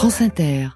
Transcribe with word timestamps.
France 0.00 0.22
Inter. 0.22 0.70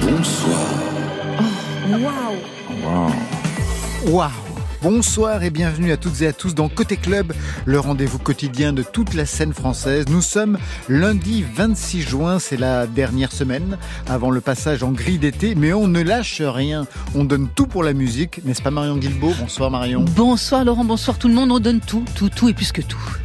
Bonsoir. 0.00 0.56
Waouh. 2.00 3.10
Waouh 4.10 4.45
Bonsoir 4.82 5.42
et 5.42 5.50
bienvenue 5.50 5.90
à 5.90 5.96
toutes 5.96 6.20
et 6.20 6.26
à 6.26 6.32
tous 6.32 6.54
dans 6.54 6.68
Côté 6.68 6.96
Club, 6.96 7.32
le 7.64 7.80
rendez-vous 7.80 8.18
quotidien 8.18 8.72
de 8.72 8.82
toute 8.82 9.14
la 9.14 9.24
scène 9.24 9.54
française. 9.54 10.04
Nous 10.10 10.20
sommes 10.20 10.58
lundi 10.88 11.44
26 11.54 12.02
juin, 12.02 12.38
c'est 12.38 12.58
la 12.58 12.86
dernière 12.86 13.32
semaine 13.32 13.78
avant 14.06 14.30
le 14.30 14.40
passage 14.40 14.82
en 14.82 14.92
gris 14.92 15.18
d'été, 15.18 15.54
mais 15.54 15.72
on 15.72 15.88
ne 15.88 16.02
lâche 16.02 16.42
rien. 16.42 16.86
On 17.14 17.24
donne 17.24 17.48
tout 17.48 17.66
pour 17.66 17.82
la 17.82 17.94
musique, 17.94 18.44
n'est-ce 18.44 18.62
pas 18.62 18.70
Marion 18.70 18.98
Guilbault? 18.98 19.34
Bonsoir 19.40 19.70
Marion. 19.70 20.04
Bonsoir 20.14 20.64
Laurent, 20.64 20.84
bonsoir 20.84 21.18
tout 21.18 21.28
le 21.28 21.34
monde, 21.34 21.50
on 21.50 21.58
donne 21.58 21.80
tout, 21.80 22.04
tout, 22.14 22.28
tout 22.28 22.48
et 22.48 22.54
plus 22.54 22.70
que 22.70 22.82
tout. 22.82 23.16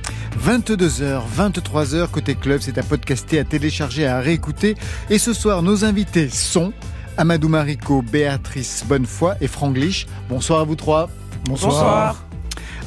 22h, 0.44 1.22
23h, 1.38 2.08
Côté 2.08 2.36
Club, 2.36 2.62
c'est 2.62 2.78
à 2.78 2.84
podcaster, 2.84 3.40
à 3.40 3.44
télécharger, 3.44 4.08
à 4.08 4.22
réécouter. 4.22 4.76
Et 5.10 5.20
ce 5.20 5.34
soir, 5.34 5.62
nos 5.62 5.84
invités 5.84 6.30
sont 6.30 6.72
Amadou 7.18 7.50
Marico, 7.50 8.02
Béatrice 8.02 8.86
Bonnefoy 8.88 9.36
et 9.42 9.48
Franglish. 9.48 10.08
Bonsoir 10.30 10.62
à 10.62 10.64
vous 10.64 10.76
trois. 10.76 11.10
Bonsoir. 11.46 12.31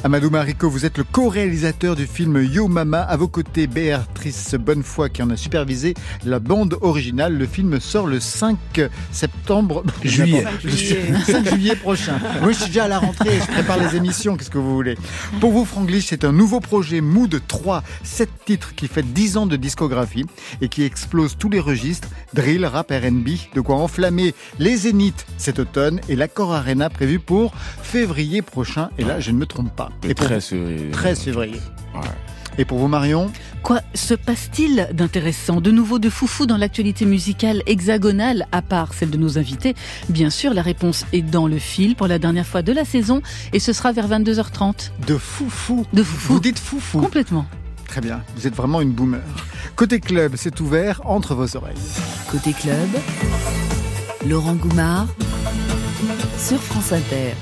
Amadou 0.05 0.29
Marico, 0.29 0.69
vous 0.69 0.85
êtes 0.85 0.99
le 0.99 1.03
co-réalisateur 1.03 1.95
du 1.95 2.05
film 2.05 2.39
Yo 2.39 2.67
Mama. 2.67 3.01
À 3.01 3.17
vos 3.17 3.27
côtés, 3.27 3.65
Béatrice 3.65 4.53
Bonnefoy 4.53 5.09
qui 5.09 5.23
en 5.23 5.31
a 5.31 5.35
supervisé 5.35 5.95
la 6.23 6.37
bande 6.37 6.77
originale. 6.81 7.35
Le 7.35 7.47
film 7.47 7.79
sort 7.79 8.05
le 8.05 8.19
5 8.19 8.55
septembre. 9.11 9.83
Juillet. 10.03 10.45
Je 10.63 10.69
suis- 10.69 10.95
5 11.25 11.49
juillet 11.49 11.75
prochain. 11.75 12.19
Moi, 12.43 12.51
je 12.51 12.57
suis 12.57 12.67
déjà 12.67 12.83
à 12.83 12.87
la 12.87 12.99
rentrée. 12.99 13.39
Je 13.39 13.51
prépare 13.51 13.79
les 13.79 13.95
émissions. 13.95 14.37
Qu'est-ce 14.37 14.51
que 14.51 14.59
vous 14.59 14.75
voulez 14.75 14.95
Pour 15.39 15.51
vous, 15.51 15.65
Franglish, 15.65 16.05
c'est 16.09 16.23
un 16.23 16.31
nouveau 16.31 16.59
projet 16.59 17.01
Mood 17.01 17.41
3, 17.47 17.81
7 18.03 18.29
titres 18.45 18.75
qui 18.75 18.87
fait 18.87 19.01
10 19.01 19.37
ans 19.37 19.47
de 19.47 19.55
discographie 19.55 20.27
et 20.61 20.69
qui 20.69 20.83
explose 20.83 21.35
tous 21.35 21.49
les 21.49 21.59
registres 21.59 22.09
drill, 22.35 22.63
rap, 22.67 22.91
R&B. 22.91 23.29
De 23.55 23.61
quoi 23.61 23.77
enflammer 23.77 24.35
les 24.59 24.77
zéniths 24.77 25.25
cet 25.39 25.57
automne 25.57 25.99
et 26.09 26.15
l'accord 26.15 26.53
Arena 26.53 26.91
prévu 26.91 27.17
pour 27.17 27.55
février 27.81 28.43
prochain. 28.43 28.91
Et 28.99 29.03
là, 29.03 29.19
je 29.19 29.31
ne 29.31 29.37
me 29.37 29.47
trompe 29.47 29.75
pas. 29.75 29.89
Et 30.03 30.13
pour- 30.13 30.25
13 30.27 30.45
février. 30.45 30.91
13 30.91 31.19
février. 31.21 31.61
Ouais. 31.93 32.01
Et 32.57 32.63
pour 32.65 32.77
vous, 32.79 32.87
Marion 32.87 33.31
Quoi 33.63 33.81
se 33.95 34.13
passe-t-il 34.13 34.87
d'intéressant? 34.93 35.59
De 35.59 35.71
nouveau 35.71 35.97
de 35.99 36.09
foufou 36.09 36.45
dans 36.45 36.55
l'actualité 36.57 37.05
musicale 37.05 37.63
hexagonale, 37.65 38.45
à 38.51 38.61
part 38.61 38.93
celle 38.93 39.09
de 39.09 39.17
nos 39.17 39.37
invités 39.37 39.73
Bien 40.07 40.29
sûr, 40.29 40.53
la 40.53 40.61
réponse 40.61 41.05
est 41.13 41.21
dans 41.23 41.47
le 41.47 41.57
fil 41.57 41.95
pour 41.95 42.07
la 42.07 42.19
dernière 42.19 42.45
fois 42.45 42.61
de 42.61 42.71
la 42.71 42.85
saison 42.85 43.21
et 43.53 43.59
ce 43.59 43.73
sera 43.73 43.91
vers 43.91 44.07
22h30. 44.07 44.91
De 45.07 45.17
foufou. 45.17 45.85
De 45.93 46.03
foufou. 46.03 46.33
Vous 46.33 46.39
dites 46.39 46.59
foufou. 46.59 47.01
Complètement. 47.01 47.45
Très 47.87 48.01
bien. 48.01 48.21
Vous 48.37 48.45
êtes 48.47 48.55
vraiment 48.55 48.81
une 48.81 48.91
boomer. 48.91 49.21
Côté 49.75 49.99
club, 49.99 50.33
c'est 50.37 50.59
ouvert 50.61 51.01
entre 51.05 51.33
vos 51.35 51.57
oreilles. 51.57 51.75
Côté 52.31 52.53
club, 52.53 52.87
Laurent 54.27 54.55
Goumard 54.55 55.07
sur 56.37 56.61
France 56.61 56.91
Inter. 56.93 57.33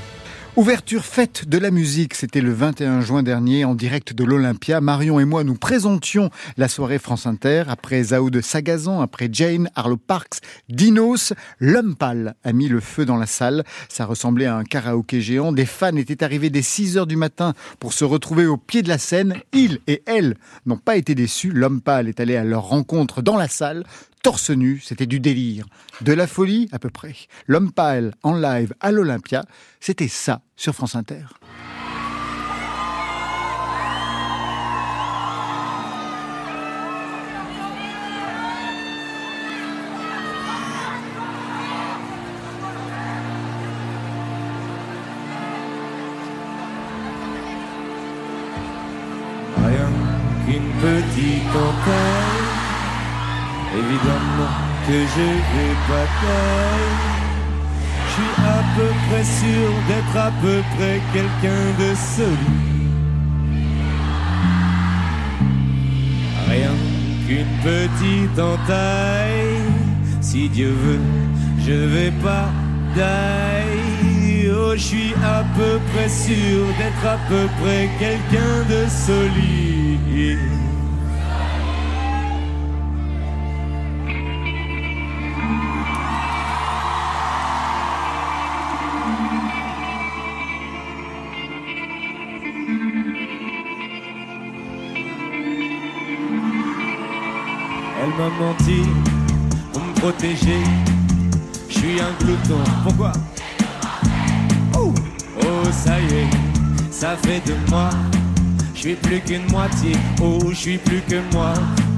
Ouverture 0.56 1.04
fête 1.04 1.48
de 1.48 1.58
la 1.58 1.72
musique, 1.72 2.14
c'était 2.14 2.40
le 2.40 2.52
21 2.52 3.00
juin 3.00 3.24
dernier 3.24 3.64
en 3.64 3.74
direct 3.74 4.12
de 4.12 4.22
l'Olympia. 4.22 4.80
Marion 4.80 5.18
et 5.18 5.24
moi 5.24 5.42
nous 5.42 5.56
présentions 5.56 6.30
la 6.56 6.68
soirée 6.68 7.00
France 7.00 7.26
Inter. 7.26 7.64
Après 7.66 8.00
Zao 8.04 8.30
de 8.30 8.40
Sagazan, 8.40 9.00
après 9.00 9.28
Jane, 9.32 9.68
Arlo 9.74 9.96
Parks, 9.96 10.38
Dinos, 10.68 11.32
l'homme 11.58 11.96
pâle 11.96 12.36
a 12.44 12.52
mis 12.52 12.68
le 12.68 12.78
feu 12.78 13.04
dans 13.04 13.16
la 13.16 13.26
salle. 13.26 13.64
Ça 13.88 14.06
ressemblait 14.06 14.46
à 14.46 14.54
un 14.54 14.62
karaoké 14.62 15.20
géant. 15.20 15.50
Des 15.50 15.66
fans 15.66 15.96
étaient 15.96 16.22
arrivés 16.22 16.50
dès 16.50 16.62
6 16.62 16.98
heures 16.98 17.08
du 17.08 17.16
matin 17.16 17.54
pour 17.80 17.92
se 17.92 18.04
retrouver 18.04 18.46
au 18.46 18.56
pied 18.56 18.82
de 18.82 18.88
la 18.88 18.98
scène. 18.98 19.34
Ils 19.52 19.80
et 19.88 20.04
elles 20.06 20.36
n'ont 20.66 20.78
pas 20.78 20.96
été 20.96 21.16
déçus. 21.16 21.50
L'homme 21.50 21.80
pâle 21.80 22.06
est 22.06 22.20
allé 22.20 22.36
à 22.36 22.44
leur 22.44 22.62
rencontre 22.68 23.22
dans 23.22 23.36
la 23.36 23.48
salle. 23.48 23.82
Torse 24.24 24.48
nu, 24.48 24.80
c'était 24.82 25.04
du 25.04 25.20
délire. 25.20 25.66
De 26.00 26.14
la 26.14 26.26
folie, 26.26 26.66
à 26.72 26.78
peu 26.78 26.88
près. 26.88 27.14
L'homme 27.46 27.70
pâle 27.70 28.14
en 28.22 28.34
live 28.34 28.72
à 28.80 28.90
l'Olympia, 28.90 29.44
c'était 29.80 30.08
ça 30.08 30.40
sur 30.56 30.74
France 30.74 30.94
Inter. 30.94 31.26
Évidemment 54.94 56.06
que 56.20 56.34
je 58.06 58.12
suis 58.12 58.34
à 58.44 58.62
peu 58.76 58.88
près 59.08 59.24
sûr 59.24 59.68
d'être 59.88 60.16
à 60.16 60.30
peu 60.40 60.58
près 60.76 61.00
quelqu'un 61.12 61.64
de 61.80 61.94
solide. 61.94 62.94
Rien 66.48 66.74
qu'une 67.26 67.54
petite 67.62 68.38
entaille. 68.38 69.62
Si 70.20 70.48
Dieu 70.48 70.70
veut, 70.70 71.00
je 71.58 71.72
vais 71.72 72.12
pas 72.22 72.48
die 72.94 74.48
Oh, 74.56 74.74
je 74.76 74.82
suis 74.82 75.14
à 75.24 75.42
peu 75.56 75.80
près 75.92 76.08
sûr 76.08 76.66
d'être 76.78 77.06
à 77.06 77.18
peu 77.28 77.48
près 77.60 77.88
quelqu'un 77.98 78.64
de 78.68 78.88
solide 78.88 80.73
m'a 98.24 98.46
menti 98.46 98.82
pour 99.72 99.82
me 99.82 99.92
protéger. 99.94 100.62
Je 101.68 101.78
suis 101.78 102.00
un 102.00 102.12
glouton. 102.24 102.62
Pourquoi? 102.82 103.12
Oh, 104.76 104.92
ça 105.70 106.00
y 106.00 106.04
est, 106.04 106.90
ça 106.90 107.16
fait 107.16 107.42
de 107.46 107.54
moi. 107.70 107.90
Je 108.74 108.80
suis 108.80 108.94
plus 108.94 109.20
qu'une 109.20 109.46
moitié. 109.50 109.92
Oh, 110.22 110.38
je 110.50 110.54
suis 110.54 110.78
plus 110.78 111.02
que 111.02 111.20
moi. 111.32 111.52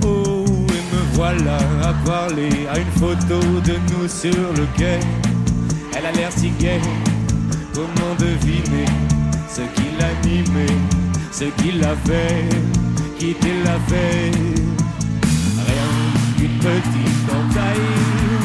Oh, 0.05 0.45
et 0.47 0.95
me 0.95 1.01
voilà 1.13 1.59
à 1.83 1.93
parler 2.05 2.67
à 2.73 2.79
une 2.79 2.93
photo 2.99 3.39
de 3.65 3.75
nous 3.93 4.09
sur 4.09 4.53
le 4.57 4.67
quai. 4.77 5.01
Elle 5.97 6.07
a 6.07 6.13
l'air 6.13 6.31
si 6.33 6.51
gaie. 6.59 6.81
Comment 7.75 8.15
deviner 8.19 8.87
ce 9.49 9.61
qui 9.61 9.87
l'animait, 9.99 10.77
ce 11.31 11.45
qui 11.45 11.73
l'a 11.73 11.95
fait 12.05 12.49
quitter 13.19 13.63
la 13.65 13.77
veille 13.89 14.76
petite 16.57 17.29
entaille. 17.31 18.37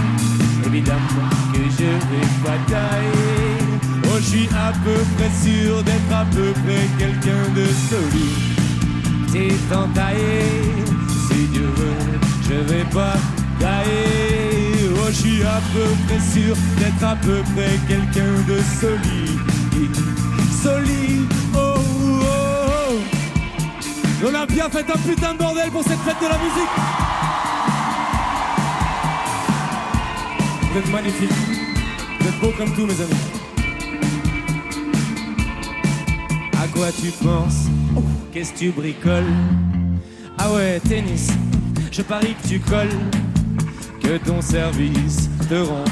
Évidemment 0.65 1.29
que 1.53 1.63
je 1.77 1.83
vais 1.83 2.27
batailler. 2.43 3.61
Oh, 4.05 4.17
je 4.19 4.23
suis 4.23 4.49
à 4.49 4.71
peu 4.83 4.97
près 5.15 5.31
sûr 5.43 5.83
d'être 5.83 6.13
à 6.13 6.25
peu 6.25 6.51
près 6.63 6.87
quelqu'un 6.97 7.43
de 7.55 7.65
solide. 7.89 8.51
T'es 9.31 9.75
entaillé, 9.75 10.43
si 11.27 11.45
Dieu 11.47 11.69
veut, 11.77 12.19
je 12.43 12.73
vais 12.73 12.83
pas 12.85 13.15
tailler. 13.59 14.89
Oh, 14.95 15.07
je 15.07 15.13
suis 15.13 15.43
à 15.43 15.61
peu 15.73 15.87
près 16.07 16.19
sûr 16.19 16.55
d'être 16.77 17.03
à 17.03 17.15
peu 17.15 17.41
près 17.55 17.79
quelqu'un 17.87 18.33
de 18.47 18.59
solide. 18.79 19.39
Solide, 20.61 21.33
oh, 21.55 21.57
oh, 21.57 22.19
oh. 22.23 22.99
L'Olympia 24.21 24.69
fait 24.69 24.85
un 24.89 24.99
putain 24.99 25.33
de 25.33 25.39
bordel 25.39 25.71
pour 25.71 25.83
cette 25.83 25.99
fête 25.99 26.19
de 26.21 26.27
la 26.27 26.37
musique. 26.37 27.00
Vous 30.71 30.77
êtes 30.77 30.89
magnifiques. 30.89 31.29
Vous 32.19 32.27
êtes 32.29 32.39
beaux 32.39 32.53
comme 32.57 32.73
tout, 32.73 32.85
mes 32.85 32.93
amis. 32.93 33.11
À 36.63 36.67
quoi 36.67 36.87
tu 36.93 37.11
penses? 37.21 37.65
Qu'est-ce 38.31 38.53
que 38.53 38.59
tu 38.59 38.69
bricoles? 38.69 39.33
Ah 40.37 40.49
ouais, 40.53 40.79
tennis. 40.79 41.27
Je 41.91 42.01
parie 42.01 42.35
que 42.41 42.47
tu 42.47 42.59
colles. 42.61 42.87
Que 44.01 44.15
ton 44.17 44.41
service 44.41 45.29
te 45.49 45.55
rend 45.55 45.83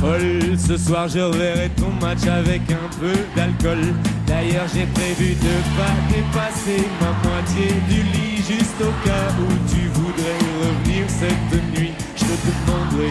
folle. 0.00 0.58
Ce 0.58 0.76
soir, 0.76 1.08
je 1.08 1.20
reverrai 1.20 1.70
ton 1.70 1.90
match 2.04 2.26
avec 2.26 2.60
un 2.70 2.90
peu 3.00 3.14
d'alcool. 3.34 3.94
D'ailleurs, 4.26 4.66
j'ai 4.74 4.84
prévu 4.84 5.34
de 5.34 5.54
pas 5.78 5.96
dépasser 6.10 6.84
ma 7.00 7.12
moitié 7.26 7.68
du 7.88 8.02
lit 8.02 8.36
juste 8.36 8.82
au 8.82 8.92
cas 9.06 9.32
où 9.40 9.48
tu 9.74 9.88
voudrais 9.94 10.38
revenir 10.60 11.08
cette 11.08 11.78
nuit. 11.78 11.92
Je 12.16 12.24
te 12.24 12.66
demanderai 12.66 13.10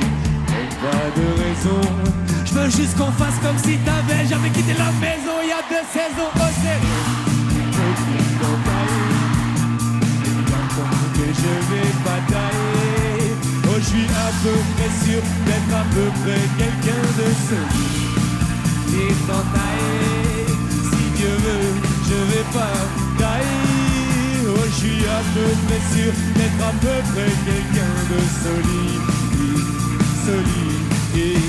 pas 0.86 1.10
de 1.20 1.26
raison. 1.44 1.82
Je 2.46 2.54
veux 2.54 2.70
juste 2.70 2.98
qu'on 2.98 3.12
fasse 3.12 3.38
comme 3.42 3.58
si 3.58 3.78
t'avais 3.80 4.26
jamais 4.28 4.50
quitté 4.50 4.74
la 4.74 4.92
maison 5.06 5.36
il 5.44 5.50
y 5.50 5.52
a 5.52 5.62
deux 5.70 5.86
saisons. 5.92 6.32
Oh, 6.36 6.52
c'est 6.62 6.80
que 11.16 11.28
je 11.42 11.54
vais 11.70 11.92
batailler. 12.04 13.34
Oh, 13.68 13.78
je 13.78 13.86
suis 13.86 14.06
à 14.06 14.30
peu 14.44 14.56
près 14.74 14.92
sûr 15.06 15.22
d'être 15.46 15.74
à 15.74 15.86
peu 15.96 16.08
près 16.22 16.42
quelqu'un 16.60 17.04
de 17.20 17.28
ce 17.48 17.58
qui 17.74 17.88
est. 18.98 19.16
Si 20.90 21.04
Dieu 21.18 21.34
veut, 21.46 21.74
je 22.10 22.18
vais 22.32 22.48
pas 22.54 22.78
tailler. 23.18 24.48
Oh, 24.48 24.64
je 24.66 24.76
suis 24.76 25.04
à 25.06 25.22
peu 25.34 25.48
près 25.66 25.82
sûr 25.96 26.12
d'être 26.36 26.62
à 26.62 26.74
peu 26.84 26.98
près 27.14 27.32
quelqu'un 27.48 27.96
de 28.12 28.20
solide. 28.44 29.06
solide. 30.26 30.75
Hey, 31.16 31.45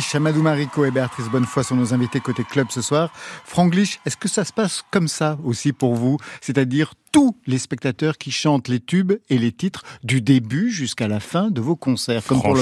Franglish, 0.00 0.14
Amadou 0.14 0.42
Marico 0.42 0.84
et 0.86 0.90
Béatrice 0.90 1.28
Bonnefoy 1.28 1.62
sont 1.62 1.76
nos 1.76 1.92
invités 1.92 2.20
côté 2.20 2.42
club 2.42 2.68
ce 2.70 2.80
soir. 2.80 3.12
Franglish, 3.44 4.00
est-ce 4.06 4.16
que 4.16 4.28
ça 4.28 4.44
se 4.46 4.52
passe 4.52 4.82
comme 4.90 5.08
ça 5.08 5.38
aussi 5.44 5.74
pour 5.74 5.94
vous? 5.94 6.16
C'est-à-dire 6.40 6.94
tous 7.12 7.36
les 7.46 7.58
spectateurs 7.58 8.16
qui 8.16 8.30
chantent 8.30 8.68
les 8.68 8.80
tubes 8.80 9.12
et 9.28 9.36
les 9.36 9.52
titres 9.52 9.84
du 10.02 10.22
début 10.22 10.70
jusqu'à 10.70 11.06
la 11.06 11.20
fin 11.20 11.50
de 11.50 11.60
vos 11.60 11.76
concerts, 11.76 12.24
comme 12.24 12.40
pour. 12.40 12.56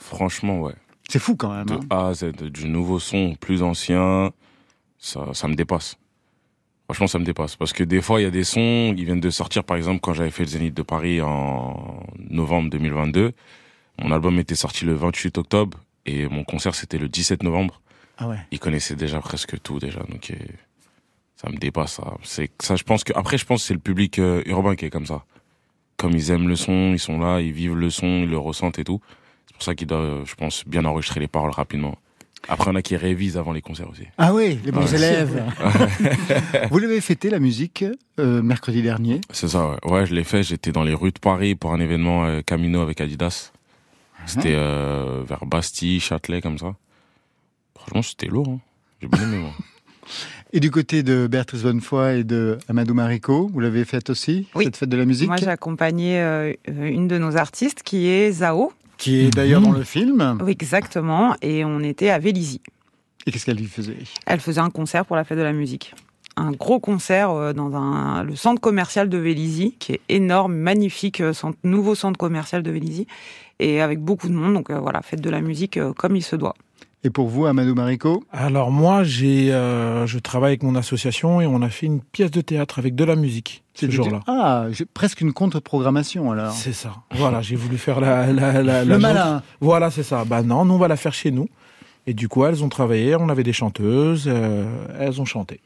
Franchement, 0.00 0.60
ouais. 0.62 0.74
C'est 1.10 1.18
fou 1.18 1.36
quand 1.36 1.54
même. 1.54 1.66
De 1.66 1.74
hein. 1.74 1.80
A 1.90 2.08
à 2.08 2.14
Z, 2.14 2.32
du 2.36 2.68
nouveau 2.68 2.98
son 2.98 3.34
plus 3.34 3.62
ancien, 3.62 4.30
ça, 4.98 5.26
ça 5.34 5.46
me 5.46 5.54
dépasse. 5.54 5.96
Franchement, 6.84 7.06
ça 7.06 7.18
me 7.18 7.24
dépasse. 7.24 7.56
Parce 7.56 7.74
que 7.74 7.84
des 7.84 8.00
fois, 8.00 8.20
il 8.20 8.24
y 8.24 8.26
a 8.26 8.30
des 8.30 8.44
sons, 8.44 8.94
ils 8.96 9.04
viennent 9.04 9.20
de 9.20 9.30
sortir, 9.30 9.64
par 9.64 9.76
exemple, 9.76 10.00
quand 10.00 10.14
j'avais 10.14 10.30
fait 10.30 10.44
le 10.44 10.48
Zénith 10.48 10.74
de 10.74 10.82
Paris 10.82 11.20
en 11.20 12.02
novembre 12.30 12.70
2022. 12.70 13.32
Mon 14.00 14.12
album 14.12 14.38
était 14.38 14.54
sorti 14.54 14.86
le 14.86 14.94
28 14.94 15.36
octobre 15.36 15.78
et 16.08 16.28
mon 16.28 16.44
concert, 16.44 16.74
c'était 16.74 16.98
le 16.98 17.08
17 17.08 17.42
novembre. 17.42 17.80
Ah 18.16 18.28
ouais. 18.28 18.38
Ils 18.50 18.58
connaissaient 18.58 18.96
déjà 18.96 19.20
presque 19.20 19.60
tout, 19.62 19.78
déjà. 19.78 20.00
Donc, 20.00 20.32
ça 21.40 21.48
me 21.50 21.56
dépasse, 21.56 21.92
ça. 21.92 22.14
C'est, 22.24 22.50
ça, 22.60 22.74
je 22.74 22.82
pense 22.82 23.04
que, 23.04 23.12
après, 23.14 23.38
je 23.38 23.46
pense 23.46 23.62
que 23.62 23.68
c'est 23.68 23.74
le 23.74 23.80
public 23.80 24.18
euh, 24.18 24.42
urbain 24.46 24.74
qui 24.74 24.86
est 24.86 24.90
comme 24.90 25.06
ça. 25.06 25.24
Comme 25.96 26.12
ils 26.12 26.30
aiment 26.30 26.48
le 26.48 26.56
son, 26.56 26.92
ils 26.92 26.98
sont 26.98 27.18
là, 27.18 27.40
ils 27.40 27.52
vivent 27.52 27.76
le 27.76 27.90
son, 27.90 28.22
ils 28.22 28.30
le 28.30 28.38
ressentent 28.38 28.78
et 28.78 28.84
tout. 28.84 29.00
C'est 29.46 29.54
pour 29.54 29.62
ça 29.62 29.74
qu'ils 29.74 29.86
doivent, 29.86 30.24
je 30.26 30.34
pense, 30.34 30.64
bien 30.66 30.84
enregistrer 30.84 31.20
les 31.20 31.28
paroles 31.28 31.50
rapidement. 31.50 31.96
Après, 32.48 32.70
on 32.70 32.74
a 32.74 32.82
qui 32.82 32.96
révisent 32.96 33.36
avant 33.36 33.52
les 33.52 33.60
concerts 33.60 33.90
aussi. 33.90 34.04
Ah 34.16 34.32
oui, 34.32 34.58
les 34.64 34.72
bons 34.72 34.92
élèves. 34.92 35.44
vous 36.70 36.78
l'avez 36.78 37.00
fêté 37.00 37.30
la 37.30 37.40
musique 37.40 37.84
euh, 38.18 38.42
mercredi 38.42 38.82
dernier? 38.82 39.20
C'est 39.30 39.48
ça, 39.48 39.70
ouais. 39.70 39.90
Ouais, 39.90 40.06
je 40.06 40.14
l'ai 40.14 40.24
fait. 40.24 40.42
J'étais 40.42 40.72
dans 40.72 40.84
les 40.84 40.94
rues 40.94 41.12
de 41.12 41.18
Paris 41.18 41.54
pour 41.54 41.72
un 41.72 41.80
événement 41.80 42.24
euh, 42.24 42.40
Camino 42.42 42.80
avec 42.80 43.00
Adidas. 43.00 43.52
C'était 44.28 44.54
euh, 44.54 45.22
vers 45.26 45.44
Bastille, 45.46 46.00
Châtelet, 46.00 46.40
comme 46.40 46.58
ça. 46.58 46.74
Franchement, 47.76 48.02
c'était 48.02 48.26
lourd. 48.26 48.48
Hein. 48.48 48.58
J'ai 49.00 49.08
bien 49.08 49.22
aimé, 49.22 49.38
moi. 49.38 49.50
Et 50.54 50.60
du 50.60 50.70
côté 50.70 51.02
de 51.02 51.26
Béatrice 51.26 51.62
Bonnefoy 51.62 52.20
et 52.20 52.24
de 52.24 52.56
Amadou 52.68 52.94
Marico, 52.94 53.48
vous 53.52 53.60
l'avez 53.60 53.84
faite 53.84 54.08
aussi, 54.08 54.46
Oui. 54.54 54.64
cette 54.64 54.78
fête 54.78 54.88
de 54.88 54.96
la 54.96 55.04
musique? 55.04 55.28
Moi, 55.28 55.36
j'ai 55.36 55.48
accompagné 55.48 56.18
euh, 56.22 56.54
une 56.66 57.06
de 57.06 57.18
nos 57.18 57.36
artistes 57.36 57.82
qui 57.82 58.06
est 58.08 58.32
Zao. 58.32 58.72
Qui 58.96 59.20
est 59.20 59.30
d'ailleurs 59.30 59.60
dans 59.60 59.72
le 59.72 59.82
film. 59.84 60.38
Oui, 60.42 60.52
exactement. 60.52 61.36
Et 61.42 61.64
on 61.66 61.80
était 61.80 62.08
à 62.08 62.18
Vélizy. 62.18 62.62
Et 63.26 63.30
qu'est-ce 63.30 63.44
qu'elle 63.44 63.58
lui 63.58 63.66
faisait? 63.66 63.98
Elle 64.26 64.40
faisait 64.40 64.62
un 64.62 64.70
concert 64.70 65.04
pour 65.04 65.16
la 65.16 65.24
fête 65.24 65.36
de 65.36 65.42
la 65.42 65.52
musique. 65.52 65.94
Un 66.38 66.52
gros 66.52 66.80
concert 66.80 67.30
euh, 67.30 67.52
dans 67.52 67.74
un, 67.76 68.22
le 68.22 68.34
centre 68.34 68.60
commercial 68.62 69.10
de 69.10 69.18
Vélizy, 69.18 69.74
qui 69.78 69.92
est 69.92 70.00
énorme, 70.08 70.54
magnifique, 70.54 71.22
centre- 71.34 71.58
nouveau 71.62 71.94
centre 71.94 72.16
commercial 72.16 72.62
de 72.62 72.70
Vélizy, 72.70 73.06
et 73.58 73.80
avec 73.80 74.00
beaucoup 74.00 74.28
de 74.28 74.34
monde. 74.34 74.54
Donc 74.54 74.70
euh, 74.70 74.78
voilà, 74.78 75.02
fête 75.02 75.20
de 75.20 75.30
la 75.30 75.40
musique 75.40 75.76
euh, 75.76 75.92
comme 75.92 76.16
il 76.16 76.22
se 76.22 76.36
doit. 76.36 76.54
Et 77.04 77.10
pour 77.10 77.28
vous, 77.28 77.46
Amadou 77.46 77.74
Marico 77.76 78.24
Alors 78.32 78.72
moi, 78.72 79.04
j'ai, 79.04 79.52
euh, 79.52 80.04
je 80.08 80.18
travaille 80.18 80.50
avec 80.50 80.64
mon 80.64 80.74
association 80.74 81.40
et 81.40 81.46
on 81.46 81.62
a 81.62 81.68
fait 81.70 81.86
une 81.86 82.00
pièce 82.00 82.32
de 82.32 82.40
théâtre 82.40 82.80
avec 82.80 82.96
de 82.96 83.04
la 83.04 83.14
musique 83.14 83.62
ce 83.74 83.88
jour-là. 83.88 84.20
Ah, 84.26 84.66
j'ai 84.72 84.84
presque 84.84 85.20
une 85.20 85.32
contre-programmation 85.32 86.32
alors. 86.32 86.52
C'est 86.52 86.72
ça. 86.72 86.94
Voilà, 87.12 87.40
j'ai 87.40 87.54
voulu 87.54 87.78
faire 87.78 88.00
la, 88.00 88.32
la, 88.32 88.52
la, 88.54 88.62
la 88.62 88.84
Le 88.84 88.98
malin. 88.98 89.42
Voilà, 89.60 89.92
c'est 89.92 90.02
ça. 90.02 90.24
Bah 90.24 90.42
non, 90.42 90.64
nous 90.64 90.74
on 90.74 90.78
va 90.78 90.88
la 90.88 90.96
faire 90.96 91.14
chez 91.14 91.30
nous. 91.30 91.48
Et 92.08 92.14
du 92.14 92.26
coup, 92.26 92.44
elles 92.44 92.64
ont 92.64 92.68
travaillé. 92.68 93.14
On 93.14 93.28
avait 93.28 93.44
des 93.44 93.52
chanteuses. 93.52 94.24
euh, 94.26 94.64
elles 94.98 95.20
ont 95.20 95.24
chanté. 95.24 95.60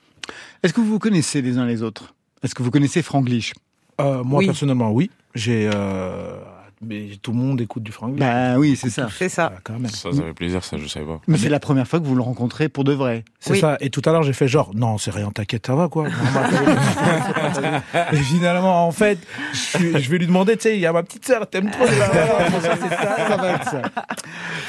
Est-ce 0.63 0.75
que 0.75 0.81
vous 0.83 0.87
vous 0.91 0.99
connaissez 0.99 1.41
les 1.41 1.57
uns 1.57 1.65
les 1.65 1.83
autres? 1.83 2.15
Est-ce 2.43 2.55
que 2.55 2.63
vous 2.63 2.71
connaissez 2.71 3.01
Franglish 3.01 3.55
Euh, 4.03 4.23
moi 4.23 4.41
Oui. 4.41 4.47
personnellement, 4.47 4.91
oui. 4.91 5.11
J'ai, 5.35 5.71
euh, 5.73 6.37
mais 6.85 7.11
tout 7.23 7.33
le 7.33 7.39
monde 7.39 7.61
écoute 7.61 7.83
du 7.83 7.93
Franck. 7.93 8.17
Ben 8.17 8.57
oui, 8.59 8.77
c'est 8.77 8.91
ça. 8.91 9.09
C'est 9.17 9.29
ça. 9.29 9.53
Ah, 9.57 9.61
quand 9.65 9.75
même. 9.79 9.89
Ça, 9.91 10.13
ça 10.13 10.23
fait 10.23 10.33
plaisir, 10.35 10.65
ça, 10.65 10.77
je 10.79 10.87
savais 10.87 11.07
pas. 11.07 11.21
Mais 11.27 11.39
c'est 11.39 11.49
la 11.49 11.61
première 11.61 11.87
fois 11.87 12.01
que 12.01 12.05
vous 12.07 12.15
le 12.15 12.23
rencontrez 12.23 12.69
pour 12.69 12.85
de 12.85 12.93
vrai. 12.93 13.25
C'est 13.41 13.53
Oui. 13.53 13.61
ça. 13.61 13.77
Et 13.81 13.91
tout 13.91 14.03
à 14.05 14.13
l'heure, 14.13 14.23
j'ai 14.23 14.33
fait 14.33 14.49
genre, 14.49 14.73
non, 14.75 14.99
c'est 14.99 15.11
rien, 15.11 15.31
t'inquiète, 15.31 15.67
ça 15.67 15.75
va 15.75 15.89
quoi. 15.89 16.09
et 18.13 18.17
finalement, 18.17 18.87
en 18.87 18.93
fait, 18.93 19.19
je, 19.53 20.11
vais 20.11 20.19
lui 20.19 20.27
demander, 20.27 20.57
tu 20.57 20.63
sais, 20.63 20.75
il 20.77 20.81
y 20.81 20.87
a 20.87 20.93
ma 20.93 21.03
petite 21.03 21.27
sœur, 21.27 21.49
t'aimes 21.49 21.71
trop. 21.71 21.87
ça, 21.87 23.27
ça 23.29 23.37
va 23.37 23.51
être 23.53 23.69
ça. 23.71 23.83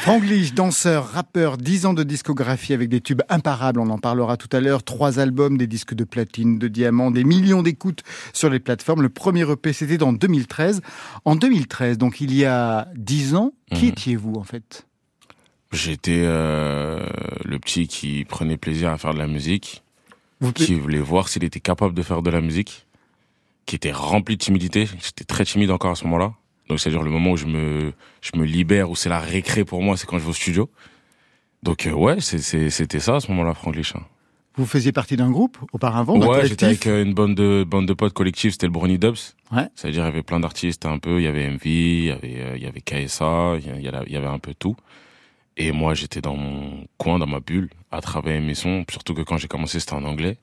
Franglish, 0.02 0.54
danseur, 0.54 1.08
rappeur, 1.12 1.58
10 1.58 1.86
ans 1.86 1.94
de 1.94 2.04
discographie 2.04 2.74
avec 2.74 2.90
des 2.90 3.02
tubes 3.02 3.22
imparables, 3.30 3.80
on 3.80 3.90
en 3.90 3.98
parlera 3.98 4.38
tout 4.38 4.50
à 4.56 4.60
l'heure. 4.60 4.84
Trois 4.84 5.20
albums, 5.20 5.58
des 5.58 5.68
disques 5.68 5.94
de 5.94 6.04
platine, 6.04 6.60
de 6.60 6.68
diamants, 6.68 7.12
des 7.12 7.24
millions 7.24 7.64
d'écoutes 7.64 8.04
sur 8.34 8.50
les 8.50 8.60
plateformes. 8.60 9.02
Le 9.02 9.10
premier 9.10 9.50
EP, 9.50 9.74
c'était 9.74 10.02
en 10.04 10.14
2013. 10.14 10.82
En 11.26 11.36
2013, 11.36 11.98
donc 12.04 12.20
il 12.20 12.34
y 12.36 12.44
a 12.46 12.88
10 12.96 13.34
ans, 13.36 13.54
qui 13.74 13.86
Mhm. 13.86 13.90
étiez-vous 13.92 14.34
en 14.36 14.44
fait? 14.44 14.86
J'étais 15.72 16.22
euh, 16.26 17.08
le 17.46 17.58
petit 17.60 17.88
qui 17.88 18.26
prenait 18.26 18.58
plaisir 18.58 18.92
à 18.92 18.98
faire 18.98 19.14
de 19.14 19.20
la 19.20 19.28
musique, 19.28 19.84
vous, 20.42 20.52
qui 20.52 20.76
voulait 20.76 21.00
voir 21.00 21.30
s'il 21.30 21.44
était 21.46 21.62
capable 21.62 21.94
de 21.96 22.02
faire 22.04 22.22
de 22.22 22.30
la 22.30 22.42
musique, 22.42 22.86
qui 23.66 23.76
était 23.78 23.92
rempli 23.94 24.36
de 24.38 24.44
timidité. 24.44 24.86
J'étais 25.02 25.24
très 25.24 25.46
timide 25.46 25.72
encore 25.72 25.92
à 25.92 25.96
ce 25.96 26.04
moment-là. 26.04 26.34
Donc 26.68 26.80
c'est-à-dire 26.80 27.02
le 27.02 27.10
moment 27.10 27.32
où 27.32 27.38
je 27.38 27.46
me, 27.46 27.94
je 28.22 28.32
me 28.38 28.44
libère, 28.46 28.90
où 28.92 28.96
c'est 28.96 29.10
la 29.10 29.20
récré 29.20 29.64
pour 29.66 29.82
moi, 29.82 29.96
c'est 29.98 30.06
quand 30.06 30.20
je 30.20 30.24
vais 30.24 30.30
au 30.30 30.34
studio. 30.34 30.70
Donc 31.64 31.88
euh, 31.88 31.92
ouais, 31.94 32.20
c'est- 32.20 32.40
c'est- 32.40 32.70
c'était 32.70 33.00
ça 33.00 33.16
à 33.16 33.20
ce 33.22 33.30
moment-là, 33.32 33.54
Franglish. 33.54 33.96
hein. 33.96 34.04
Vous 34.56 34.66
faisiez 34.66 34.92
partie 34.92 35.16
d'un 35.18 35.32
groupe 35.32 35.58
auparavant 35.72 36.20
Ouais, 36.20 36.48
j'étais 36.48 36.66
avec 36.66 36.88
euh, 36.88 37.04
une 37.04 37.14
bande 37.14 37.36
de 37.36 37.64
bande 37.68 37.88
de 37.88 37.94
potes 37.94 38.14
collectifs, 38.14 38.54
c'était 38.54 38.68
le 38.68 38.72
Brownie 38.72 39.00
Dubs. 39.00 39.16
Ouais. 39.52 39.68
C'est-à-dire 39.76 40.04
il 40.04 40.06
y 40.06 40.10
avait 40.10 40.24
plein 40.24 40.40
d'artistes 40.40 40.86
un 40.86 41.00
peu, 41.00 41.20
il 41.20 41.24
y 41.24 41.28
avait 41.28 41.50
MV, 41.50 41.66
il 41.66 42.06
y 42.06 42.12
avait 42.12 42.40
euh, 42.40 42.58
il 42.58 42.64
y 42.64 42.68
avait 42.68 42.82
KSA, 42.82 43.56
il 43.60 43.84
y, 43.84 43.90
il 44.08 44.16
avait 44.16 44.28
un 44.28 44.40
peu 44.40 44.54
tout. 44.54 44.76
Et 45.58 45.72
moi 45.72 45.94
j'étais 45.94 46.22
dans 46.22 46.36
mon 46.36 46.86
coin, 46.98 47.20
dans 47.20 47.28
ma 47.28 47.40
bulle, 47.40 47.70
à 47.92 48.02
travailler 48.02 48.40
mes 48.40 48.56
sons, 48.56 48.86
surtout 48.90 49.14
que 49.14 49.22
quand 49.22 49.38
j'ai 49.38 49.48
commencé 49.48 49.80
c'était 49.80 49.94
en 49.94 50.04
anglais. 50.04 50.38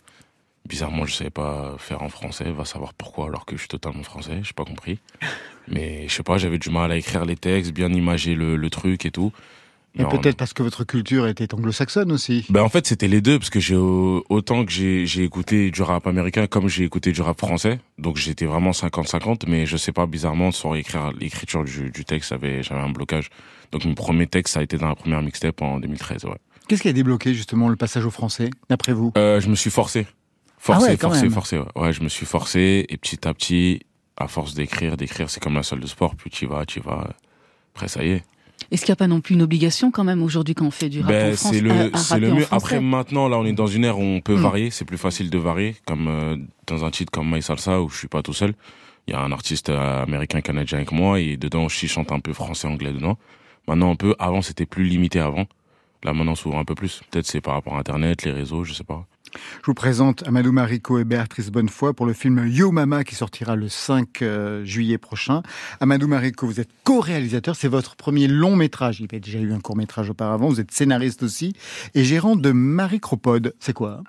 Bizarrement, 0.68 1.06
je 1.06 1.14
savais 1.14 1.30
pas 1.30 1.74
faire 1.78 2.02
en 2.02 2.10
français, 2.10 2.52
va 2.52 2.66
savoir 2.66 2.92
pourquoi 2.92 3.26
alors 3.28 3.46
que 3.46 3.56
je 3.56 3.60
suis 3.60 3.68
totalement 3.68 4.02
français, 4.02 4.40
j'ai 4.42 4.52
pas 4.52 4.64
compris. 4.64 4.98
Mais 5.68 6.06
je 6.06 6.12
sais 6.14 6.22
pas, 6.22 6.36
j'avais 6.36 6.58
du 6.58 6.68
mal 6.68 6.92
à 6.92 6.96
écrire 6.96 7.24
les 7.24 7.34
textes, 7.36 7.72
bien 7.72 7.90
imager 7.90 8.34
le, 8.34 8.56
le 8.56 8.70
truc 8.70 9.06
et 9.06 9.10
tout. 9.10 9.32
Non, 9.98 10.08
peut-être 10.08 10.36
parce 10.36 10.52
que 10.52 10.62
votre 10.62 10.84
culture 10.84 11.26
était 11.26 11.52
anglo-saxonne 11.52 12.12
aussi. 12.12 12.46
ben 12.48 12.62
en 12.62 12.68
fait 12.68 12.86
c'était 12.86 13.08
les 13.08 13.20
deux 13.20 13.38
parce 13.40 13.50
que 13.50 13.58
j'ai 13.58 13.74
au- 13.74 14.24
autant 14.28 14.64
que 14.64 14.70
j'ai 14.70 15.22
écouté 15.24 15.70
du 15.72 15.82
rap 15.82 16.06
américain 16.06 16.46
comme 16.46 16.68
j'ai 16.68 16.84
écouté 16.84 17.10
du 17.12 17.20
rap 17.22 17.38
français. 17.38 17.80
Donc 17.98 18.16
j'étais 18.16 18.46
vraiment 18.46 18.70
50-50 18.70 19.44
mais 19.48 19.66
je 19.66 19.76
sais 19.76 19.90
pas 19.92 20.06
bizarrement 20.06 20.52
sur 20.52 20.76
écrire 20.76 21.12
l'écriture 21.18 21.64
du, 21.64 21.90
du 21.90 22.04
texte 22.04 22.30
j'avais 22.30 22.62
j'avais 22.62 22.80
un 22.80 22.88
blocage. 22.90 23.30
Donc 23.72 23.84
mon 23.84 23.94
premier 23.94 24.26
texte 24.28 24.54
ça 24.54 24.60
a 24.60 24.62
été 24.62 24.78
dans 24.78 24.88
la 24.88 24.94
première 24.94 25.22
mixtape 25.22 25.60
en 25.60 25.80
2013 25.80 26.24
ouais. 26.26 26.36
Qu'est-ce 26.68 26.82
qui 26.82 26.88
a 26.88 26.92
débloqué 26.92 27.34
justement 27.34 27.68
le 27.68 27.74
passage 27.74 28.06
au 28.06 28.10
français, 28.12 28.48
d'après 28.68 28.92
vous? 28.92 29.12
Euh, 29.18 29.40
je 29.40 29.48
me 29.48 29.56
suis 29.56 29.70
forcé. 29.70 30.06
Forcé 30.56 30.86
Ah 30.86 30.90
ouais, 30.92 30.96
forcé 30.96 31.22
même. 31.22 31.30
forcé 31.32 31.58
ouais. 31.58 31.64
ouais 31.74 31.92
je 31.92 32.02
me 32.02 32.08
suis 32.08 32.26
forcé 32.26 32.86
et 32.88 32.96
petit 32.96 33.26
à 33.26 33.34
petit 33.34 33.80
à 34.16 34.28
force 34.28 34.54
d'écrire 34.54 34.96
d'écrire 34.96 35.30
c'est 35.30 35.40
comme 35.42 35.54
la 35.54 35.64
salle 35.64 35.80
de 35.80 35.86
sport 35.88 36.14
plus 36.14 36.30
tu 36.30 36.44
y 36.44 36.48
vas 36.48 36.64
tu 36.64 36.78
y 36.78 36.82
vas. 36.82 37.08
Après 37.74 37.88
ça 37.88 38.04
y 38.04 38.10
est 38.10 38.22
Est-ce 38.70 38.82
qu'il 38.84 38.90
n'y 38.92 38.94
a 38.94 38.96
pas 38.96 39.06
non 39.08 39.20
plus 39.20 39.34
une 39.34 39.42
obligation 39.42 39.90
quand 39.90 40.04
même 40.04 40.22
aujourd'hui 40.22 40.54
quand 40.54 40.66
on 40.66 40.70
fait 40.70 40.88
du 40.88 41.00
rap 41.00 41.08
Ben, 41.08 41.32
en 41.32 41.36
France 41.36 41.52
c'est 41.52 41.60
le, 41.60 41.90
c'est 41.96 42.18
le 42.20 42.32
mieux. 42.32 42.46
Après, 42.50 42.80
maintenant, 42.80 43.28
là, 43.28 43.38
on 43.38 43.44
est 43.44 43.52
dans 43.52 43.66
une 43.66 43.84
ère 43.84 43.98
où 43.98 44.02
on 44.02 44.20
peut 44.20 44.36
Mm. 44.36 44.42
varier. 44.42 44.70
C'est 44.70 44.84
plus 44.84 44.98
facile 44.98 45.28
de 45.30 45.38
varier, 45.38 45.74
comme 45.86 46.06
euh, 46.08 46.36
dans 46.66 46.84
un 46.84 46.90
titre 46.90 47.10
comme 47.10 47.32
My 47.34 47.42
Salsa 47.42 47.80
où 47.80 47.88
je 47.88 47.96
suis 47.98 48.08
pas 48.08 48.22
tout 48.22 48.32
seul. 48.34 48.54
Il 49.08 49.14
y 49.14 49.16
a 49.16 49.20
un 49.20 49.32
artiste 49.32 49.70
euh, 49.70 50.02
américain 50.02 50.40
canadien 50.40 50.78
avec 50.78 50.92
moi 50.92 51.18
et 51.20 51.36
dedans 51.36 51.68
je 51.68 51.86
chante 51.86 52.12
un 52.12 52.20
peu 52.20 52.32
français 52.32 52.68
anglais 52.68 52.92
dedans. 52.92 53.18
Maintenant 53.66 53.90
un 53.90 53.96
peu. 53.96 54.14
Avant 54.18 54.40
c'était 54.42 54.66
plus 54.66 54.84
limité 54.84 55.18
avant. 55.18 55.46
Là 56.04 56.12
maintenant 56.12 56.36
souvent 56.36 56.60
un 56.60 56.64
peu 56.64 56.74
plus. 56.76 57.00
Peut-être 57.10 57.26
c'est 57.26 57.40
par 57.40 57.54
rapport 57.54 57.74
à 57.74 57.78
Internet, 57.80 58.22
les 58.24 58.30
réseaux, 58.30 58.62
je 58.62 58.72
sais 58.72 58.84
pas. 58.84 59.06
Je 59.34 59.66
vous 59.66 59.74
présente 59.74 60.26
Amadou 60.26 60.52
Marico 60.52 60.98
et 60.98 61.04
Béatrice 61.04 61.50
Bonnefoy 61.50 61.92
pour 61.92 62.06
le 62.06 62.12
film 62.12 62.46
Yo 62.48 62.72
Mama 62.72 63.04
qui 63.04 63.14
sortira 63.14 63.56
le 63.56 63.68
5 63.68 64.22
euh, 64.22 64.64
juillet 64.64 64.98
prochain. 64.98 65.42
Amadou 65.80 66.08
Marico, 66.08 66.46
vous 66.46 66.60
êtes 66.60 66.70
co-réalisateur, 66.84 67.54
c'est 67.56 67.68
votre 67.68 67.96
premier 67.96 68.26
long 68.26 68.56
métrage. 68.56 69.00
Il 69.00 69.02
y 69.02 69.08
avait 69.10 69.20
déjà 69.20 69.38
eu 69.38 69.52
un 69.52 69.60
court 69.60 69.76
métrage 69.76 70.10
auparavant, 70.10 70.48
vous 70.48 70.60
êtes 70.60 70.70
scénariste 70.70 71.22
aussi 71.22 71.52
et 71.94 72.04
gérant 72.04 72.36
de 72.36 72.50
Maricropod. 72.52 73.54
C'est 73.60 73.72
quoi 73.72 74.02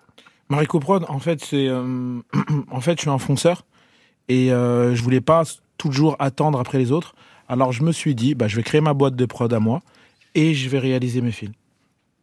Maricopod, 0.50 1.06
en 1.08 1.20
fait, 1.20 1.44
c'est 1.44 1.68
euh, 1.68 2.20
en 2.72 2.82
fait, 2.82 2.98
je 2.98 3.02
suis 3.02 3.10
un 3.10 3.20
fonceur 3.20 3.66
et 4.28 4.52
euh, 4.52 4.96
je 4.96 5.04
voulais 5.04 5.22
pas 5.22 5.44
toujours 5.78 6.16
attendre 6.20 6.60
après 6.60 6.78
les 6.78 6.92
autres. 6.92 7.16
Alors 7.48 7.72
je 7.72 7.84
me 7.84 7.92
suis 7.92 8.16
dit, 8.16 8.34
bah, 8.34 8.48
je 8.48 8.56
vais 8.56 8.64
créer 8.64 8.82
ma 8.82 8.94
boîte 8.94 9.16
de 9.16 9.26
prod 9.26 9.52
à 9.54 9.60
moi 9.60 9.82
et 10.36 10.54
je 10.54 10.70
vais 10.70 10.80
réaliser 10.80 11.22
mes 11.22 11.32
films. 11.32 11.54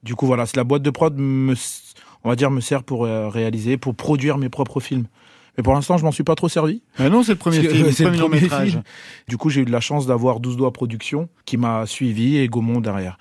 Du 0.02 0.14
coup, 0.14 0.26
voilà, 0.26 0.46
c'est 0.46 0.56
la 0.56 0.64
boîte 0.64 0.82
de 0.82 0.90
prod 0.90 1.14
me 1.16 1.54
on 2.24 2.28
va 2.28 2.36
dire, 2.36 2.50
me 2.50 2.60
sert 2.60 2.82
pour 2.82 3.04
euh, 3.04 3.28
réaliser, 3.28 3.76
pour 3.76 3.94
produire 3.94 4.38
mes 4.38 4.48
propres 4.48 4.80
films. 4.80 5.06
Mais 5.56 5.62
pour 5.62 5.74
l'instant, 5.74 5.98
je 5.98 6.04
m'en 6.04 6.12
suis 6.12 6.24
pas 6.24 6.36
trop 6.36 6.48
servi. 6.48 6.82
Ah 6.98 7.08
non, 7.08 7.24
c'est 7.24 7.32
le 7.32 7.38
premier 7.38 7.60
film, 7.60 7.90
c'est 7.90 8.04
le 8.04 8.16
premier, 8.16 8.40
métrage. 8.42 8.78
Du 9.26 9.36
coup, 9.36 9.50
j'ai 9.50 9.62
eu 9.62 9.64
de 9.64 9.72
la 9.72 9.80
chance 9.80 10.06
d'avoir 10.06 10.38
12 10.38 10.56
doigts 10.56 10.72
production 10.72 11.28
qui 11.46 11.56
m'a 11.56 11.84
suivi 11.84 12.36
et 12.36 12.46
Gaumont 12.48 12.80
derrière. 12.80 13.18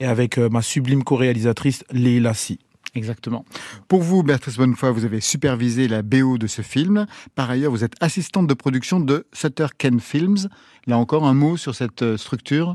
Et 0.00 0.06
avec 0.06 0.36
euh, 0.36 0.48
ma 0.48 0.62
sublime 0.62 1.04
co-réalisatrice 1.04 1.84
Leila 1.92 2.34
Si. 2.34 2.58
Exactement. 2.96 3.44
Pour 3.88 4.02
vous, 4.02 4.22
Béatrice 4.22 4.56
Bonnefoy, 4.56 4.90
vous 4.90 5.04
avez 5.04 5.20
supervisé 5.20 5.86
la 5.86 6.02
BO 6.02 6.38
de 6.38 6.46
ce 6.46 6.62
film. 6.62 7.06
Par 7.34 7.50
ailleurs, 7.50 7.70
vous 7.70 7.84
êtes 7.84 7.94
assistante 8.00 8.46
de 8.46 8.54
production 8.54 8.98
de 8.98 9.26
Sutter 9.32 9.66
Ken 9.78 10.00
Films. 10.00 10.48
Là 10.86 10.98
encore, 10.98 11.24
un 11.24 11.34
mot 11.34 11.56
sur 11.56 11.74
cette 11.74 12.02
euh, 12.02 12.16
structure? 12.16 12.74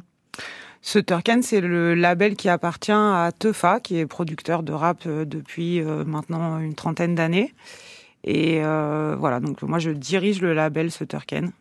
Sutterken, 0.81 1.43
c'est 1.43 1.61
le 1.61 1.93
label 1.93 2.35
qui 2.35 2.49
appartient 2.49 2.91
à 2.91 3.31
Teufa, 3.37 3.79
qui 3.79 3.97
est 3.97 4.05
producteur 4.07 4.63
de 4.63 4.73
rap 4.73 5.03
euh, 5.05 5.25
depuis 5.25 5.79
euh, 5.79 6.03
maintenant 6.05 6.59
une 6.59 6.73
trentaine 6.73 7.13
d'années. 7.13 7.53
Et 8.23 8.63
euh, 8.63 9.15
voilà, 9.17 9.39
donc 9.39 9.61
moi 9.61 9.79
je 9.79 9.91
dirige 9.91 10.41
le 10.41 10.53
label 10.53 10.91
Sutterken. 10.91 11.51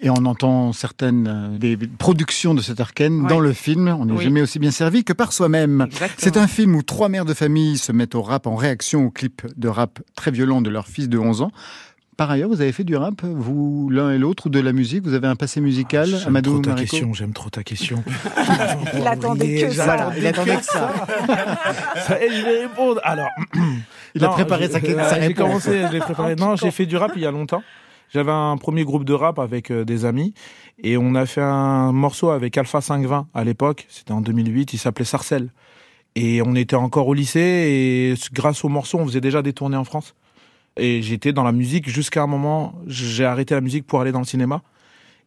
Et 0.00 0.10
on 0.10 0.26
entend 0.26 0.72
certaines 0.72 1.58
des 1.58 1.76
productions 1.76 2.54
de 2.54 2.60
Sutterken 2.60 3.26
dans 3.26 3.40
le 3.40 3.52
film. 3.52 3.88
On 3.88 4.04
n'est 4.04 4.22
jamais 4.22 4.42
aussi 4.42 4.60
bien 4.60 4.70
servi 4.70 5.02
que 5.02 5.12
par 5.12 5.32
soi-même. 5.32 5.88
C'est 6.16 6.36
un 6.36 6.46
film 6.46 6.76
où 6.76 6.84
trois 6.84 7.08
mères 7.08 7.24
de 7.24 7.34
famille 7.34 7.78
se 7.78 7.90
mettent 7.90 8.14
au 8.14 8.22
rap 8.22 8.46
en 8.46 8.54
réaction 8.54 9.06
au 9.06 9.10
clip 9.10 9.42
de 9.56 9.66
rap 9.66 9.98
très 10.14 10.30
violent 10.30 10.62
de 10.62 10.70
leur 10.70 10.86
fils 10.86 11.08
de 11.08 11.18
11 11.18 11.42
ans. 11.42 11.50
Par 12.18 12.32
ailleurs, 12.32 12.48
vous 12.48 12.60
avez 12.60 12.72
fait 12.72 12.82
du 12.82 12.96
rap, 12.96 13.22
vous 13.22 13.90
l'un 13.90 14.10
et 14.10 14.18
l'autre, 14.18 14.46
ou 14.46 14.48
de 14.48 14.58
la 14.58 14.72
musique 14.72 15.04
Vous 15.04 15.14
avez 15.14 15.28
un 15.28 15.36
passé 15.36 15.60
musical, 15.60 16.10
ah, 16.24 16.26
Amadou 16.26 16.60
trop 16.60 16.74
ta 16.74 16.74
question, 16.74 17.14
J'aime 17.14 17.32
trop 17.32 17.48
ta 17.48 17.62
question. 17.62 18.02
il 18.98 19.06
attendait 19.06 19.62
que 19.62 19.70
ça. 19.70 20.10
Il 20.18 20.26
attendait 20.26 20.56
que 20.56 20.64
ça. 20.64 20.92
ça 21.94 22.18
je 22.20 22.44
vais 22.44 22.62
répondre. 22.62 23.00
Alors, 23.04 23.28
il 24.16 24.24
a 24.24 24.30
préparé 24.30 24.68
sa, 24.68 24.80
question. 24.80 25.04
J'ai 25.20 25.32
commencé, 25.32 25.84
j'ai 25.92 26.00
préparé. 26.00 26.34
Non, 26.38 26.56
j'ai 26.56 26.72
fait 26.72 26.86
du 26.86 26.96
rap 26.96 27.12
il 27.14 27.22
y 27.22 27.26
a 27.26 27.30
longtemps. 27.30 27.62
J'avais 28.12 28.32
un 28.32 28.56
premier 28.56 28.82
groupe 28.82 29.04
de 29.04 29.12
rap 29.12 29.38
avec 29.38 29.70
euh, 29.70 29.84
des 29.84 30.04
amis 30.04 30.34
et 30.82 30.96
on 30.96 31.14
a 31.14 31.24
fait 31.24 31.40
un 31.40 31.92
morceau 31.92 32.30
avec 32.30 32.58
Alpha 32.58 32.80
520 32.80 33.28
à 33.32 33.44
l'époque. 33.44 33.86
C'était 33.88 34.10
en 34.10 34.22
2008. 34.22 34.72
Il 34.72 34.78
s'appelait 34.78 35.04
Sarcelle. 35.04 35.50
Et 36.16 36.42
on 36.44 36.56
était 36.56 36.74
encore 36.74 37.06
au 37.06 37.14
lycée 37.14 37.38
et 37.38 38.14
grâce 38.32 38.64
au 38.64 38.68
morceau, 38.68 38.98
on 38.98 39.06
faisait 39.06 39.20
déjà 39.20 39.40
des 39.40 39.52
tournées 39.52 39.76
en 39.76 39.84
France. 39.84 40.16
Et 40.78 41.02
j'étais 41.02 41.32
dans 41.32 41.44
la 41.44 41.52
musique 41.52 41.88
jusqu'à 41.88 42.22
un 42.22 42.26
moment, 42.26 42.74
j'ai 42.86 43.24
arrêté 43.24 43.54
la 43.54 43.60
musique 43.60 43.86
pour 43.86 44.00
aller 44.00 44.12
dans 44.12 44.20
le 44.20 44.24
cinéma. 44.24 44.62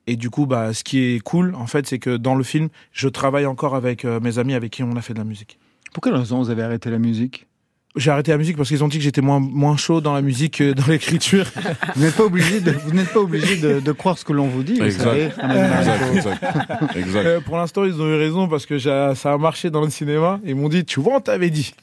Et 0.07 0.15
du 0.15 0.29
coup, 0.29 0.45
bah, 0.45 0.73
ce 0.73 0.83
qui 0.83 0.99
est 0.99 1.19
cool, 1.19 1.53
en 1.55 1.67
fait, 1.67 1.85
c'est 1.85 1.99
que 1.99 2.17
dans 2.17 2.35
le 2.35 2.43
film, 2.43 2.69
je 2.91 3.07
travaille 3.07 3.45
encore 3.45 3.75
avec 3.75 4.03
euh, 4.03 4.19
mes 4.19 4.39
amis 4.39 4.53
avec 4.53 4.71
qui 4.71 4.83
on 4.83 4.95
a 4.95 5.01
fait 5.01 5.13
de 5.13 5.19
la 5.19 5.25
musique. 5.25 5.59
Pour 5.93 6.01
quelle 6.01 6.15
raison 6.15 6.39
vous 6.41 6.49
avez 6.49 6.63
arrêté 6.63 6.89
la 6.89 6.97
musique? 6.97 7.47
J'ai 7.97 8.09
arrêté 8.09 8.31
la 8.31 8.37
musique 8.37 8.55
parce 8.55 8.69
qu'ils 8.69 8.83
ont 8.85 8.87
dit 8.87 8.97
que 8.97 9.03
j'étais 9.03 9.21
moins, 9.21 9.41
moins 9.41 9.75
chaud 9.75 9.99
dans 9.99 10.13
la 10.13 10.21
musique 10.21 10.59
que 10.59 10.71
dans 10.71 10.87
l'écriture. 10.87 11.45
vous 11.95 12.01
n'êtes 12.01 12.15
pas 12.15 12.23
obligé 12.23 12.61
de, 12.61 12.71
vous 12.71 12.93
n'êtes 12.93 13.11
pas 13.11 13.19
obligé 13.19 13.57
de, 13.57 13.81
de, 13.81 13.91
croire 13.91 14.17
ce 14.17 14.23
que 14.23 14.31
l'on 14.31 14.47
vous 14.47 14.63
dit. 14.63 14.81
Exact. 14.81 15.13
exact, 15.13 16.95
exact. 16.95 17.25
Euh, 17.25 17.41
pour 17.41 17.57
l'instant, 17.57 17.83
ils 17.83 18.01
ont 18.01 18.07
eu 18.07 18.15
raison 18.15 18.47
parce 18.47 18.65
que 18.65 18.79
ça 18.79 19.11
a 19.11 19.37
marché 19.37 19.69
dans 19.69 19.81
le 19.81 19.89
cinéma. 19.89 20.39
Ils 20.45 20.55
m'ont 20.55 20.69
dit, 20.69 20.85
tu 20.85 21.01
vois, 21.01 21.17
on 21.17 21.19
t'avait 21.19 21.49
dit. 21.49 21.73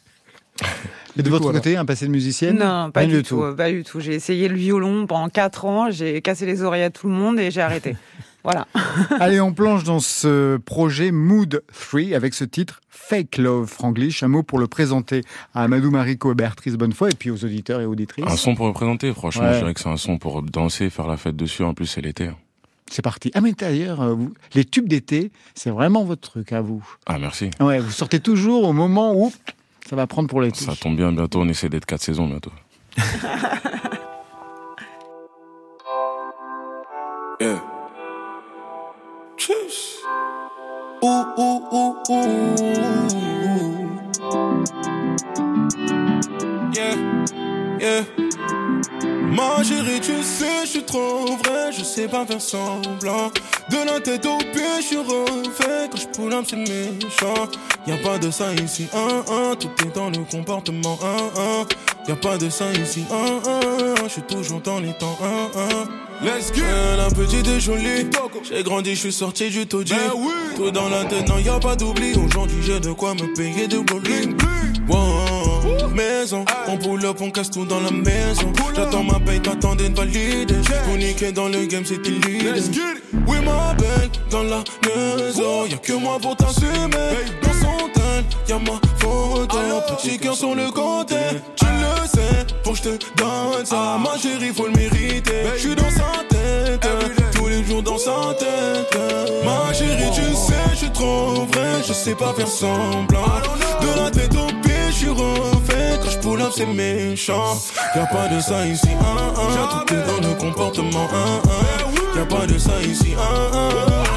Et 1.18 1.22
de 1.22 1.30
votre 1.30 1.50
côté, 1.50 1.76
un 1.76 1.84
passé 1.84 2.06
de 2.06 2.12
musicienne? 2.12 2.58
Non, 2.58 2.90
pas, 2.90 3.04
du, 3.04 3.22
tout. 3.22 3.42
Pas 3.56 3.70
du 3.70 3.82
tout. 3.82 4.00
J'ai 4.00 4.14
essayé 4.14 4.48
le 4.48 4.56
violon 4.56 5.06
pendant 5.06 5.28
4 5.28 5.64
ans, 5.64 5.90
j'ai 5.90 6.22
cassé 6.22 6.46
les 6.46 6.62
oreilles 6.62 6.84
à 6.84 6.90
tout 6.90 7.08
le 7.08 7.14
monde 7.14 7.38
et 7.38 7.50
j'ai 7.50 7.60
arrêté. 7.60 7.96
Voilà. 8.44 8.66
Allez, 9.20 9.40
on 9.40 9.52
plonge 9.52 9.84
dans 9.84 9.98
ce 9.98 10.56
projet 10.58 11.10
Mood 11.10 11.62
3 11.72 12.14
avec 12.14 12.32
ce 12.34 12.44
titre 12.44 12.80
Fake 12.88 13.36
Love 13.36 13.66
Franglish. 13.66 14.22
Un 14.22 14.28
mot 14.28 14.42
pour 14.42 14.58
le 14.58 14.68
présenter 14.68 15.22
à 15.54 15.64
Amadou 15.64 15.90
Marico 15.90 16.32
et 16.32 16.34
Béatrice 16.34 16.76
Bonnefoy 16.76 17.10
et 17.10 17.14
puis 17.14 17.30
aux 17.30 17.44
auditeurs 17.44 17.80
et 17.80 17.84
auditrices. 17.84 18.24
Un 18.26 18.36
son 18.36 18.54
pour 18.54 18.68
le 18.68 18.72
présenter, 18.72 19.12
franchement. 19.12 19.52
Je 19.52 19.58
dirais 19.58 19.74
que 19.74 19.80
c'est 19.80 19.88
un 19.88 19.98
son 19.98 20.18
pour 20.18 20.40
danser, 20.42 20.88
faire 20.88 21.08
la 21.08 21.16
fête 21.16 21.36
dessus. 21.36 21.64
En 21.64 21.74
plus, 21.74 21.86
c'est 21.86 22.00
l'été. 22.00 22.30
C'est 22.90 23.02
parti. 23.02 23.30
Ah 23.34 23.40
mais 23.40 23.52
d'ailleurs, 23.52 24.00
euh, 24.00 24.16
les 24.54 24.64
tubes 24.64 24.88
d'été, 24.88 25.30
c'est 25.54 25.70
vraiment 25.70 26.04
votre 26.04 26.30
truc 26.30 26.52
à 26.52 26.62
vous. 26.62 26.82
Ah 27.06 27.18
merci. 27.18 27.50
Ouais, 27.60 27.80
vous 27.80 27.90
sortez 27.90 28.20
toujours 28.20 28.64
au 28.64 28.72
moment 28.72 29.14
où 29.14 29.32
ça 29.88 29.96
va 29.96 30.06
prendre 30.06 30.28
pour 30.28 30.42
l'été. 30.42 30.64
Ça 30.64 30.76
tombe 30.76 30.96
bien, 30.96 31.10
bientôt 31.12 31.40
on 31.40 31.48
essaie 31.48 31.70
d'être 31.70 31.86
quatre 31.86 32.02
saisons 32.02 32.26
bientôt. 32.26 32.52
yeah. 37.40 37.62
Tchuss. 39.38 39.98
Ouh, 41.02 41.24
ouh, 41.38 41.62
ouh, 41.72 41.96
ouh. 42.10 42.54
Yeah, 46.74 46.96
yeah. 47.80 48.04
Ma 49.30 49.62
chérie, 49.62 50.00
tu 50.00 50.22
sais, 50.22 50.64
je 50.64 50.68
suis 50.68 50.82
trop 50.82 51.26
vrai, 51.26 51.70
je 51.76 51.84
sais 51.84 52.08
pas 52.08 52.24
faire 52.26 52.40
semblant. 52.40 53.30
De 53.70 53.84
la 53.86 54.00
tête 54.00 54.24
aux 54.26 54.38
pieds, 54.38 54.62
je 54.80 54.86
suis 54.86 54.96
refait. 54.96 55.88
Quand 55.90 55.98
je 55.98 56.06
pull 56.06 56.32
up, 56.32 56.44
c'est 56.48 56.56
méchant. 56.56 57.48
Y'a 57.86 57.96
pas 57.98 58.18
de 58.18 58.30
ça 58.30 58.54
ici, 58.54 58.86
hein, 58.94 59.22
hein. 59.30 59.54
Tout 59.58 59.70
est 59.84 59.94
dans 59.94 60.10
le 60.10 60.18
comportement, 60.30 60.98
hein, 61.02 61.30
hein. 61.36 61.66
Y'a 62.08 62.16
pas 62.16 62.38
de 62.38 62.48
ça 62.48 62.72
ici, 62.72 63.04
hein, 63.10 63.40
hein. 63.46 63.94
Je 64.04 64.08
suis 64.08 64.22
toujours 64.22 64.60
dans 64.60 64.80
les 64.80 64.94
temps, 64.94 65.18
hein, 65.22 65.50
hein. 65.56 65.84
Let's 66.20 66.52
get 66.52 66.96
La 66.96 67.08
petite 67.10 67.46
est 67.46 67.60
jolie. 67.60 68.10
J'ai 68.42 68.62
grandi, 68.64 68.94
je 68.94 69.00
suis 69.00 69.12
sorti 69.12 69.50
du 69.50 69.66
taudis. 69.66 69.92
Ben 69.92 70.12
oui. 70.16 70.32
Tout 70.56 70.70
dans 70.72 70.88
la 70.88 71.04
tête, 71.04 71.28
non, 71.28 71.38
y'a 71.38 71.60
pas 71.60 71.76
d'oubli. 71.76 72.14
Aujourd'hui, 72.14 72.58
j'ai 72.62 72.80
de 72.80 72.90
quoi 72.90 73.14
me 73.14 73.32
payer 73.34 73.68
de. 73.68 73.78
Wow, 74.88 75.27
maison, 75.98 76.44
on 76.68 76.76
pull 76.76 77.04
up, 77.04 77.18
on 77.20 77.30
casse 77.30 77.50
tout 77.50 77.64
dans 77.64 77.80
la 77.80 77.90
maison. 77.90 78.52
J'attends 78.74 79.02
ma 79.02 79.18
paye, 79.18 79.40
t'attendais 79.40 79.88
de 79.88 79.96
valider. 79.96 80.54
Pour 80.84 80.96
niquer 80.96 81.32
dans 81.32 81.48
le 81.48 81.66
game, 81.66 81.84
c'était 81.84 82.10
l'idée. 82.10 82.52
Oui, 83.26 83.38
ma 83.44 83.74
belle, 83.74 84.10
dans 84.30 84.44
la 84.44 84.62
maison. 84.86 85.66
Y'a 85.66 85.76
que 85.78 85.92
moi 85.94 86.18
pour 86.22 86.36
t'assumer. 86.36 87.10
Dans 87.42 87.52
son 87.52 87.88
tel, 87.94 88.24
y'a 88.48 88.58
ma 88.58 88.78
photo. 88.98 89.58
Petit 89.96 90.18
cœur 90.18 90.36
sur 90.36 90.54
le 90.54 90.70
côté. 90.70 91.16
Tu 91.56 91.64
le 91.64 92.06
sais, 92.06 92.46
faut 92.64 92.72
que 92.72 92.76
je 92.76 92.82
te 92.82 92.88
donne 93.16 93.66
ça. 93.66 93.98
Ma 93.98 94.16
chérie, 94.18 94.52
faut 94.54 94.66
le 94.66 94.72
mériter. 94.72 95.42
J'suis 95.56 95.74
dans 95.74 95.90
sa 95.90 96.24
tête. 96.28 96.88
Tous 97.34 97.48
les 97.48 97.64
jours 97.64 97.82
dans 97.82 97.98
sa 97.98 98.34
tête. 98.38 98.96
Ma 99.44 99.72
chérie, 99.72 100.10
tu 100.14 100.22
sais, 100.34 100.74
j'suis 100.74 100.90
trop 100.90 101.46
vrai. 101.52 101.82
Je 101.86 101.92
sais 101.92 102.14
pas 102.14 102.32
faire 102.34 102.46
semblant. 102.46 103.42
De 103.80 104.00
la 104.00 104.10
tête 104.10 104.34
au 104.36 104.46
pied, 104.62 104.74
j'suis. 104.92 105.08
Quand 106.02 106.10
j'pull 106.10 106.42
up, 106.42 106.52
c'est 106.54 106.66
méchant. 106.66 107.58
Y'a 107.94 108.06
pas 108.06 108.28
de 108.28 108.40
ça 108.40 108.64
ici, 108.66 108.88
hein, 109.00 109.32
hein. 109.36 109.84
Tout 109.86 109.94
est 109.94 110.06
dans 110.06 110.28
le 110.28 110.34
comportement, 110.34 111.08
hein, 111.12 111.40
hein. 111.44 111.90
Y'a 112.16 112.26
pas 112.26 112.46
de 112.46 112.58
ça 112.58 112.80
ici, 112.82 113.14
hein, 113.18 113.50
hein. 113.52 113.68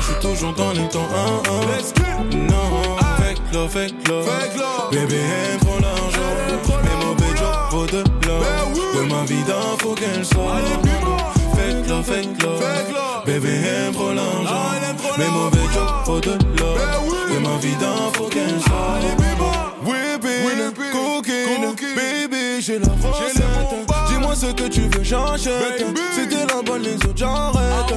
J'suis 0.01 0.19
toujours 0.21 0.53
dans 0.53 0.71
les 0.71 0.87
temps, 0.89 1.07
hein, 1.15 1.41
hein. 1.47 1.61
Non, 2.33 2.97
fake 3.17 3.41
love, 3.53 3.71
fake 3.71 4.07
love. 4.07 4.27
Bébé 4.91 5.15
aime 5.15 5.59
trop 5.59 5.79
l'argent. 5.79 6.31
Mais 6.83 7.05
mauvais 7.05 7.37
job 7.37 7.55
vaut 7.71 7.85
de 7.85 8.03
l'or. 8.27 8.43
De 8.95 9.01
ma 9.09 9.23
vie 9.25 9.43
d'un, 9.43 9.77
faut 9.79 9.93
qu'elle 9.93 10.25
soit. 10.25 10.59
Fake 11.55 11.87
love, 11.87 12.03
fake 12.03 12.43
love. 12.43 12.63
Bébé 13.25 13.49
aime 13.49 13.93
trop 13.93 14.13
l'argent. 14.13 14.71
Mais 15.17 15.29
mauvais 15.29 15.67
job 15.73 15.87
vaut 16.05 16.19
de 16.19 16.37
l'or. 16.59 16.77
De 17.33 17.39
ma 17.39 17.57
vie 17.57 17.75
d'un, 17.75 18.11
faut 18.13 18.27
qu'elle 18.27 18.59
soit. 18.61 19.40
Baby, 21.59 22.61
j'ai 22.61 22.79
la 22.79 22.87
recette. 22.87 23.43
Dis-moi 24.09 24.35
ce 24.35 24.47
que 24.47 24.67
tu 24.67 24.81
veux, 24.81 25.03
j'achète. 25.03 25.85
C'était 26.13 26.45
la 26.45 26.61
bonne, 26.61 26.83
les 26.83 26.95
autres, 26.95 27.15
j'arrête. 27.15 27.93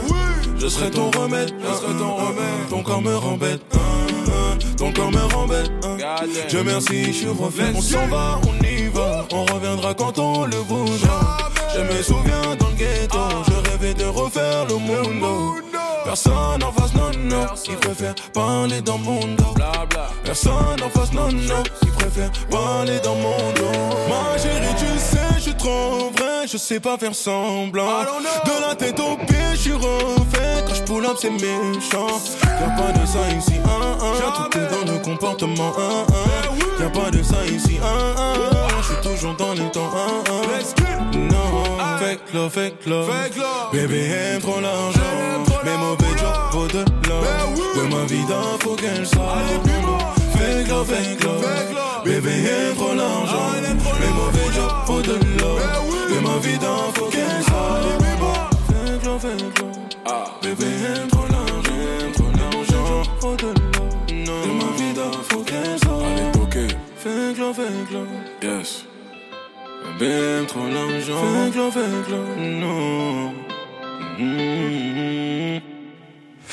Je 0.58 0.66
serai 0.68 0.90
ton 0.90 1.10
remède, 1.10 1.52
je 1.60 1.74
serai 1.74 1.98
ton 1.98 2.14
remède. 2.14 2.68
Ton 2.70 2.82
corps 2.82 3.02
me 3.02 3.14
rend 3.14 3.36
bête, 3.36 3.60
ton 4.78 4.92
corps 4.92 5.12
me 5.12 5.34
rend 5.34 5.46
bête. 5.46 5.70
Je 6.48 6.58
merci, 6.58 7.06
je 7.06 7.12
suis 7.12 7.28
refait. 7.28 7.72
On 7.74 7.80
s'en 7.80 8.06
va, 8.06 8.40
on 8.48 8.64
y 8.64 8.88
va. 8.88 9.26
On 9.32 9.44
reviendra 9.44 9.94
quand 9.94 10.18
on 10.18 10.46
le 10.46 10.56
voudra. 10.56 11.38
Je 11.74 11.80
me 11.80 12.02
souviens 12.02 12.56
dans 12.58 12.68
le 12.68 12.76
ghetto, 12.76 13.18
je 13.48 13.70
rêvais 13.70 13.94
de 13.94 14.04
refaire 14.04 14.66
le 14.68 14.76
monde. 14.76 15.73
Personne 16.04 16.62
en 16.62 16.72
face, 16.72 16.94
non, 16.94 17.10
non, 17.18 17.46
qui 17.62 17.72
préfère 17.72 18.14
parler 18.32 18.80
dans 18.82 18.98
mon 18.98 19.20
dos. 19.20 19.54
Personne 20.22 20.80
en 20.84 20.90
face, 20.90 21.12
non, 21.12 21.32
non, 21.32 21.62
qui 21.80 21.86
préfère 21.88 22.30
parler 22.50 23.00
dans 23.00 23.14
mon 23.14 23.36
dos. 23.54 23.96
Ma 24.08 24.38
chérie, 24.38 24.74
tu 24.78 24.98
sais, 24.98 25.18
je 25.36 25.40
suis 25.40 25.54
trop 25.54 26.10
vrai, 26.16 26.46
je 26.50 26.56
sais 26.58 26.78
pas 26.78 26.98
faire 26.98 27.14
semblant. 27.14 28.02
De 28.44 28.68
la 28.68 28.74
tête 28.74 29.00
aux 29.00 29.16
pieds, 29.16 29.36
je 29.52 29.58
suis 29.58 29.72
refait. 29.72 30.64
Quand 30.66 30.74
je 30.74 30.82
pull 30.82 31.06
up, 31.06 31.16
c'est 31.18 31.30
méchant. 31.30 32.20
Y'a 32.42 32.68
pas 32.76 32.92
de 32.92 33.06
ça 33.06 33.30
ici, 33.36 33.54
hein, 33.64 33.96
hein. 34.00 34.48
Tout 34.50 34.58
est 34.58 34.70
dans 34.70 34.92
le 34.92 34.98
comportement, 34.98 35.72
hein, 35.78 36.04
hein. 36.08 36.54
Y'a 36.80 36.90
pas 36.90 37.10
de 37.10 37.22
ça 37.22 37.44
ici, 37.46 37.78
hein, 37.82 38.14
hein. 38.18 38.66
Je 38.78 38.92
suis 38.92 39.00
toujours 39.02 39.34
dans 39.34 39.54
les 39.54 39.70
temps, 39.70 39.90
hein, 39.96 40.22
hein. 40.28 41.18
Non, 41.18 41.64
fake 41.98 42.34
love, 42.34 42.52
fake 42.52 42.86
love. 42.86 43.10
Bébé 43.72 44.10
aime 44.10 44.40
trop 44.40 44.60
l'argent. 44.60 45.53
Mes 45.64 45.76
mauvais 45.78 46.18
jobs 46.18 46.52
vaut 46.52 46.66
de 46.66 46.84
l'or. 47.08 47.24
De 47.76 47.82
ma 47.94 48.04
vie 48.04 48.24
d'en 48.26 48.58
faut 48.60 48.76
qu'elle 48.76 49.06
love, 50.68 50.86
fake 50.86 51.24
love. 51.24 51.44
Bébé 52.04 52.30
aime 52.30 52.74
trop 52.76 52.94
l'argent. 52.94 53.50
Mes 54.00 54.12
mauvais 54.20 54.50
jobs 54.54 54.86
vaut 54.86 55.02
de 55.02 55.16
l'or. 55.38 55.58
De 56.10 56.20
ma 56.20 56.38
vie 56.38 56.58
d'en 56.58 56.92
faut 56.94 57.06
qu'elle 57.06 57.42
soit. 57.42 57.80
Fake 58.68 59.04
love, 59.04 59.20
fake 59.20 59.58
love. 59.60 59.78
Bébé 60.42 60.66
aime 60.86 61.08
trop 61.08 61.26
l'argent. 61.30 61.54
Trop 63.20 63.36
de 63.36 63.46
l'or. 64.26 64.42
De 64.44 64.50
ma 64.50 64.68
vie 64.76 64.94
faut 65.28 65.42
qu'elle. 65.42 65.78
Allez, 66.04 66.30
ok. 66.42 66.56
Yes. 68.42 68.84
Bébé 69.98 70.46
trop 70.46 70.66
l'argent. 70.66 71.70
Fake 71.70 72.08
love. 72.10 72.38
Non. 72.38 73.43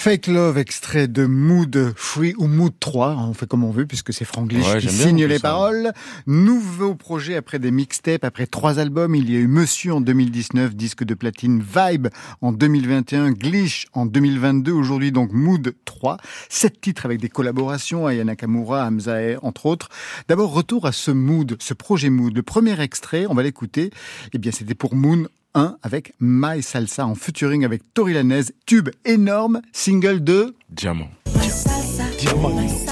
Fake 0.01 0.25
Love, 0.25 0.57
extrait 0.57 1.07
de 1.07 1.27
Mood 1.27 1.93
Free 1.95 2.33
ou 2.39 2.47
Mood 2.47 2.73
3, 2.79 3.17
on 3.17 3.35
fait 3.35 3.45
comme 3.45 3.63
on 3.63 3.69
veut 3.69 3.85
puisque 3.85 4.11
c'est 4.11 4.25
Franglish 4.25 4.65
ouais, 4.65 4.79
qui 4.79 4.89
signe 4.89 5.25
les 5.25 5.35
ça. 5.35 5.49
paroles. 5.49 5.91
Nouveau 6.25 6.95
projet 6.95 7.35
après 7.35 7.59
des 7.59 7.69
mixtapes, 7.69 8.23
après 8.23 8.47
trois 8.47 8.79
albums, 8.79 9.13
il 9.13 9.29
y 9.29 9.35
a 9.35 9.39
eu 9.39 9.45
Monsieur 9.45 9.93
en 9.93 10.01
2019, 10.01 10.75
disque 10.75 11.03
de 11.03 11.13
platine, 11.13 11.61
Vibe 11.61 12.07
en 12.41 12.51
2021, 12.51 13.29
Glitch 13.33 13.85
en 13.93 14.07
2022, 14.07 14.71
aujourd'hui 14.71 15.11
donc 15.11 15.31
Mood 15.33 15.75
3, 15.85 16.17
sept 16.49 16.81
titres 16.81 17.05
avec 17.05 17.19
des 17.19 17.29
collaborations, 17.29 18.07
Aya 18.07 18.23
Nakamura, 18.23 18.87
Hamza 18.87 19.17
entre 19.43 19.67
autres. 19.67 19.89
D'abord 20.27 20.51
retour 20.51 20.87
à 20.87 20.93
ce 20.93 21.11
Mood, 21.11 21.57
ce 21.59 21.75
projet 21.75 22.09
Mood. 22.09 22.35
Le 22.35 22.41
premier 22.41 22.81
extrait, 22.81 23.27
on 23.29 23.35
va 23.35 23.43
l'écouter, 23.43 23.91
eh 24.33 24.39
bien 24.39 24.51
c'était 24.51 24.73
pour 24.73 24.95
Moon 24.95 25.27
1 25.53 25.77
avec 25.83 26.13
My 26.19 26.61
Salsa 26.61 27.05
en 27.05 27.15
featuring 27.15 27.65
avec 27.65 27.93
Tori 27.93 28.13
Lanez, 28.13 28.43
tube 28.65 28.89
énorme, 29.05 29.61
single 29.71 30.23
de 30.23 30.55
Diamant. 30.69 31.09
Diamant. 32.19 32.51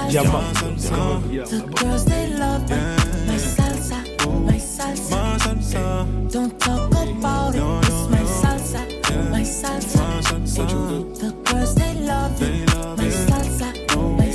Diamant. 0.09 0.43
Don't 6.31 6.59
talk 6.59 6.91
about 6.91 7.55
it, 7.55 7.61
it's 7.61 8.09
my 8.09 8.23
salsa, 8.23 8.81
my 9.31 9.41
salsa. 9.43 10.67
The 11.19 11.31
girls 11.43 11.75
they 11.75 11.93
love 12.05 12.41
it, 12.41 12.67
my 12.97 13.09
salsa, 13.09 13.73
my 14.17 14.29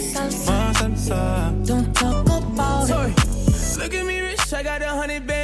salsa. 0.72 1.66
Don't 1.66 1.94
talk 1.94 2.26
about 2.26 2.90
it. 2.90 3.78
Look 3.78 3.94
at 3.94 4.06
me 4.06 4.20
rich, 4.20 4.52
I 4.52 4.62
got 4.62 4.82
a 4.82 4.88
hundred 4.88 5.26
band 5.26 5.43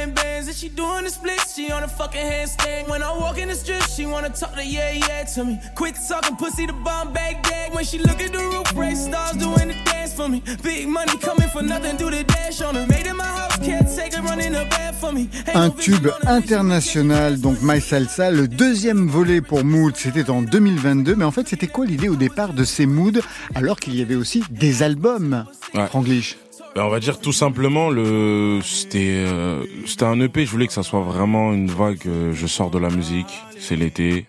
and 0.51 0.57
she 0.59 0.67
doing 0.69 1.05
the 1.05 1.09
split. 1.09 1.39
She 1.55 1.71
on 1.71 1.83
a 1.83 1.87
fucking 1.87 2.19
handstand. 2.21 2.89
When 2.89 3.01
I 3.01 3.11
walk 3.17 3.37
in 3.37 3.47
the 3.47 3.55
strip, 3.55 3.81
she 3.83 4.05
wanna 4.05 4.29
talk 4.29 4.53
to 4.55 4.63
yeah 4.65 4.91
yeah 4.91 5.23
to 5.35 5.45
me. 5.45 5.59
Quit 5.75 5.95
talking 6.09 6.35
pussy 6.35 6.67
to 6.67 6.73
bomb 6.73 7.13
bag 7.13 7.41
gag. 7.43 7.73
When 7.73 7.85
she 7.85 7.97
look 7.99 8.19
at 8.21 8.31
the 8.33 8.39
roof, 8.51 8.67
race 8.75 9.05
stars 9.05 9.37
doing 9.37 9.69
the 9.69 9.75
dance 9.85 10.13
for 10.13 10.27
me. 10.27 10.43
Big 10.61 10.87
money 10.89 11.15
coming 11.21 11.47
for 11.49 11.61
nothing, 11.63 11.95
do 11.97 12.09
the 12.11 12.23
dash 12.25 12.61
on 12.61 12.75
her. 12.75 12.85
Made 12.87 13.07
in 13.07 13.15
my 13.15 13.23
house, 13.23 13.57
can't 13.59 13.87
take 13.95 14.13
it 14.13 14.21
running 14.23 14.51
the 14.51 14.65
bed 14.69 14.93
for 14.95 15.13
me. 15.13 15.29
Un 15.53 15.69
tube 15.69 16.09
international, 16.27 17.39
donc 17.39 17.57
My 17.61 17.79
Salsa, 17.79 18.29
le 18.29 18.47
deuxième 18.47 19.07
volet 19.07 19.39
pour 19.41 19.63
Mood, 19.63 19.95
c'était 19.95 20.29
en 20.29 20.41
2022. 20.41 21.15
Mais 21.15 21.25
en 21.25 21.31
fait, 21.31 21.47
c'était 21.47 21.67
quoi 21.67 21.85
l'idée 21.85 22.09
au 22.09 22.15
départ 22.17 22.53
de 22.53 22.65
ces 22.65 22.85
Moods 22.85 23.21
alors 23.55 23.79
qu'il 23.79 23.95
y 23.95 24.01
avait 24.01 24.15
aussi 24.15 24.43
des 24.49 24.83
albums, 24.83 25.45
Ouais. 25.73 25.87
Franglish 25.87 26.35
Ben, 26.75 26.83
on 26.83 26.89
va 26.89 26.99
dire 27.01 27.19
tout 27.19 27.33
simplement 27.33 27.89
le 27.89 28.59
c'était 28.63 29.25
euh, 29.27 29.65
c'était 29.85 30.05
un 30.05 30.19
EP. 30.21 30.45
Je 30.45 30.51
voulais 30.51 30.67
que 30.67 30.73
ça 30.73 30.83
soit 30.83 31.01
vraiment 31.01 31.53
une 31.53 31.67
vague. 31.67 32.07
je 32.33 32.47
sors 32.47 32.71
de 32.71 32.79
la 32.79 32.89
musique, 32.89 33.27
c'est 33.59 33.75
l'été, 33.75 34.25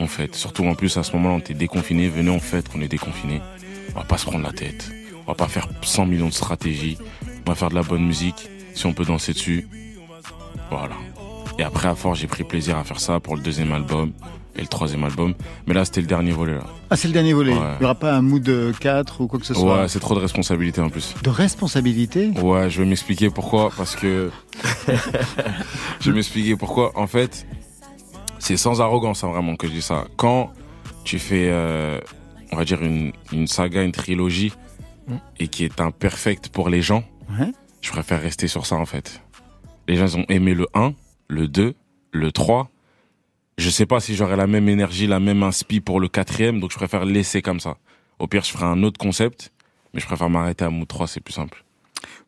on 0.00 0.08
fête. 0.08 0.34
Surtout 0.34 0.64
en 0.64 0.74
plus 0.74 0.96
à 0.96 1.04
ce 1.04 1.12
moment-là, 1.12 1.36
on 1.36 1.38
était 1.38 1.54
déconfiné. 1.54 2.08
Venez 2.08 2.30
on 2.30 2.40
fête, 2.40 2.68
qu'on 2.68 2.80
est 2.80 2.88
déconfiné. 2.88 3.40
On 3.94 4.00
va 4.00 4.04
pas 4.04 4.18
se 4.18 4.26
prendre 4.26 4.44
la 4.44 4.52
tête. 4.52 4.90
On 5.26 5.30
va 5.30 5.34
pas 5.34 5.48
faire 5.48 5.68
100 5.82 6.06
millions 6.06 6.28
de 6.28 6.34
stratégies. 6.34 6.98
On 7.46 7.50
va 7.50 7.54
faire 7.54 7.70
de 7.70 7.76
la 7.76 7.82
bonne 7.82 8.04
musique. 8.04 8.48
Si 8.74 8.86
on 8.86 8.92
peut 8.92 9.04
danser 9.04 9.32
dessus, 9.32 9.68
voilà. 10.70 10.96
Et 11.58 11.62
après 11.62 11.88
à 11.88 11.94
force, 11.94 12.18
j'ai 12.18 12.26
pris 12.26 12.42
plaisir 12.42 12.76
à 12.76 12.82
faire 12.82 12.98
ça 12.98 13.20
pour 13.20 13.36
le 13.36 13.42
deuxième 13.42 13.72
album 13.72 14.12
et 14.56 14.60
le 14.60 14.66
troisième 14.66 15.04
album. 15.04 15.34
Mais 15.66 15.74
là, 15.74 15.84
c'était 15.84 16.00
le 16.00 16.06
dernier 16.06 16.32
volet. 16.32 16.54
Là. 16.54 16.64
Ah, 16.90 16.96
c'est 16.96 17.08
le 17.08 17.14
dernier 17.14 17.32
volet. 17.32 17.52
Ouais. 17.52 17.74
Il 17.76 17.78
n'y 17.80 17.84
aura 17.84 17.94
pas 17.94 18.14
un 18.14 18.22
Mood 18.22 18.48
4 18.78 19.20
ou 19.20 19.26
quoi 19.26 19.38
que 19.40 19.46
ce 19.46 19.54
soit. 19.54 19.82
Ouais, 19.82 19.88
c'est 19.88 20.00
trop 20.00 20.14
de 20.14 20.20
responsabilité 20.20 20.80
en 20.80 20.90
plus. 20.90 21.14
De 21.22 21.30
responsabilité 21.30 22.30
Ouais, 22.42 22.70
je 22.70 22.80
vais 22.80 22.88
m'expliquer 22.88 23.30
pourquoi. 23.30 23.70
Parce 23.76 23.96
que. 23.96 24.30
je 26.00 26.10
vais 26.10 26.16
m'expliquer 26.16 26.56
pourquoi. 26.56 26.92
En 26.98 27.06
fait, 27.06 27.46
c'est 28.38 28.56
sans 28.56 28.80
arrogance, 28.80 29.24
hein, 29.24 29.28
vraiment, 29.28 29.56
que 29.56 29.66
je 29.66 29.72
dis 29.72 29.82
ça. 29.82 30.04
Quand 30.16 30.52
tu 31.04 31.18
fais, 31.18 31.48
euh, 31.50 31.98
on 32.52 32.56
va 32.56 32.64
dire, 32.64 32.82
une, 32.82 33.12
une 33.32 33.46
saga, 33.46 33.82
une 33.82 33.92
trilogie, 33.92 34.52
et 35.38 35.48
qui 35.48 35.64
est 35.64 35.80
imperfecte 35.80 36.48
pour 36.48 36.68
les 36.68 36.82
gens, 36.82 37.04
je 37.80 37.90
préfère 37.90 38.20
rester 38.20 38.48
sur 38.48 38.66
ça, 38.66 38.76
en 38.76 38.86
fait. 38.86 39.20
Les 39.88 39.96
gens, 39.96 40.06
ils 40.06 40.16
ont 40.18 40.26
aimé 40.28 40.54
le 40.54 40.66
1, 40.74 40.94
le 41.28 41.48
2, 41.48 41.74
le 42.12 42.32
3. 42.32 42.70
Je 43.58 43.70
sais 43.70 43.86
pas 43.86 44.00
si 44.00 44.14
j'aurai 44.16 44.36
la 44.36 44.46
même 44.46 44.68
énergie, 44.68 45.06
la 45.06 45.20
même 45.20 45.42
inspi 45.42 45.80
pour 45.80 46.00
le 46.00 46.08
quatrième, 46.08 46.60
donc 46.60 46.72
je 46.72 46.76
préfère 46.76 47.04
laisser 47.04 47.40
comme 47.42 47.60
ça. 47.60 47.76
Au 48.18 48.26
pire, 48.26 48.42
je 48.44 48.50
ferai 48.50 48.64
un 48.64 48.82
autre 48.82 48.98
concept, 48.98 49.52
mais 49.92 50.00
je 50.00 50.06
préfère 50.06 50.28
m'arrêter 50.30 50.64
à 50.64 50.70
Mood 50.70 50.88
3, 50.88 51.06
c'est 51.06 51.20
plus 51.20 51.34
simple. 51.34 51.64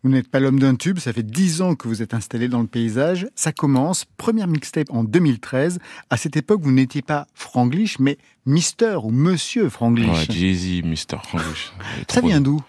Vous 0.02 0.08
n'êtes 0.10 0.28
pas 0.30 0.40
l'homme 0.40 0.58
d'un 0.60 0.76
tube, 0.76 0.98
ça 1.00 1.12
fait 1.12 1.24
10 1.24 1.62
ans 1.62 1.74
que 1.74 1.88
vous 1.88 2.00
êtes 2.00 2.14
installé 2.14 2.48
dans 2.48 2.60
le 2.60 2.66
paysage. 2.68 3.26
Ça 3.34 3.52
commence, 3.52 4.04
première 4.16 4.46
mixtape 4.46 4.86
en 4.90 5.02
2013. 5.04 5.80
À 6.10 6.16
cette 6.16 6.36
époque, 6.36 6.60
vous 6.62 6.70
n'étiez 6.70 7.02
pas 7.02 7.26
Franglish, 7.34 7.98
mais 7.98 8.16
Mister 8.46 8.96
ou 9.02 9.10
Monsieur 9.10 9.68
Franglish. 9.68 10.06
Ouais, 10.28 10.34
Jay-Z, 10.34 10.82
Mr. 10.84 11.18
Franglish. 11.24 11.72
Ça 12.08 12.20
vient 12.20 12.40
d'où, 12.40 12.60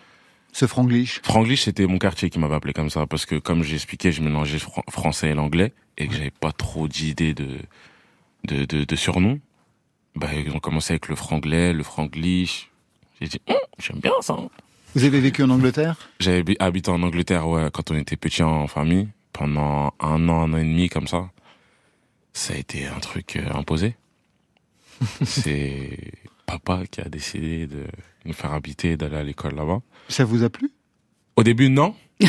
ce 0.52 0.66
Franglish? 0.66 1.22
Franglish, 1.24 1.64
c'était 1.64 1.86
mon 1.86 2.00
quartier 2.00 2.30
qui 2.32 2.40
m'avait 2.40 2.56
appelé 2.56 2.74
comme 2.74 2.90
ça, 2.90 3.06
parce 3.06 3.26
que 3.26 3.36
comme 3.36 3.64
j'ai 3.64 3.76
expliqué, 3.76 4.12
je 4.12 4.22
mélangeais 4.22 4.60
fran- 4.60 4.84
français 4.90 5.30
et 5.30 5.34
l'anglais, 5.36 5.74
et 5.98 6.08
que 6.08 6.14
j'avais 6.14 6.32
pas 6.32 6.52
trop 6.52 6.88
d'idées 6.88 7.34
de, 7.36 7.48
de, 8.46 8.66
de, 8.66 8.84
de 8.84 8.96
surnoms. 8.96 9.40
Bah, 10.16 10.34
ils 10.34 10.52
ont 10.52 10.60
commencé 10.60 10.94
avec 10.94 11.08
le 11.10 11.16
franglais, 11.16 11.74
le 11.74 11.84
franglish. 11.84 12.70
J'ai 13.22 13.28
dit, 13.28 13.42
Hum, 13.48 13.56
j'aime 13.80 14.00
bien 14.00 14.14
ça. 14.22 14.36
Vous 14.96 15.04
avez 15.04 15.20
vécu 15.20 15.44
en 15.44 15.50
Angleterre? 15.50 16.10
J'avais 16.20 16.40
habi- 16.42 16.56
habité 16.60 16.90
en 16.92 17.02
Angleterre, 17.04 17.48
ouais, 17.48 17.70
quand 17.72 17.92
on 17.92 17.96
était 17.96 18.16
petit 18.16 18.42
en 18.42 18.68
famille, 18.68 19.10
pendant 19.34 19.94
un 20.00 20.28
an, 20.30 20.42
un 20.44 20.54
an 20.54 20.58
et 20.58 20.64
demi, 20.64 20.90
comme 20.90 21.08
ça. 21.08 21.30
Ça 22.34 22.54
a 22.54 22.58
été 22.58 22.86
un 22.88 23.00
truc 23.00 23.36
euh, 23.36 23.52
imposé. 23.54 23.96
C'est 25.24 25.98
papa 26.46 26.84
qui 26.90 27.02
a 27.02 27.10
décidé 27.10 27.68
de 27.68 27.86
nous 28.26 28.34
faire 28.34 28.54
habiter 28.54 28.98
d'aller 28.98 29.18
à 29.18 29.24
l'école 29.24 29.56
là-bas. 29.56 29.82
Ça 30.10 30.24
vous 30.26 30.44
a 30.44 30.50
plu? 30.50 30.72
Au 31.36 31.44
début, 31.44 31.70
non. 31.70 31.96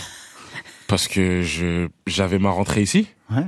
parce 0.89 1.09
que 1.09 1.43
je 1.43 1.89
j'avais 2.07 2.39
ma 2.39 2.51
rentrée 2.51 2.83
ici. 2.83 3.09
Ouais. 3.31 3.45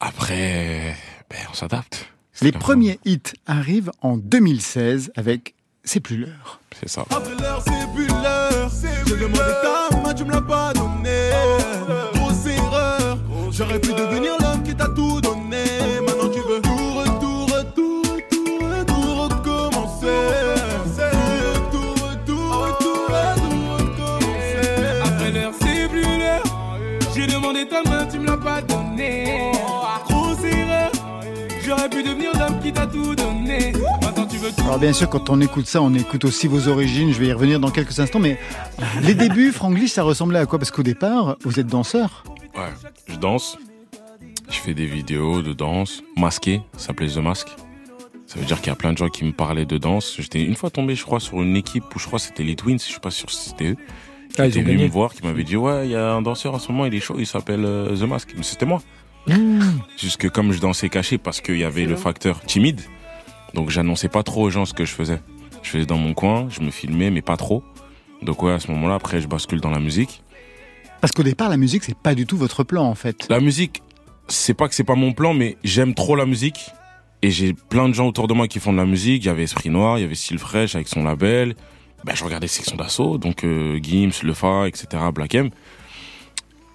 Après, 0.00 0.96
ben, 1.32 1.40
on 1.50 1.54
s'adapte. 1.54 2.06
C'est 2.32 2.44
Les 2.44 2.52
premiers 2.52 2.98
hits 3.04 3.32
arrivent 3.46 3.90
en 4.02 4.16
2016 4.16 5.12
avec 5.16 5.54
C'est 5.84 6.00
plus 6.00 6.16
l'heure. 6.16 6.60
C'est 6.78 6.88
ça. 6.88 7.04
Après 7.10 7.34
l'heure, 7.40 7.62
c'est 7.64 7.92
plus 7.94 8.06
l'heure. 8.06 8.70
J'ai 9.06 9.16
demandé 9.16 9.38
ta 9.62 9.96
main, 9.98 10.14
tu 10.14 10.24
me 10.24 10.32
l'as 10.32 10.40
pas 10.42 10.72
donné. 10.72 11.30
Grosse 12.14 12.46
erreur. 12.46 13.18
J'aurais 13.50 13.80
pu 13.80 13.92
devenir 13.92 14.32
l'homme 14.40 14.62
qui 14.62 14.74
t'a 14.74 14.88
tout 14.88 15.20
tout 32.92 33.14
donné. 33.14 33.72
Maintenant 34.02 34.26
tu 34.26 34.36
veux 34.36 34.50
tout. 34.50 34.62
Alors 34.62 34.78
bien 34.78 34.92
sûr, 34.92 35.08
quand 35.08 35.30
on 35.30 35.40
écoute 35.40 35.66
ça, 35.66 35.82
on 35.82 35.92
écoute 35.94 36.24
aussi 36.24 36.46
vos 36.46 36.68
origines. 36.68 37.12
Je 37.12 37.18
vais 37.18 37.26
y 37.28 37.32
revenir 37.32 37.58
dans 37.60 37.70
quelques 37.70 37.98
instants. 38.00 38.18
Mais 38.20 38.38
les 39.02 39.14
débuts, 39.14 39.52
Franglish, 39.52 39.92
ça 39.92 40.02
ressemblait 40.02 40.38
à 40.38 40.46
quoi? 40.46 40.58
Parce 40.58 40.70
qu'au 40.70 40.82
départ, 40.82 41.36
vous 41.42 41.58
êtes 41.58 41.66
danseur. 41.66 42.24
Ouais. 42.54 42.70
Je 43.06 43.16
danse. 43.16 43.58
Je 44.50 44.58
fais 44.58 44.74
des 44.74 44.86
vidéos 44.86 45.40
de 45.42 45.52
danse 45.54 46.02
masquées, 46.16 46.60
ça 46.76 46.88
s'appelait 46.88 47.08
The 47.08 47.18
Mask. 47.18 47.48
Ça 48.26 48.38
veut 48.38 48.44
dire 48.44 48.58
qu'il 48.58 48.68
y 48.68 48.72
a 48.72 48.76
plein 48.76 48.92
de 48.92 48.98
gens 48.98 49.08
qui 49.08 49.24
me 49.24 49.32
parlaient 49.32 49.64
de 49.64 49.78
danse. 49.78 50.16
J'étais 50.18 50.42
une 50.42 50.56
fois 50.56 50.70
tombé, 50.70 50.94
je 50.94 51.04
crois, 51.04 51.20
sur 51.20 51.40
une 51.42 51.56
équipe 51.56 51.84
où 51.94 51.98
je 51.98 52.06
crois 52.06 52.18
que 52.18 52.24
c'était 52.26 52.42
les 52.44 52.54
Twins, 52.54 52.78
je 52.78 52.84
suis 52.84 53.00
pas 53.00 53.10
sûr 53.10 53.30
si 53.30 53.50
c'était 53.50 53.68
eux. 53.72 53.76
Qui 54.34 54.40
Ah, 54.40 54.46
ils 54.46 54.50
étaient 54.50 54.60
ont 54.60 54.64
venus 54.64 54.80
me 54.80 54.88
voir, 54.88 55.12
qui 55.14 55.22
m'avaient 55.22 55.44
dit 55.44 55.56
ouais, 55.56 55.86
il 55.86 55.92
y 55.92 55.96
a 55.96 56.12
un 56.12 56.22
danseur 56.22 56.54
en 56.54 56.58
ce 56.58 56.70
moment, 56.72 56.86
il 56.86 56.94
est 56.94 57.00
chaud, 57.00 57.16
il 57.18 57.26
s'appelle 57.26 57.64
euh, 57.64 57.94
The 57.96 58.02
Mask. 58.02 58.32
Mais 58.36 58.42
c'était 58.42 58.66
moi. 58.66 58.82
Mmh. 59.26 59.60
Juste 59.96 60.16
que 60.16 60.28
comme 60.28 60.52
je 60.52 60.60
dansais 60.60 60.88
caché 60.88 61.18
parce 61.18 61.40
qu'il 61.40 61.58
y 61.58 61.64
avait 61.64 61.84
le 61.84 61.96
facteur 61.96 62.40
timide, 62.40 62.80
donc 63.54 63.70
j'annonçais 63.70 64.08
pas 64.08 64.22
trop 64.22 64.42
aux 64.42 64.50
gens 64.50 64.64
ce 64.64 64.74
que 64.74 64.84
je 64.84 64.92
faisais. 64.92 65.20
Je 65.62 65.70
faisais 65.70 65.86
dans 65.86 65.98
mon 65.98 66.14
coin, 66.14 66.48
je 66.50 66.60
me 66.60 66.70
filmais, 66.70 67.10
mais 67.10 67.22
pas 67.22 67.36
trop. 67.36 67.62
Donc 68.22 68.42
ouais, 68.42 68.52
à 68.52 68.58
ce 68.58 68.70
moment-là, 68.70 68.94
après, 68.94 69.20
je 69.20 69.28
bascule 69.28 69.60
dans 69.60 69.70
la 69.70 69.80
musique. 69.80 70.22
Parce 71.00 71.12
qu'au 71.12 71.22
départ, 71.22 71.48
la 71.48 71.56
musique, 71.56 71.84
c'est 71.84 71.96
pas 71.96 72.14
du 72.14 72.26
tout 72.26 72.36
votre 72.36 72.62
plan, 72.64 72.84
en 72.84 72.94
fait. 72.94 73.26
La 73.28 73.40
musique, 73.40 73.82
c'est 74.28 74.54
pas 74.54 74.68
que 74.68 74.74
c'est 74.74 74.84
pas 74.84 74.94
mon 74.94 75.12
plan, 75.12 75.34
mais 75.34 75.56
j'aime 75.64 75.94
trop 75.94 76.16
la 76.16 76.26
musique. 76.26 76.70
Et 77.22 77.30
j'ai 77.30 77.52
plein 77.52 77.88
de 77.88 77.94
gens 77.94 78.08
autour 78.08 78.26
de 78.26 78.34
moi 78.34 78.48
qui 78.48 78.58
font 78.58 78.72
de 78.72 78.78
la 78.78 78.86
musique. 78.86 79.24
Il 79.24 79.26
y 79.26 79.30
avait 79.30 79.44
Esprit 79.44 79.70
Noir, 79.70 79.98
il 79.98 80.02
y 80.02 80.04
avait 80.04 80.14
Style 80.14 80.38
Fresh 80.38 80.74
avec 80.74 80.88
son 80.88 81.04
label. 81.04 81.54
Ben, 82.04 82.14
je 82.16 82.24
regardais 82.24 82.48
Section 82.48 82.76
d'Assaut, 82.76 83.18
donc 83.18 83.44
euh, 83.44 83.78
Gims, 83.80 84.24
Lefa, 84.24 84.66
etc., 84.66 84.86
Black 85.14 85.34
M. 85.36 85.50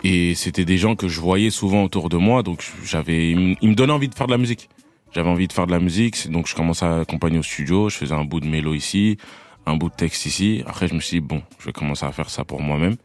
Et 0.04 0.36
c'était 0.36 0.66
des 0.66 0.78
gens 0.78 0.96
que 0.96 1.08
je 1.08 1.20
voyais 1.20 1.50
souvent 1.50 1.84
autour 1.84 2.10
de 2.10 2.18
moi, 2.18 2.44
donc 2.44 2.64
j'avais, 2.86 3.32
ils 3.32 3.38
me- 3.70 3.74
donnaient 3.76 3.94
envie 3.94 4.08
de 4.10 4.16
faire 4.16 4.28
de 4.28 4.32
la 4.32 4.38
musique. 4.38 4.70
J'avais 5.14 5.30
envie 5.30 5.48
de 5.48 5.54
faire 5.54 5.66
de 5.68 5.72
la 5.72 5.80
musique, 5.80 6.16
c'est- 6.16 6.30
donc 6.30 6.48
je 6.48 6.56
commençais 6.56 6.86
à 6.86 7.00
accompagner 7.00 7.40
au 7.40 7.44
studio. 7.44 7.90
Je 7.90 7.98
faisais 7.98 8.14
un 8.14 8.24
bout 8.26 8.40
de 8.40 8.48
mélo 8.48 8.74
ici, 8.76 9.18
un 9.66 9.76
bout 9.76 9.90
de 9.90 9.96
texte 9.96 10.26
ici. 10.26 10.64
Après, 10.68 10.88
je 10.88 10.94
me 10.94 11.00
suis 11.00 11.20
dit 11.20 11.26
bon, 11.28 11.42
je 11.60 11.66
vais 11.66 11.72
commencer 11.74 12.06
à 12.06 12.12
faire 12.12 12.30
ça 12.30 12.44
pour 12.46 12.62
moi-même. 12.62 12.96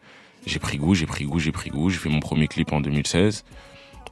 J'ai 0.46 0.58
pris 0.58 0.76
goût, 0.76 0.94
j'ai 0.94 1.06
pris 1.06 1.24
goût, 1.24 1.38
j'ai 1.38 1.52
pris 1.52 1.70
goût. 1.70 1.88
J'ai 1.88 1.98
fait 1.98 2.08
mon 2.10 2.20
premier 2.20 2.48
clip 2.48 2.72
en 2.72 2.80
2016. 2.80 3.44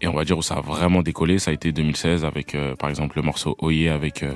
Et 0.00 0.06
on 0.08 0.14
va 0.14 0.24
dire 0.24 0.38
où 0.38 0.42
ça 0.42 0.54
a 0.54 0.60
vraiment 0.62 1.02
décollé, 1.02 1.38
ça 1.38 1.50
a 1.50 1.54
été 1.54 1.72
2016 1.72 2.24
avec, 2.24 2.54
euh, 2.54 2.74
par 2.76 2.88
exemple, 2.88 3.16
le 3.16 3.22
morceau 3.22 3.56
Oye 3.58 3.88
avec 3.88 4.22
euh, 4.22 4.32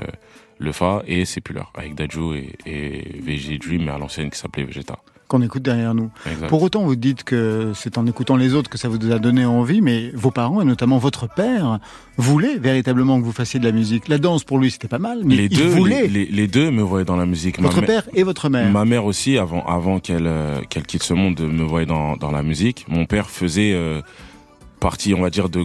Le 0.59 0.72
Fa 0.72 1.02
et 1.07 1.24
Sepuleur 1.24 1.72
avec 1.74 1.94
Dajou 1.94 2.35
et, 2.35 2.50
et 2.66 3.20
VG 3.22 3.57
Dream, 3.59 3.85
mais 3.85 3.92
à 3.92 3.96
l'ancienne 3.98 4.28
qui 4.30 4.38
s'appelait 4.38 4.64
Vegeta. 4.64 4.98
Qu'on 5.35 5.42
écoute 5.42 5.62
derrière 5.64 5.94
nous. 5.94 6.11
Exact. 6.31 6.47
Pour 6.47 6.62
autant, 6.62 6.85
vous 6.85 6.94
dites 6.94 7.25
que 7.25 7.73
c'est 7.75 7.99
en 7.99 8.07
écoutant 8.07 8.37
les 8.37 8.55
autres 8.55 8.70
que 8.70 8.79
ça 8.79 8.88
vous 8.88 9.11
a 9.11 9.18
donné 9.18 9.44
envie, 9.44 9.81
mais 9.81 10.12
vos 10.14 10.31
parents, 10.31 10.61
et 10.62 10.64
notamment 10.64 10.99
votre 10.99 11.27
père, 11.29 11.81
voulaient 12.16 12.57
véritablement 12.57 13.18
que 13.18 13.25
vous 13.25 13.33
fassiez 13.33 13.59
de 13.59 13.64
la 13.64 13.73
musique. 13.73 14.07
La 14.07 14.18
danse, 14.18 14.44
pour 14.44 14.59
lui, 14.59 14.70
c'était 14.70 14.87
pas 14.87 15.01
mal, 15.01 15.23
mais 15.25 15.35
les 15.35 15.44
il 15.47 15.57
deux, 15.59 15.66
voulait. 15.66 16.03
les, 16.03 16.27
les- 16.27 16.27
les 16.27 16.47
deux 16.47 16.70
me 16.70 16.83
voyaient 16.83 17.05
dans 17.05 17.16
la 17.16 17.27
musique. 17.27 17.61
Votre 17.61 17.81
père 17.81 18.05
et 18.14 18.23
votre 18.23 18.49
mère. 18.49 18.70
Ma 18.70 18.85
mère 18.85 19.07
aussi, 19.07 19.37
avant, 19.37 19.66
avant 19.66 19.99
qu'elle 19.99 20.29
euh, 20.29 20.61
qu'elle 20.70 20.85
quitte 20.87 21.03
ce 21.03 21.14
monde, 21.14 21.40
me 21.40 21.64
voyait 21.64 21.87
dans, 21.87 22.16
dans 22.16 22.31
la 22.31 22.44
musique. 22.44 22.85
Mon 22.88 23.05
père 23.07 23.29
faisait 23.29 23.73
euh, 23.75 24.01
partie, 24.79 25.14
on 25.14 25.20
va 25.23 25.31
dire, 25.31 25.49
de 25.49 25.64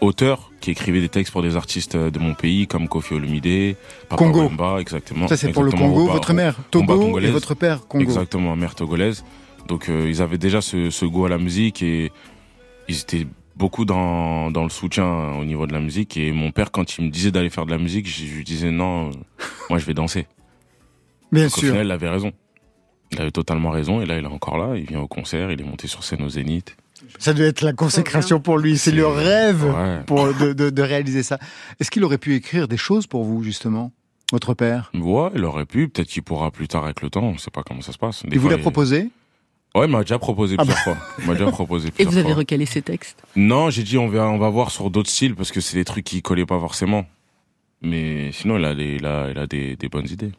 auteurs 0.00 0.50
qui 0.60 0.70
écrivaient 0.70 1.00
des 1.00 1.08
textes 1.08 1.32
pour 1.32 1.42
des 1.42 1.56
artistes 1.56 1.94
euh, 1.94 2.10
de 2.10 2.18
mon 2.18 2.34
pays, 2.34 2.66
comme 2.66 2.88
Kofi 2.88 3.14
Olomide, 3.14 3.76
Papa 4.08 4.24
Congo. 4.24 4.42
Wemba, 4.48 4.78
exactement. 4.80 5.28
Ça, 5.28 5.36
c'est 5.36 5.52
pour 5.52 5.62
le 5.62 5.70
Congo. 5.72 6.06
Votre 6.06 6.32
mère, 6.32 6.56
Togo, 6.70 7.18
et 7.18 7.30
votre 7.30 7.54
père, 7.54 7.86
Congo. 7.86 8.02
Exactement, 8.04 8.56
mère 8.56 8.74
togolaise. 8.74 9.24
Donc 9.68 9.88
euh, 9.88 10.06
ils 10.08 10.22
avaient 10.22 10.38
déjà 10.38 10.60
ce, 10.60 10.90
ce 10.90 11.04
goût 11.04 11.26
à 11.26 11.28
la 11.28 11.38
musique 11.38 11.82
et 11.82 12.10
ils 12.88 13.00
étaient 13.00 13.26
beaucoup 13.56 13.84
dans, 13.84 14.50
dans 14.50 14.64
le 14.64 14.70
soutien 14.70 15.32
au 15.38 15.44
niveau 15.44 15.66
de 15.66 15.72
la 15.72 15.80
musique. 15.80 16.16
Et 16.16 16.32
mon 16.32 16.50
père, 16.50 16.70
quand 16.72 16.96
il 16.98 17.04
me 17.04 17.10
disait 17.10 17.30
d'aller 17.30 17.50
faire 17.50 17.66
de 17.66 17.70
la 17.70 17.78
musique, 17.78 18.08
je 18.08 18.24
lui 18.24 18.44
disais 18.44 18.70
non, 18.70 19.10
euh, 19.10 19.12
moi 19.68 19.78
je 19.78 19.84
vais 19.84 19.94
danser. 19.94 20.26
Bien 21.30 21.44
Donc, 21.44 21.56
Au 21.56 21.60
sûr. 21.60 21.68
final, 21.70 21.86
il 21.86 21.92
avait 21.92 22.08
raison. 22.08 22.32
Il 23.12 23.20
avait 23.20 23.30
totalement 23.30 23.70
raison. 23.70 24.00
Et 24.00 24.06
là, 24.06 24.18
il 24.18 24.24
est 24.24 24.28
encore 24.28 24.56
là. 24.58 24.76
Il 24.76 24.86
vient 24.86 25.00
au 25.00 25.08
concert. 25.08 25.50
Il 25.52 25.60
est 25.60 25.64
monté 25.64 25.86
sur 25.88 26.02
scène 26.04 26.22
au 26.22 26.28
Zénith. 26.28 26.76
Ça 27.18 27.32
doit 27.34 27.46
être 27.46 27.62
la 27.62 27.72
consécration 27.72 28.40
pour 28.40 28.58
lui. 28.58 28.78
C'est 28.78 28.90
le 28.92 29.06
rêve 29.06 29.64
Ouais. 29.64 30.00
pour, 30.06 30.32
de, 30.38 30.52
de- 30.52 30.70
de 30.70 30.82
réaliser 30.82 31.22
ça. 31.22 31.38
Est-ce 31.80 31.90
qu'il 31.90 32.04
aurait 32.04 32.18
pu 32.18 32.34
écrire 32.34 32.68
des 32.68 32.76
choses 32.76 33.06
pour 33.06 33.24
vous, 33.24 33.42
justement, 33.42 33.92
votre 34.32 34.54
père? 34.54 34.90
Ouais, 34.94 35.30
il 35.34 35.44
aurait 35.44 35.66
pu. 35.66 35.88
Peut-être 35.88 36.08
qu'il 36.08 36.22
pourra 36.22 36.50
plus 36.50 36.68
tard 36.68 36.84
avec 36.84 37.02
le 37.02 37.10
temps. 37.10 37.22
On 37.24 37.38
sait 37.38 37.50
pas 37.50 37.62
comment 37.62 37.80
ça 37.82 37.92
se 37.92 37.98
passe. 37.98 38.22
Des 38.22 38.30
Il 38.32 38.38
vous 38.38 38.48
fois, 38.48 38.56
l'a 38.56 38.62
proposé? 38.62 39.10
Ouais, 39.74 39.84
il 39.86 39.90
m'a 39.90 40.00
déjà 40.00 40.18
proposé 40.18 40.56
Ah 40.58 40.62
plusieurs 40.64 40.82
fois. 40.82 40.96
Il 41.20 41.26
m'a 41.26 41.34
déjà 41.34 41.50
proposé 41.50 41.90
Et 41.98 42.04
vous 42.04 42.16
avez 42.16 42.28
fois. 42.30 42.38
recalé 42.38 42.66
ces 42.66 42.82
textes? 42.82 43.22
Non, 43.36 43.70
j'ai 43.70 43.82
dit 43.84 43.98
on 43.98 44.08
va 44.08 44.28
on 44.28 44.38
va 44.38 44.48
voir 44.48 44.70
sur 44.72 44.90
d'autres 44.90 45.10
styles 45.10 45.36
parce 45.36 45.52
que 45.52 45.60
c'est 45.60 45.76
des 45.76 45.84
trucs 45.84 46.04
qui 46.04 46.22
collaient 46.22 46.44
pas 46.46 46.58
forcément. 46.58 47.06
Mais 47.82 48.30
sinon, 48.32 48.58
il 48.58 48.64
a 48.64 48.74
des, 48.74 48.96
il 48.96 49.06
a, 49.06 49.30
il 49.30 49.38
a 49.38 49.46
des, 49.46 49.76
des 49.76 49.88
bonnes 49.88 50.08
idées. 50.08 50.32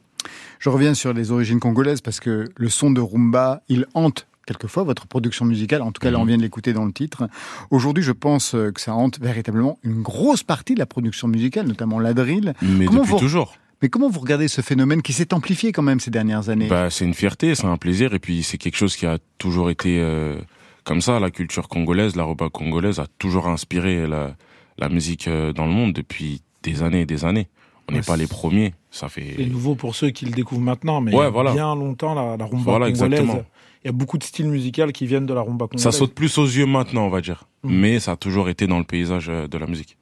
Je 0.59 0.69
reviens 0.69 0.93
sur 0.93 1.13
les 1.13 1.31
origines 1.31 1.59
congolaises 1.59 2.01
parce 2.01 2.19
que 2.19 2.49
le 2.55 2.69
son 2.69 2.91
de 2.91 3.01
rumba, 3.01 3.61
il 3.69 3.87
hante 3.95 4.27
quelquefois 4.45 4.83
votre 4.83 5.07
production 5.07 5.45
musicale. 5.45 5.81
En 5.81 5.91
tout 5.91 5.99
cas, 6.01 6.11
là, 6.11 6.17
on 6.17 6.21
Mhm. 6.21 6.27
vient 6.27 6.37
de 6.37 6.41
l'écouter 6.41 6.73
dans 6.73 6.85
le 6.85 6.91
titre. 6.93 7.27
Aujourd'hui, 7.69 8.03
je 8.03 8.11
pense 8.11 8.55
euh, 8.55 8.71
que 8.71 8.81
ça 8.81 8.93
hante 8.93 9.19
véritablement 9.19 9.77
une 9.83 10.01
grosse 10.01 10.43
partie 10.43 10.73
de 10.73 10.79
la 10.79 10.85
production 10.85 11.27
musicale, 11.27 11.67
notamment 11.67 11.99
la 11.99 12.13
drill. 12.13 12.53
Mais 12.61 12.85
Comment 12.85 13.01
depuis 13.01 13.11
vous- 13.13 13.19
toujours. 13.19 13.55
Mais 13.81 13.89
comment 13.89 14.09
vous 14.09 14.19
regardez 14.19 14.47
ce 14.47 14.61
phénomène 14.61 15.01
qui 15.01 15.11
s'est 15.11 15.33
amplifié 15.33 15.71
quand 15.71 15.81
même 15.81 15.99
ces 15.99 16.11
dernières 16.11 16.49
années? 16.49 16.67
Bah, 16.67 16.89
c'est 16.91 17.03
une 17.05 17.15
fierté, 17.15 17.55
c'est 17.55 17.65
un 17.65 17.77
plaisir, 17.77 18.13
et 18.13 18.19
puis 18.19 18.43
c'est 18.43 18.59
quelque 18.59 18.77
chose 18.77 18.95
qui 18.95 19.07
a 19.07 19.17
toujours 19.39 19.71
été 19.71 19.99
euh, 19.99 20.35
comme 20.83 21.01
ça. 21.01 21.19
La 21.19 21.31
culture 21.31 21.67
congolaise, 21.67 22.15
la 22.15 22.23
roba 22.23 22.49
congolaise 22.49 22.99
a 22.99 23.07
toujours 23.17 23.47
inspiré 23.47 24.05
la, 24.07 24.35
la 24.77 24.89
musique 24.89 25.27
euh, 25.27 25.51
dans 25.51 25.65
le 25.65 25.71
monde 25.71 25.93
depuis 25.93 26.41
des 26.61 26.83
années 26.83 27.01
et 27.01 27.05
des 27.07 27.25
années. 27.25 27.47
On 27.89 27.93
n'est 27.93 27.99
Ouais, 27.99 28.05
pas 28.05 28.17
les 28.17 28.27
c'est- 28.27 28.33
premiers, 28.33 28.73
ça 28.91 29.07
C'est 29.09 29.21
fait. 29.21 29.45
nouveau 29.47 29.73
pour 29.73 29.95
ceux 29.95 30.11
qui 30.11 30.25
le 30.25 30.31
découvrent 30.31 30.61
maintenant, 30.61 31.01
mais 31.01 31.11
Ouais, 31.11 31.21
il 31.21 31.23
y 31.23 31.25
a 31.25 31.29
voilà. 31.31 31.51
bien 31.53 31.73
longtemps, 31.75 32.13
la, 32.13 32.37
la 32.37 32.45
rumba 32.45 32.63
Voilà, 32.63 32.85
congolaise, 32.91 33.01
exactement. 33.03 33.43
Il 33.83 33.87
y 33.87 33.89
a 33.89 33.93
beaucoup 33.93 34.17
de 34.17 34.23
styles 34.23 34.47
musicaux 34.47 34.87
qui 34.93 35.07
viennent 35.07 35.25
de 35.25 35.33
la 35.33 35.41
rumba 35.41 35.65
congolaise. 35.65 35.83
Ça 35.83 35.91
saute 35.91 36.13
plus 36.13 36.37
aux 36.37 36.45
yeux 36.45 36.65
maintenant, 36.65 37.05
on 37.05 37.09
va 37.09 37.21
dire. 37.21 37.45
Mm. 37.63 37.73
Mais 37.73 37.99
ça 37.99 38.13
a 38.13 38.15
toujours 38.15 38.49
été 38.49 38.67
dans 38.67 38.77
le 38.79 38.85
paysage 38.85 39.29
euh, 39.29 39.47
de 39.47 39.57
la 39.57 39.67
musique. 39.67 39.97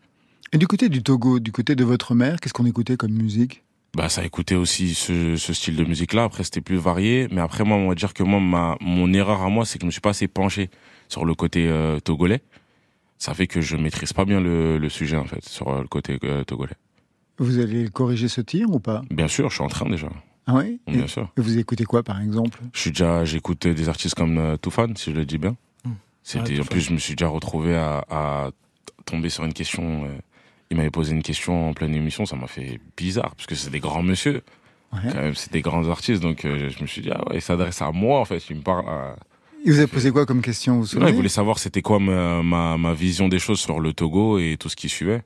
Et 0.52 0.58
du 0.58 0.68
côté 0.68 0.90
du 0.90 1.04
Togo, 1.04 1.40
du 1.40 1.52
côté 1.52 1.76
de 1.76 1.84
votre 1.84 2.16
mère, 2.16 2.40
qu'est-ce 2.40 2.54
qu'on 2.54 2.66
écoutait 2.66 2.98
comme 2.98 3.12
musique? 3.12 3.64
Bah, 3.96 4.10
ça 4.10 4.24
écoutait 4.24 4.56
aussi 4.56 4.94
ce, 4.94 5.36
ce 5.36 5.54
style 5.54 5.76
de 5.76 5.84
musique-là. 5.84 6.24
Après, 6.24 6.44
c'était 6.44 6.62
plus 6.62 6.78
varié. 6.78 7.28
Mais 7.32 7.42
après, 7.42 7.64
moi, 7.64 7.78
on 7.78 7.88
va 7.90 7.96
dire 7.96 8.14
que 8.14 8.24
moi, 8.24 8.40
ma, 8.40 8.78
mon 8.82 9.14
erreur 9.14 9.42
à 9.42 9.50
moi, 9.50 9.66
c'est 9.66 9.80
que 9.80 9.84
je 9.84 9.88
me 9.88 9.92
suis 9.92 10.02
pas 10.02 10.12
assez 10.12 10.28
penché 10.28 10.70
sur 11.08 11.26
le 11.26 11.34
côté 11.34 11.68
euh, 11.68 12.00
togolais. 12.00 12.42
Ça 13.18 13.34
fait 13.34 13.48
que 13.48 13.62
je 13.62 13.78
maîtrise 13.78 14.14
pas 14.14 14.26
bien 14.26 14.40
le, 14.42 14.78
le 14.78 14.90
sujet, 14.90 15.18
en 15.18 15.26
fait, 15.26 15.44
sur 15.48 15.70
euh, 15.70 15.82
le 15.82 15.88
côté 15.88 16.20
euh, 16.24 16.44
togolais. 16.44 16.76
Vous 17.38 17.60
allez 17.60 17.88
corriger 17.90 18.28
ce 18.28 18.42
tir 18.42 18.70
ou 18.70 18.80
pas? 18.80 19.02
Bien 19.10 19.28
sûr, 19.28 19.50
je 19.50 19.56
suis 19.56 19.64
en 19.64 19.70
train 19.70 19.90
déjà. 19.90 20.10
Ah 20.52 20.56
oui 20.56 20.80
Bien 20.88 21.06
sûr. 21.08 21.30
et 21.38 21.42
vous 21.42 21.58
écoutez 21.60 21.84
quoi 21.86 22.02
par 22.04 22.20
exemple? 22.22 22.60
Je 22.74 22.80
suis 22.80 22.92
déjà, 22.92 23.24
j'écoute 23.26 23.68
des 23.68 23.88
artistes 23.90 24.16
comme 24.16 24.38
euh, 24.38 24.58
Toufan, 24.58 24.88
si 24.96 25.12
je 25.12 25.16
le 25.16 25.26
dis 25.26 25.38
bien. 25.38 25.56
Mm. 25.86 25.90
C'était, 26.24 26.54
Ouais, 26.56 26.62
en 26.62 26.66
plus, 26.66 26.82
je 26.82 26.94
me 26.94 26.98
suis 26.98 27.16
déjà 27.16 27.28
retrouvé 27.30 27.76
à, 27.76 28.04
à 28.10 28.50
tomber 29.06 29.30
sur 29.30 29.46
une 29.46 29.54
question. 29.54 30.06
euh, 30.06 30.18
il 30.72 30.78
m'avait 30.78 30.92
posé 30.92 31.14
une 31.14 31.24
question 31.24 31.70
en 31.70 31.74
pleine 31.74 31.94
émission, 31.96 32.26
ça 32.26 32.36
m'a 32.36 32.48
fait 32.48 32.80
bizarre, 32.98 33.34
parce 33.36 33.48
que 33.48 33.56
c'est 33.56 33.70
des 33.72 33.80
grands 33.80 34.04
monsieur. 34.04 34.42
Ouais. 34.94 35.00
Quand 35.12 35.22
même, 35.22 35.36
c'est 35.36 35.52
des 35.52 35.62
grands 35.62 35.88
artistes, 35.90 36.22
donc 36.22 36.46
euh, 36.46 36.70
je 36.70 36.82
me 36.82 36.88
suis 36.88 37.02
dit, 37.02 37.10
ah 37.12 37.28
ouais, 37.30 37.36
il 37.38 37.42
s'adresse 37.42 37.82
à 37.82 37.92
moi, 37.92 38.20
en 38.20 38.26
fait. 38.26 38.44
Il 38.50 38.58
me 38.58 38.62
parle 38.62 38.88
à... 38.88 39.16
Il 39.66 39.74
vous 39.74 39.80
a 39.82 39.88
posé 39.88 40.10
quoi 40.12 40.26
comme 40.26 40.42
question 40.42 40.74
vous 40.76 40.80
vous 40.80 40.84
Non, 40.86 40.88
souvenez? 40.92 41.10
il 41.10 41.16
voulait 41.16 41.28
savoir 41.30 41.60
c'était 41.60 41.82
quoi 41.82 42.00
ma, 42.00 42.42
ma, 42.44 42.78
ma 42.78 42.94
vision 42.94 43.28
des 43.28 43.40
choses 43.40 43.60
sur 43.60 43.80
le 43.80 43.94
Togo 43.94 44.40
et 44.40 44.58
tout 44.60 44.70
ce 44.70 44.76
qui 44.76 44.90
suivait. 44.90 45.22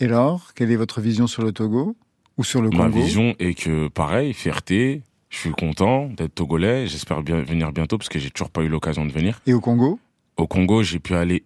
Et 0.00 0.06
alors, 0.06 0.52
quelle 0.54 0.70
est 0.72 0.76
votre 0.76 1.00
vision 1.00 1.26
sur 1.26 1.42
le 1.44 1.52
Togo? 1.52 1.96
Ou 2.36 2.44
sur 2.44 2.62
le 2.62 2.70
Ma 2.70 2.86
Congo 2.86 3.00
vision 3.00 3.34
est 3.38 3.54
que, 3.54 3.88
pareil, 3.88 4.34
fierté, 4.34 5.02
je 5.30 5.38
suis 5.38 5.52
content 5.52 6.06
d'être 6.08 6.34
togolais, 6.34 6.86
j'espère 6.86 7.22
bien 7.22 7.40
venir 7.42 7.72
bientôt 7.72 7.98
parce 7.98 8.08
que 8.08 8.18
j'ai 8.18 8.30
toujours 8.30 8.50
pas 8.50 8.62
eu 8.62 8.68
l'occasion 8.68 9.04
de 9.06 9.12
venir. 9.12 9.40
Et 9.46 9.52
au 9.52 9.60
Congo? 9.60 9.98
Au 10.36 10.46
Congo, 10.46 10.82
j'ai 10.82 10.98
pu 10.98 11.14
aller 11.14 11.44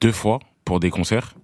deux 0.00 0.12
fois 0.12 0.38
pour 0.64 0.80
des 0.80 0.90
concerts. 0.90 1.34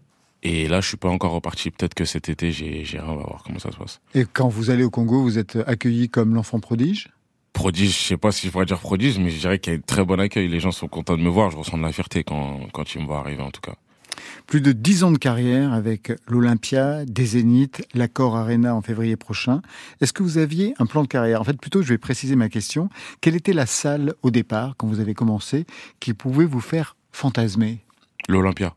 Et 0.43 0.69
là, 0.69 0.81
je 0.81 0.89
suis 0.89 0.97
pas 0.97 1.09
encore 1.09 1.33
reparti. 1.33 1.71
Peut-être 1.71 1.95
que 1.95 2.05
cet 2.05 2.29
été, 2.29 2.53
j'ai, 2.53 2.85
j'ai, 2.85 3.01
on 3.01 3.17
va 3.17 3.23
voir 3.23 3.43
comment 3.45 3.59
ça 3.59 3.73
se 3.73 3.77
passe. 3.77 4.01
Et 4.15 4.27
quand 4.31 4.49
vous 4.49 4.71
allez 4.71 4.85
au 4.85 4.91
Congo, 4.91 5.23
vous 5.23 5.39
êtes 5.39 5.57
accueilli 5.67 6.09
comme 6.09 6.35
l'enfant 6.35 6.61
prodige? 6.61 7.09
Prodige, 7.55 7.93
je 7.93 8.09
sais 8.09 8.17
pas 8.17 8.31
si 8.33 8.47
je 8.47 8.53
pourrais 8.53 8.67
dire 8.67 8.81
prodige, 8.81 9.19
mais 9.19 9.31
je 9.31 9.39
dirais 9.39 9.59
qu'il 9.59 9.73
y 9.73 9.77
a 9.77 9.79
un 9.79 9.83
très 9.83 10.05
bon 10.05 10.21
accueil. 10.21 10.49
Les 10.49 10.61
gens 10.61 10.73
sont 10.73 10.89
contents 10.89 11.17
de 11.17 11.23
me 11.23 11.31
voir. 11.31 11.51
Je 11.51 11.57
ressens 11.57 11.79
de 11.79 11.83
la 11.83 11.93
fierté 11.93 12.25
quand, 12.25 12.61
quand 12.73 12.95
ils 12.95 13.01
me 13.01 13.07
voient 13.07 13.21
arriver, 13.21 13.43
en 13.43 13.51
tout 13.51 13.61
cas. 13.61 13.75
Plus 14.47 14.61
de 14.61 14.73
dix 14.73 15.05
ans 15.05 15.11
de 15.11 15.19
carrière 15.19 15.73
avec 15.73 16.13
l'Olympia, 16.29 17.05
des 17.07 17.25
Zéniths, 17.25 17.87
l'Accor 17.95 18.37
Arena 18.37 18.75
en 18.75 18.83
février 18.83 19.17
prochain. 19.17 19.63
Est-ce 20.01 20.13
que 20.13 20.23
vous 20.23 20.39
aviez 20.39 20.75
un 20.79 20.87
plan 20.87 21.03
de 21.03 21.09
carrière? 21.09 21.41
En 21.41 21.45
fait, 21.45 21.59
plutôt, 21.59 21.83
je 21.83 21.89
vais 21.89 21.99
préciser 21.99 22.37
ma 22.37 22.49
question. 22.49 22.89
Quelle 23.21 23.37
était 23.37 23.55
la 23.55 23.67
salle 23.67 24.15
au 24.23 24.31
départ, 24.31 24.75
quand 24.77 24.87
vous 24.87 25.01
avez 25.01 25.15
commencé, 25.15 25.65
qui 25.99 26.13
pouvait 26.13 26.45
vous 26.45 26.61
faire 26.61 26.95
fantasmer? 27.11 27.79
L'Olympia. 28.29 28.75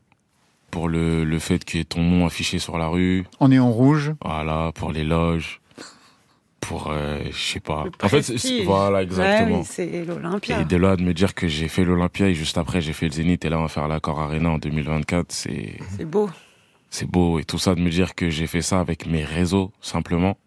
Pour 0.72 0.88
le, 0.90 1.24
le 1.24 1.40
fait 1.40 1.64
qu'il 1.64 1.80
y 1.80 1.82
ait 1.82 1.86
ton 1.86 2.02
nom 2.02 2.26
affiché 2.26 2.60
sur 2.60 2.78
la 2.78 2.88
rue. 2.88 3.26
En 3.40 3.50
néon 3.50 3.72
rouge 3.72 4.14
Voilà, 4.24 4.72
pour 4.74 4.92
les 4.92 5.04
loges. 5.04 5.60
Pour, 6.60 6.88
euh, 6.92 7.20
je 7.32 7.38
sais 7.38 7.60
pas. 7.60 7.86
Le 7.86 7.92
En 8.06 8.10
fait, 8.10 8.64
voilà, 8.66 9.04
exactement. 9.04 9.60
Ouais, 9.60 9.64
c'est 9.64 10.04
l'Olympia. 10.06 10.62
Et 10.62 10.66
de 10.66 10.76
là, 10.78 10.96
de 10.96 11.04
me 11.04 11.14
dire 11.14 11.34
que 11.36 11.48
j'ai 11.48 11.68
fait 11.68 11.86
l'Olympia 11.86 12.28
et 12.28 12.34
juste 12.34 12.58
après, 12.58 12.82
j'ai 12.82 12.94
fait 12.94 13.06
le 13.06 13.12
Zénith 13.14 13.46
et 13.46 13.50
là, 13.50 13.60
on 13.60 13.62
va 13.62 13.68
faire 13.68 13.88
l'Accor 13.88 14.20
Arena 14.20 14.50
en 14.50 14.58
2024, 14.58 15.32
c'est, 15.32 15.78
C'est 15.96 16.06
beau. 16.06 16.30
c'est 16.90 17.06
beau. 17.10 17.40
Et 17.40 17.44
tout 17.46 17.60
ça, 17.60 17.76
de 17.76 17.80
me 17.80 17.90
dire 17.90 18.16
que 18.16 18.30
j'ai 18.30 18.48
fait 18.48 18.62
ça 18.64 18.80
avec 18.80 19.06
mes 19.06 19.24
réseaux, 19.24 19.72
simplement. 19.82 20.38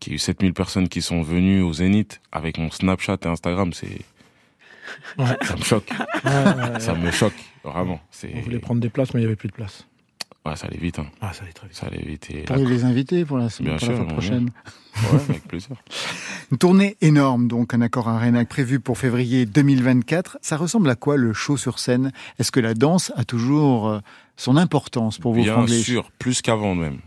Qu'il 0.00 0.12
y 0.12 0.14
a 0.14 0.16
eu 0.16 0.18
7000 0.18 0.54
personnes 0.54 0.88
qui 0.88 1.02
sont 1.02 1.22
venues 1.22 1.62
au 1.62 1.72
Zénith 1.72 2.20
avec 2.32 2.58
mon 2.58 2.70
Snapchat 2.70 3.18
et 3.24 3.28
Instagram, 3.28 3.72
c'est, 3.72 3.98
Ouais. 5.18 5.36
ça 5.42 5.54
me 5.56 5.62
choque. 5.62 5.88
Ouais, 6.24 6.30
ouais, 6.30 6.80
Ça 6.80 6.94
ouais. 6.94 6.98
me 6.98 7.10
choque, 7.12 7.34
vraiment. 7.62 8.00
C'est, 8.10 8.32
On 8.34 8.40
voulait 8.40 8.58
prendre 8.58 8.80
des 8.80 8.88
places, 8.90 9.14
mais 9.14 9.20
il 9.20 9.22
n'y 9.22 9.26
avait 9.28 9.36
plus 9.36 9.48
de 9.48 9.54
place. 9.54 9.86
Ouais, 10.46 10.56
ça 10.56 10.66
allait 10.68 10.78
vite. 10.78 10.98
Hein. 10.98 11.06
Ah, 11.20 11.32
ça 11.34 11.42
allait 11.42 11.52
très 11.52 11.66
vite. 11.68 11.76
Ça 11.76 11.86
allait 11.86 12.02
vite. 12.02 12.30
Et 12.30 12.42
pourriez 12.42 12.64
les 12.64 12.84
inviter 12.84 13.24
pour 13.26 13.36
la, 13.36 13.48
Bien 13.48 13.56
pour 13.58 13.64
la 13.72 13.78
sûr, 13.78 13.94
fois 13.96 14.04
ouais. 14.06 14.12
prochaine. 14.12 14.50
Ouais, 15.12 15.20
avec 15.28 15.42
plaisir. 15.48 15.76
Une 16.50 16.56
tournée 16.58 16.96
énorme, 17.02 17.46
donc, 17.46 17.74
un 17.74 17.82
accord 17.82 18.08
Arena 18.08 18.42
prévu 18.46 18.80
pour 18.80 18.96
février 18.96 19.44
2024. 19.44 20.38
Ça 20.40 20.56
ressemble 20.56 20.88
à 20.88 20.94
quoi 20.94 21.16
le 21.18 21.34
show 21.34 21.56
sur 21.58 21.78
scène? 21.78 22.12
Est-ce 22.38 22.50
que 22.52 22.60
la 22.60 22.72
danse 22.72 23.12
a 23.16 23.24
toujours 23.24 23.88
euh, 23.88 24.00
son 24.36 24.56
importance 24.56 25.18
pour 25.18 25.34
vous, 25.34 25.42
Bien 25.42 25.52
Franglish 25.54 25.84
sûr, 25.84 26.10
plus 26.18 26.40
qu'avant 26.40 26.74
même. 26.74 26.98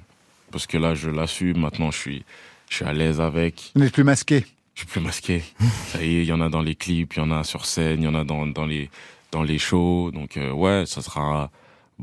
Parce 0.51 0.67
que 0.67 0.77
là, 0.77 0.93
je 0.93 1.09
l'assume. 1.09 1.57
Maintenant, 1.59 1.89
je 1.89 1.97
suis, 1.97 2.25
je 2.69 2.75
suis 2.75 2.85
à 2.85 2.93
l'aise 2.93 3.19
avec. 3.19 3.71
Vous 3.75 3.81
n'êtes 3.81 3.93
plus 3.93 4.03
masqué? 4.03 4.45
Je 4.75 4.81
suis 4.81 4.87
plus 4.87 5.01
masqué. 5.01 5.43
Ça 5.87 6.03
y 6.03 6.17
est, 6.17 6.21
il 6.21 6.25
y 6.25 6.31
en 6.31 6.41
a 6.41 6.49
dans 6.49 6.61
les 6.61 6.75
clips, 6.75 7.15
il 7.15 7.19
y 7.19 7.21
en 7.21 7.31
a 7.31 7.43
sur 7.43 7.65
scène, 7.65 8.01
il 8.01 8.05
y 8.05 8.07
en 8.07 8.15
a 8.15 8.23
dans, 8.23 8.45
dans 8.45 8.65
les, 8.65 8.91
dans 9.31 9.41
les 9.41 9.57
shows. 9.57 10.11
Donc, 10.11 10.37
euh, 10.37 10.51
ouais, 10.51 10.85
ça 10.85 11.01
sera 11.01 11.21
un 11.43 11.49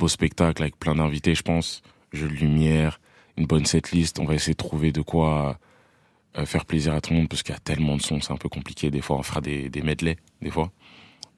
beau 0.00 0.08
spectacle 0.08 0.62
avec 0.62 0.76
plein 0.78 0.94
d'invités, 0.96 1.34
je 1.34 1.42
pense. 1.42 1.82
Jeu 2.12 2.26
de 2.28 2.32
lumière, 2.34 3.00
une 3.36 3.46
bonne 3.46 3.66
setlist. 3.66 4.18
On 4.18 4.24
va 4.24 4.34
essayer 4.34 4.54
de 4.54 4.58
trouver 4.58 4.90
de 4.92 5.02
quoi 5.02 5.58
euh, 6.36 6.44
faire 6.46 6.64
plaisir 6.64 6.94
à 6.94 7.00
tout 7.00 7.12
le 7.12 7.18
monde 7.20 7.28
parce 7.28 7.42
qu'il 7.44 7.54
y 7.54 7.56
a 7.56 7.60
tellement 7.60 7.96
de 7.96 8.02
sons, 8.02 8.20
c'est 8.20 8.32
un 8.32 8.36
peu 8.36 8.48
compliqué. 8.48 8.90
Des 8.90 9.00
fois, 9.02 9.16
on 9.18 9.22
fera 9.22 9.40
des, 9.40 9.68
des 9.68 9.82
medley, 9.82 10.16
des 10.42 10.50
fois. 10.50 10.72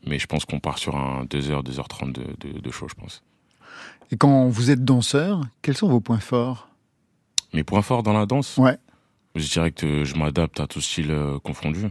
Mais 0.06 0.18
je 0.18 0.26
pense 0.26 0.44
qu'on 0.44 0.60
part 0.60 0.78
sur 0.78 0.96
un 0.96 1.24
2h, 1.26 1.62
2h30 1.64 2.12
de, 2.12 2.24
de, 2.40 2.58
de 2.60 2.70
show, 2.70 2.88
je 2.88 2.94
pense. 2.94 3.22
Et 4.10 4.16
quand 4.16 4.48
vous 4.48 4.70
êtes 4.70 4.84
danseur, 4.84 5.40
quels 5.62 5.76
sont 5.76 5.88
vos 5.88 6.00
points 6.00 6.20
forts? 6.20 6.68
Mes 7.52 7.64
points 7.64 7.82
forts 7.82 8.02
dans 8.02 8.12
la 8.12 8.26
danse? 8.26 8.56
Ouais. 8.56 8.78
Je 9.34 9.48
dirais 9.48 9.70
que 9.72 10.04
je 10.04 10.14
m'adapte 10.16 10.60
à 10.60 10.66
tout 10.66 10.80
style 10.80 11.10
euh, 11.10 11.38
confondu. 11.38 11.86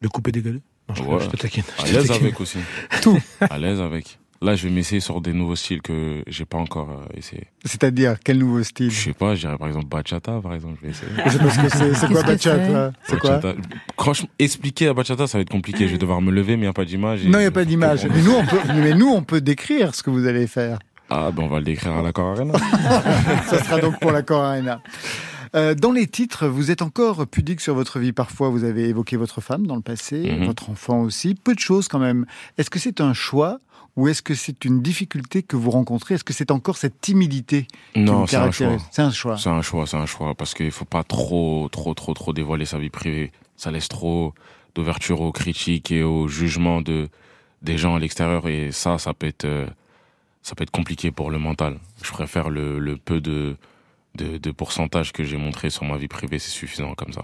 Le 0.00 0.08
coupé 0.08 0.32
dégalé 0.32 0.60
Non, 0.88 0.94
je, 0.94 1.02
Ouais. 1.02 1.20
je 1.24 1.28
te 1.28 1.36
taquine. 1.36 1.64
À 1.78 1.84
Je 1.86 1.92
te 1.92 1.96
l'aise 1.98 2.10
avec 2.10 2.40
aussi. 2.40 2.58
Tout. 3.02 3.18
À 3.40 3.58
l'aise 3.58 3.80
avec. 3.80 4.18
Là, 4.40 4.54
je 4.54 4.68
vais 4.68 4.72
m'essayer 4.72 5.00
sur 5.00 5.20
des 5.20 5.32
nouveaux 5.32 5.56
styles 5.56 5.82
que 5.82 6.22
j'ai 6.28 6.44
pas 6.44 6.58
encore 6.58 6.90
euh, 6.90 7.16
essayé. 7.18 7.48
C'est-à-dire, 7.64 8.16
quel 8.24 8.38
nouveau 8.38 8.62
style? 8.62 8.90
Je 8.90 9.00
sais 9.06 9.12
pas, 9.12 9.34
je 9.34 9.40
dirais 9.40 9.58
par 9.58 9.66
exemple 9.66 9.86
bachata, 9.86 10.40
par 10.40 10.54
exemple, 10.54 10.76
je 10.80 10.86
vais 10.86 10.92
essayer. 10.92 11.10
Je 11.26 11.30
sais 11.30 11.38
pas 11.38 11.50
ce 11.50 11.58
que 11.60 11.68
c'est. 11.68 11.94
C'est 11.94 12.06
quoi 12.12 12.22
bachata? 12.22 12.92
C'est 13.02 13.18
quoi? 13.18 13.38
Bachata. 13.38 13.60
Franchement, 13.98 14.28
expliquer 14.38 14.86
à 14.88 14.94
bachata, 14.94 15.26
ça 15.26 15.38
va 15.38 15.42
être 15.42 15.50
compliqué. 15.50 15.88
Je 15.88 15.92
vais 15.92 15.98
devoir 15.98 16.20
me 16.20 16.30
lever, 16.30 16.52
mais 16.56 16.60
il 16.62 16.66
n'y 16.66 16.68
a 16.68 16.72
pas 16.72 16.84
d'image. 16.84 17.24
et- 17.24 17.28
Non, 17.28 17.38
il 17.38 17.42
n'y 17.42 17.46
a 17.48 17.50
pas 17.50 17.64
d'image. 17.64 18.06
Mais 18.06 18.22
nous, 18.22 18.32
on 18.32 18.46
peut, 18.46 18.60
mais 18.76 18.94
nous, 18.94 19.08
on 19.08 19.22
peut 19.24 19.40
décrire 19.40 19.94
ce 19.96 20.04
que 20.04 20.10
vous 20.10 20.24
allez 20.26 20.46
faire. 20.46 20.78
Ah, 21.10 21.30
ben 21.32 21.42
on 21.44 21.48
va 21.48 21.58
le 21.58 21.64
décrire 21.64 21.92
à 21.94 22.02
l'accord 22.02 22.28
arena. 22.28 22.52
Ça 23.46 23.64
sera 23.64 23.80
donc 23.80 23.98
pour 23.98 24.12
l'accord 24.12 24.42
Arena. 24.44 24.80
Euh, 25.56 25.74
dans 25.74 25.92
les 25.92 26.06
titres, 26.06 26.46
vous 26.46 26.70
êtes 26.70 26.82
encore 26.82 27.26
pudique 27.26 27.60
sur 27.62 27.74
votre 27.74 27.98
vie. 27.98 28.12
Parfois, 28.12 28.50
vous 28.50 28.64
avez 28.64 28.88
évoqué 28.90 29.16
votre 29.16 29.40
femme 29.40 29.66
dans 29.66 29.76
le 29.76 29.80
passé, 29.82 30.36
Mhm. 30.38 30.44
votre 30.46 30.68
enfant 30.70 31.00
aussi. 31.00 31.34
Peu 31.34 31.54
de 31.54 31.58
choses 31.58 31.88
quand 31.88 31.98
même. 31.98 32.26
Est-ce 32.58 32.68
que 32.68 32.78
c'est 32.78 33.00
un 33.00 33.14
choix 33.14 33.58
ou 33.98 34.06
est-ce 34.06 34.22
que 34.22 34.36
c'est 34.36 34.64
une 34.64 34.80
difficulté 34.80 35.42
que 35.42 35.56
vous 35.56 35.72
rencontrez? 35.72 36.14
Est-ce 36.14 36.22
que 36.22 36.32
c'est 36.32 36.52
encore 36.52 36.76
cette 36.76 37.00
timidité 37.00 37.66
qui 37.94 37.98
Non, 37.98 38.28
c'est 38.28 38.36
un 38.36 38.52
choix. 38.52 38.76
C'est 38.92 39.02
un 39.02 39.10
choix. 39.10 39.36
C'est 39.36 39.48
un 39.48 39.60
choix, 39.60 39.86
c'est 39.88 39.96
un 39.96 40.06
choix. 40.06 40.36
Parce 40.36 40.54
qu'il 40.54 40.70
faut 40.70 40.84
pas 40.84 41.02
trop, 41.02 41.68
trop, 41.72 41.94
trop, 41.94 42.14
trop 42.14 42.32
dévoiler 42.32 42.64
sa 42.64 42.78
vie 42.78 42.90
privée. 42.90 43.32
Ça 43.56 43.72
laisse 43.72 43.88
trop 43.88 44.34
d'ouverture 44.76 45.20
aux 45.20 45.32
critiques 45.32 45.90
et 45.90 46.04
aux 46.04 46.28
jugements 46.28 46.80
de, 46.80 47.08
des 47.62 47.76
gens 47.76 47.96
à 47.96 47.98
l'extérieur. 47.98 48.46
Et 48.46 48.70
ça, 48.70 48.98
ça 48.98 49.14
peut 49.14 49.26
être, 49.26 49.46
euh, 49.46 49.66
ça 50.42 50.54
peut 50.54 50.62
être 50.62 50.70
compliqué 50.70 51.10
pour 51.10 51.32
le 51.32 51.40
mental. 51.40 51.76
Je 52.00 52.12
préfère 52.12 52.50
le, 52.50 52.78
le 52.78 52.98
peu 52.98 53.20
de, 53.20 53.56
de, 54.14 54.38
de 54.38 54.50
pourcentage 54.52 55.12
que 55.12 55.24
j'ai 55.24 55.38
montré 55.38 55.70
sur 55.70 55.82
ma 55.82 55.96
vie 55.96 56.06
privée, 56.06 56.38
c'est 56.38 56.52
suffisant 56.52 56.94
comme 56.94 57.12
ça. 57.12 57.22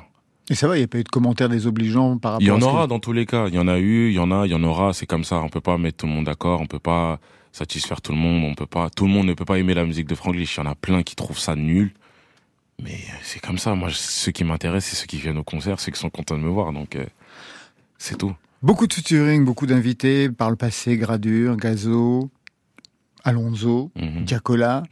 Et 0.51 0.55
ça 0.55 0.69
va, 0.69 0.77
il 0.77 0.81
n'y 0.81 0.85
a 0.85 0.89
pas 0.89 0.99
eu 0.99 1.05
de 1.05 1.09
commentaires 1.09 1.49
désobligeants 1.49 2.19
par 2.19 2.33
rapport 2.33 2.43
Il 2.43 2.47
y 2.47 2.51
à 2.51 2.55
en 2.55 2.59
que- 2.59 2.65
aura 2.65 2.87
dans 2.87 2.99
tous 2.99 3.13
les 3.13 3.25
cas. 3.27 3.49
Il 3.49 3.55
y 3.55 3.59
en 3.59 3.67
a 3.69 3.79
eu, 3.79 4.09
il 4.09 4.15
y 4.15 4.19
en 4.19 4.31
a, 4.31 4.47
il 4.47 4.51
y 4.51 4.55
en 4.55 4.63
aura. 4.63 4.93
C'est 4.93 5.07
comme 5.07 5.25
ça. 5.25 5.37
On 5.37 5.49
peut 5.49 5.61
pas 5.63 5.79
mettre 5.79 5.99
tout 5.99 6.07
le 6.07 6.13
monde 6.13 6.27
d'accord. 6.27 6.61
On 6.61 6.67
peut 6.67 6.79
pas 6.79 7.19
satisfaire 7.53 8.03
tout 8.03 8.13
le 8.13 8.19
monde. 8.19 8.45
On 8.45 8.55
peut 8.55 8.67
pas. 8.67 8.91
Tout 8.91 9.07
le 9.07 9.13
monde 9.13 9.27
ne 9.27 9.35
peut 9.35 9.47
pas 9.47 9.59
aimer 9.59 9.73
la 9.75 9.85
musique 9.87 10.07
de 10.07 10.15
Franglish. 10.15 10.57
Il 10.57 10.61
y 10.61 10.63
en 10.63 10.71
a 10.71 10.75
plein 10.75 11.03
qui 11.03 11.17
trouvent 11.17 11.39
ça 11.39 11.57
nul. 11.57 11.93
Mais 12.83 12.99
c'est 13.23 13.41
comme 13.41 13.57
ça. 13.59 13.75
Moi, 13.75 13.89
ceux 13.93 14.33
qui 14.33 14.45
m'intéressent, 14.45 14.91
c'est 14.91 14.97
ceux 15.03 15.07
qui 15.07 15.17
viennent 15.19 15.39
au 15.39 15.45
concert, 15.45 15.81
ceux 15.81 15.93
qui 15.93 15.99
sont 16.01 16.11
contents 16.11 16.37
de 16.37 16.43
me 16.43 16.49
voir. 16.51 16.73
Donc, 16.73 16.97
euh, 16.97 17.05
c'est 17.99 18.19
tout. 18.19 18.35
Beaucoup 18.63 18.87
de 18.87 18.93
featuring, 18.93 19.45
beaucoup 19.45 19.67
d'invités 19.67 20.29
par 20.29 20.51
le 20.51 20.57
passé, 20.57 20.97
Gradure, 20.99 21.57
Gazo, 21.57 22.31
Alonso, 23.23 23.91
Mhm. 23.97 24.25
Diacola, 24.25 24.83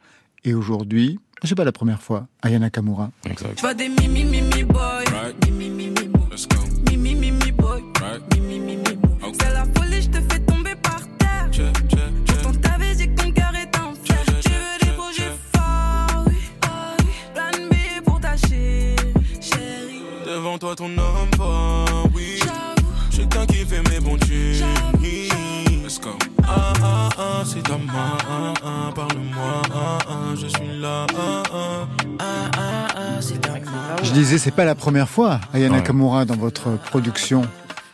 et 0.45 0.55
aujourd'hui, 0.55 1.19
c'est 1.49 1.55
pas 1.57 1.65
la 1.65 1.73
première 1.73 2.01
fois, 2.01 2.27
Ayana 2.43 2.71
Kamura. 2.71 3.11
Exact. 3.29 3.55
Je 3.57 3.61
vois 3.63 3.75
des 3.75 3.89
mimi 3.89 4.25
mimi 4.25 4.63
boy. 4.65 4.81
Right. 4.81 5.47
Mimi 5.47 5.69
mimi 5.69 6.07
boy. 6.09 6.23
Let's 6.31 6.47
go. 6.47 6.59
Mimi 6.89 7.15
mimi 7.15 7.51
boy. 7.53 7.83
Right. 8.01 8.35
Mimi 8.35 8.61
mimi 8.61 8.95
boy. 8.95 9.11
Ok. 9.25 9.35
C'est 9.41 9.53
la 9.53 9.65
folie, 9.75 10.03
je 10.03 10.09
te 10.09 10.21
fais 10.33 10.39
tomber 10.41 10.75
par 10.77 11.01
terre. 11.19 11.49
Check, 11.51 11.75
check, 11.89 11.99
check. 12.27 12.43
Quand 12.45 12.61
t'avais 12.61 12.95
dit 12.95 13.09
que 13.09 13.23
ton 13.23 13.33
cœur 13.33 13.53
est 13.55 13.77
en 13.77 13.93
fer. 14.05 14.23
Tu 14.27 14.51
veux 14.51 14.87
des 14.87 14.93
projets 14.97 15.33
forts, 15.53 16.25
oui. 16.29 16.37
Plan 17.35 17.67
B 17.71 18.05
pour 18.05 18.21
ta 18.21 18.37
chérie, 18.37 18.97
chérie. 19.41 20.03
Devant 20.27 20.59
toi, 20.59 20.77
ton 20.77 20.87
homme 20.97 21.31
fort, 21.37 22.09
oui. 22.15 22.39
J'avoue, 23.11 23.47
qui 23.47 23.65
fait 23.65 23.83
mes 23.91 24.01
bons 24.01 24.17
tunes. 24.19 24.55
J'avoue. 24.55 25.62
Ah, 26.47 26.73
ah, 26.83 27.09
ah, 27.19 27.43
c'est 27.45 27.63
ta 27.63 27.73
main. 27.77 28.17
Ah, 28.29 28.53
ah, 28.65 28.93
parle-moi. 28.95 29.63
Ah, 29.75 29.99
ah, 30.09 30.15
je 30.35 30.47
suis 30.47 30.81
là. 30.81 31.07
Ah, 31.17 31.43
ah. 31.53 31.87
Ah, 32.19 32.25
ah, 32.57 32.87
ah, 32.97 33.21
c'est 33.21 33.41
ta 33.41 33.53
main. 33.53 33.97
Je 34.03 34.11
disais, 34.13 34.39
c'est 34.39 34.51
pas 34.51 34.65
la 34.65 34.75
première 34.75 35.09
fois, 35.09 35.41
Ayana 35.55 35.79
Ouais. 35.79 35.83
Kamura, 35.83 36.25
dans 36.25 36.37
votre 36.37 36.77
production. 36.91 37.43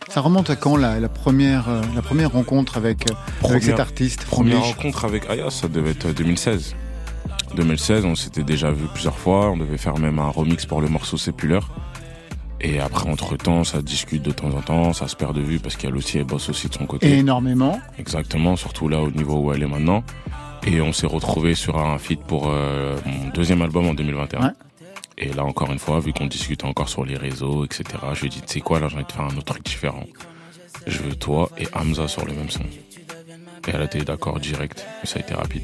Ça 0.09 0.21
remonte 0.21 0.49
à 0.49 0.55
quand 0.55 0.75
la, 0.75 0.99
la 0.99 1.09
première, 1.09 1.69
euh, 1.69 1.81
la 1.95 2.01
première 2.01 2.31
rencontre 2.31 2.77
avec, 2.77 3.09
euh, 3.11 3.47
avec 3.47 3.63
cet 3.63 3.79
artiste? 3.79 4.25
Première 4.25 4.63
rencontre 4.63 5.05
avec 5.05 5.29
Aya, 5.29 5.51
ça 5.51 5.67
devait 5.67 5.91
être 5.91 6.11
2016. 6.11 6.75
2016, 7.55 8.05
on 8.05 8.15
s'était 8.15 8.43
déjà 8.43 8.71
vu 8.71 8.85
plusieurs 8.91 9.17
fois. 9.17 9.51
On 9.51 9.57
devait 9.57 9.77
faire 9.77 9.97
même 9.99 10.17
un 10.19 10.29
remix 10.29 10.65
pour 10.65 10.81
le 10.81 10.87
morceau 10.87 11.17
Sépuleur. 11.17 11.69
Et 12.61 12.79
après, 12.79 13.09
entre 13.09 13.37
temps, 13.37 13.63
ça 13.63 13.81
discute 13.81 14.21
de 14.21 14.31
temps 14.31 14.49
en 14.49 14.61
temps, 14.61 14.93
ça 14.93 15.07
se 15.07 15.15
perd 15.15 15.35
de 15.35 15.41
vue 15.41 15.59
parce 15.59 15.77
qu'elle 15.77 15.95
aussi, 15.95 16.17
elle 16.17 16.25
bosse 16.25 16.49
aussi 16.49 16.67
de 16.67 16.73
son 16.73 16.85
côté. 16.85 17.17
Énormément. 17.17 17.79
Exactement, 17.97 18.55
surtout 18.55 18.89
là 18.89 19.01
au 19.01 19.11
niveau 19.11 19.39
où 19.39 19.53
elle 19.53 19.63
est 19.63 19.67
maintenant. 19.67 20.03
Et 20.67 20.81
on 20.81 20.91
s'est 20.91 21.07
retrouvé 21.07 21.55
sur 21.55 21.77
un 21.77 21.97
feat 21.97 22.21
pour 22.21 22.49
euh, 22.49 22.97
mon 23.05 23.29
deuxième 23.29 23.61
album 23.61 23.87
en 23.87 23.93
2021. 23.93 24.41
Ouais. 24.41 24.49
Et 25.17 25.33
là 25.33 25.45
encore 25.45 25.71
une 25.71 25.79
fois, 25.79 25.99
vu 25.99 26.11
qu'on 26.11 26.27
discute 26.27 26.65
encore 26.65 26.89
sur 26.89 27.05
les 27.05 27.15
réseaux, 27.15 27.63
etc., 27.65 27.83
je 28.13 28.21
lui 28.21 28.27
ai 28.27 28.29
dit, 28.29 28.41
tu 28.41 28.53
sais 28.53 28.61
quoi, 28.61 28.79
là 28.79 28.87
j'ai 28.89 28.95
envie 28.95 29.05
de 29.05 29.11
faire 29.11 29.25
un 29.25 29.37
autre 29.37 29.53
truc 29.53 29.63
différent. 29.63 30.05
Je 30.85 30.99
veux 30.99 31.15
toi 31.15 31.49
et 31.57 31.67
Hamza 31.73 32.07
sur 32.07 32.25
le 32.25 32.33
même 32.33 32.49
son. 32.49 32.63
Et 32.63 33.71
elle 33.73 33.81
a 33.81 33.85
été 33.85 33.99
d'accord 33.99 34.39
direct, 34.39 34.85
et 35.03 35.07
ça 35.07 35.19
a 35.19 35.21
été 35.21 35.33
rapide. 35.33 35.63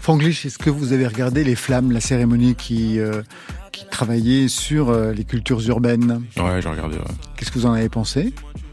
Franglish, 0.00 0.46
est-ce 0.46 0.58
que 0.58 0.70
vous 0.70 0.92
avez 0.92 1.06
regardé 1.06 1.44
Les 1.44 1.54
Flammes, 1.54 1.92
la 1.92 2.00
cérémonie 2.00 2.54
qui, 2.54 2.98
euh, 2.98 3.22
qui 3.72 3.86
travaillait 3.86 4.48
sur 4.48 4.88
euh, 4.90 5.12
les 5.12 5.24
cultures 5.24 5.66
urbaines 5.68 6.22
Ouais, 6.36 6.60
j'ai 6.62 6.68
regardé. 6.68 6.96
ouais. 6.96 7.04
Qu'est-ce 7.36 7.50
que 7.50 7.58
vous 7.58 7.66
en 7.66 7.72
avez 7.72 7.88
pensé? 7.88 8.32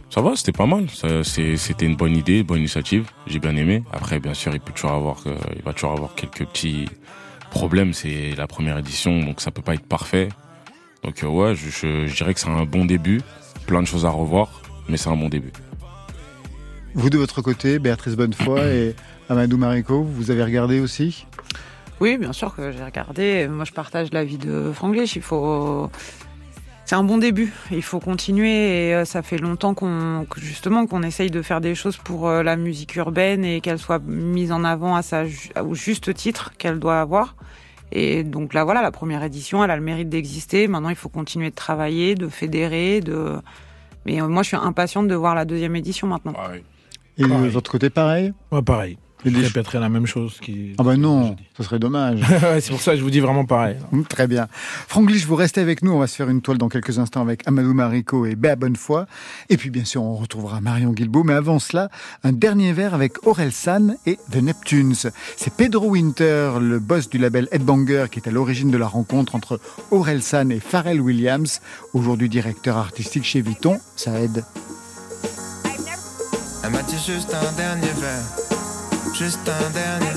Ça 0.09 0.21
va, 0.21 0.35
c'était 0.35 0.51
pas 0.53 0.65
mal. 0.65 0.87
C'était 1.23 1.85
une 1.85 1.95
bonne 1.95 2.15
idée, 2.15 2.41
bonne 2.43 2.59
initiative. 2.59 3.09
J'ai 3.27 3.39
bien 3.39 3.55
aimé. 3.55 3.83
Après, 3.91 4.19
bien 4.19 4.33
sûr, 4.33 4.53
il 4.53 4.59
peut 4.61 4.71
toujours 4.73 4.91
avoir, 4.91 5.17
euh, 5.27 5.35
il 5.55 5.61
va 5.63 5.73
toujours 5.73 5.91
avoir 5.91 6.15
quelques 6.15 6.45
petits 6.45 6.85
problèmes. 7.51 7.93
C'est 7.93 8.33
la 8.37 8.47
première 8.47 8.77
édition, 8.77 9.19
donc 9.19 9.41
ça 9.41 9.51
peut 9.51 9.61
pas 9.61 9.73
être 9.75 9.85
parfait. 9.85 10.29
Donc 11.03 11.23
euh, 11.23 11.27
ouais, 11.27 11.55
je, 11.55 11.69
je- 11.69 12.07
je 12.07 12.15
dirais 12.15 12.33
que 12.33 12.39
c'est 12.39 12.49
un 12.49 12.63
bon 12.65 12.85
début. 12.85 13.21
Plein 13.67 13.81
de 13.81 13.87
choses 13.87 14.05
à 14.05 14.09
revoir, 14.09 14.61
mais 14.87 14.95
c'est 14.97 15.09
un 15.09 15.17
bon 15.17 15.27
début. 15.29 15.51
Vous, 16.93 17.09
de 17.09 17.17
votre 17.17 17.41
côté, 17.41 17.77
Béatrice 17.79 18.15
Bonnefoy 18.15 18.61
et 18.61 18.95
Amadou 19.29 19.57
Mariko, 19.57 20.01
vous 20.03 20.31
avez 20.31 20.43
regardé 20.43 20.79
aussi? 20.79 21.25
Oui, 21.99 22.17
bien 22.17 22.33
sûr 22.33 22.55
que 22.55 22.71
j'ai 22.71 22.83
regardé. 22.83 23.47
Moi, 23.47 23.65
je 23.65 23.71
partage 23.71 24.09
l'avis 24.11 24.37
de 24.37 24.71
Franglish. 24.73 25.15
Il 25.15 25.21
faut. 25.21 25.89
C'est 26.85 26.95
un 26.95 27.03
bon 27.03 27.17
début. 27.17 27.51
Il 27.71 27.81
faut 27.81 27.99
continuer. 27.99 28.87
Et 28.89 28.95
euh, 28.95 29.03
ça 29.03 29.21
fait 29.21 29.37
longtemps 29.37 29.73
qu'on, 29.73 30.25
justement, 30.37 30.85
qu'on 30.87 31.03
essaye 31.03 31.31
de 31.31 31.41
faire 31.41 31.59
des 31.59 31.75
choses 31.75 31.97
pour 31.97 32.29
euh, 32.29 32.43
la 32.43 32.55
musique 32.55 32.95
urbaine 32.95 33.43
et 33.43 33.61
qu'elle 33.61 33.79
soit 33.79 33.99
mise 33.99 34.51
en 34.51 34.63
avant 34.63 34.95
à 34.95 35.01
sa 35.01 35.23
au 35.61 35.73
juste 35.73 36.13
titre 36.13 36.53
qu'elle 36.57 36.79
doit 36.79 37.01
avoir. 37.01 37.35
Et 37.91 38.23
donc 38.23 38.53
là, 38.53 38.63
voilà, 38.63 38.81
la 38.81 38.91
première 38.91 39.23
édition, 39.23 39.63
elle 39.63 39.71
a 39.71 39.75
le 39.75 39.81
mérite 39.81 40.09
d'exister. 40.09 40.67
Maintenant, 40.67 40.89
il 40.89 40.95
faut 40.95 41.09
continuer 41.09 41.49
de 41.49 41.55
travailler, 41.55 42.15
de 42.15 42.27
fédérer, 42.29 43.01
de. 43.01 43.35
Mais 44.05 44.21
euh, 44.21 44.27
moi, 44.27 44.43
je 44.43 44.49
suis 44.49 44.57
impatiente 44.57 45.07
de 45.07 45.15
voir 45.15 45.35
la 45.35 45.45
deuxième 45.45 45.75
édition 45.75 46.07
maintenant. 46.07 46.33
Et 47.17 47.23
de 47.23 47.27
Pareil. 47.27 47.49
votre 47.49 47.71
côté, 47.71 47.89
pareil? 47.89 48.33
Ouais, 48.51 48.61
pareil. 48.61 48.97
Et 49.25 49.31
Je 49.31 49.35
des- 49.35 49.41
répéterai 49.47 49.79
la 49.79 49.89
même 49.89 50.05
chose. 50.05 50.37
Qui... 50.41 50.73
Ah 50.77 50.83
bah 50.83 50.91
j'ai 50.93 50.99
non, 51.01 51.35
ce 51.57 51.63
serait 51.63 51.79
dommage. 51.79 52.19
C'est 52.61 52.69
pour 52.69 52.81
ça 52.81 52.91
que 52.91 52.97
je 52.97 53.03
vous 53.03 53.09
dis 53.09 53.19
vraiment 53.19 53.45
pareil. 53.45 53.75
Hum, 53.91 54.05
Très 54.05 54.27
bien. 54.27 54.47
Franglish, 54.87 55.25
vous 55.25 55.35
restez 55.35 55.59
avec 55.59 55.81
nous. 55.83 55.91
On 55.91 55.99
va 55.99 56.05
se 56.07 56.15
faire 56.15 56.29
une 56.29 56.41
toile 56.41 56.57
dans 56.59 56.69
quelques 56.69 56.99
instants 56.99 57.21
avec 57.21 57.45
Amadou 57.47 57.73
Mariko 57.73 58.25
et 58.27 58.35
Béa 58.35 58.55
Bonnefoy. 58.55 59.05
Et 59.49 59.57
puis, 59.57 59.69
bien 59.71 59.85
sûr, 59.85 60.03
on 60.03 60.15
retrouvera 60.15 60.61
Marion 60.61 60.91
Guilbault. 60.91 61.23
Mais 61.23 61.33
avant 61.33 61.57
cela, 61.59 61.89
un 62.23 62.31
dernier 62.31 62.73
verre 62.73 62.93
avec 62.93 63.25
Aurel 63.25 63.51
San 63.51 63.97
et 64.05 64.17
The 64.31 64.37
Neptunes. 64.37 64.93
C'est 65.35 65.53
Pedro 65.55 65.89
Winter, 65.89 66.51
le 66.61 66.77
boss 66.79 67.09
du 67.09 67.17
label 67.17 67.47
Headbanger, 67.51 68.05
qui 68.11 68.19
est 68.19 68.27
à 68.27 68.31
l'origine 68.31 68.69
de 68.69 68.77
la 68.77 68.87
rencontre 68.87 69.33
entre 69.35 69.59
Aurel 69.91 70.21
San 70.21 70.51
et 70.51 70.59
Pharrell 70.59 71.01
Williams, 71.01 71.59
aujourd'hui 71.93 72.29
directeur 72.29 72.77
artistique 72.77 73.23
chez 73.23 73.41
Vuitton. 73.41 73.79
Ça 73.95 74.19
aide. 74.21 74.43
Elle 76.63 76.71
m'a 76.71 76.83
dit 76.83 76.95
juste 77.05 77.33
un 77.33 77.51
dernier 77.57 77.87
verre, 77.99 78.56
juste 79.17 79.49
un 79.49 79.69
dernier. 79.71 80.11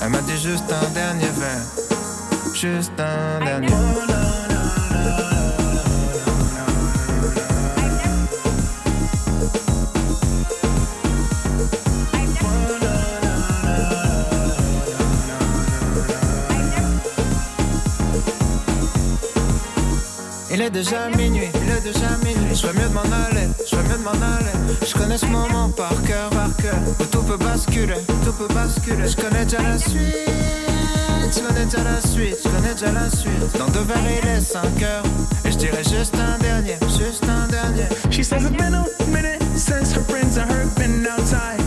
Elle 0.00 0.08
m'a 0.08 0.20
dit 0.22 0.38
juste 0.38 0.64
un 0.72 0.88
dernier 0.90 1.26
verre, 1.26 2.54
juste 2.54 2.92
un 2.98 3.44
dernier. 3.44 4.23
Il 20.54 20.62
est 20.62 20.70
déjà 20.70 21.08
minuit, 21.16 21.48
il 21.52 21.68
est 21.68 21.80
déjà 21.80 22.16
minuit. 22.24 22.54
Je 22.54 22.68
mieux 22.68 22.88
de 22.88 22.94
m'en 22.94 23.00
aller, 23.00 23.48
je 23.68 23.74
mieux 23.74 23.98
de 23.98 24.04
m'en 24.04 24.12
aller. 24.12 24.54
Je 24.86 24.94
connais 24.94 25.18
ce 25.18 25.26
moment 25.26 25.68
par 25.70 26.00
cœur, 26.04 26.30
par 26.30 26.54
cœur. 26.54 26.78
Où 27.00 27.04
tout 27.06 27.22
peut 27.24 27.36
basculer, 27.36 27.96
tout 28.24 28.32
peut 28.34 28.54
basculer. 28.54 29.08
Je 29.08 29.16
connais 29.16 29.44
déjà 29.44 29.60
la 29.62 29.76
suite, 29.76 29.98
je 31.34 31.40
connais 31.40 31.64
déjà 31.64 31.82
la 31.82 32.00
suite, 32.00 32.36
je 32.44 32.48
connais 32.48 32.72
déjà 32.72 32.92
la 32.92 33.10
suite. 33.10 33.58
Dans 33.58 33.66
deux 33.66 33.80
verres, 33.80 34.22
il 34.22 34.28
est 34.28 34.40
5 34.40 34.60
heures. 34.84 35.02
Et 35.44 35.50
je 35.50 35.56
dirais 35.56 35.82
juste 35.82 36.14
un 36.14 36.38
dernier, 36.38 36.76
juste 37.00 37.24
un 37.24 37.48
dernier. 37.48 37.88
She 38.12 38.22
says 38.22 38.44
it's 38.44 38.56
been 38.56 38.74
a 38.74 38.84
minute 39.08 39.42
since 39.56 39.92
her 39.92 40.04
friends 40.04 40.36
her 40.36 40.66
been 40.76 41.04
outside. 41.04 41.63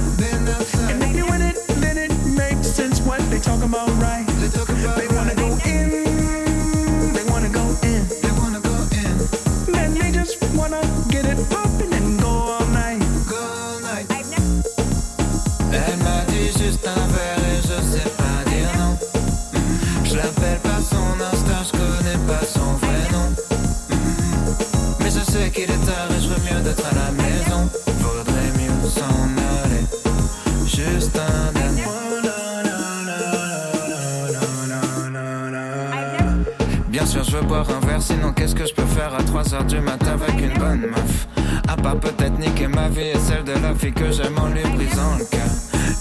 Je 37.23 37.35
veux 37.35 37.41
boire 37.41 37.65
un 37.69 37.85
verre, 37.85 38.01
sinon 38.01 38.31
qu'est-ce 38.31 38.55
que 38.55 38.65
je 38.65 38.73
peux 38.73 38.85
faire 38.85 39.13
à 39.13 39.21
3h 39.21 39.65
du 39.65 39.79
matin 39.81 40.11
avec 40.13 40.39
une 40.39 40.57
bonne 40.57 40.87
meuf? 40.89 41.27
À 41.67 41.75
part 41.75 41.97
peut-être 41.97 42.39
niquer 42.39 42.67
ma 42.67 42.87
vie 42.87 43.01
et 43.01 43.19
celle 43.19 43.43
de 43.43 43.51
la 43.51 43.75
fille 43.75 43.91
que 43.91 44.11
j'aime 44.11 44.37
en 44.39 44.47
lui 44.47 44.61
brisant 44.61 45.17
le 45.19 45.25
cœur. 45.25 45.49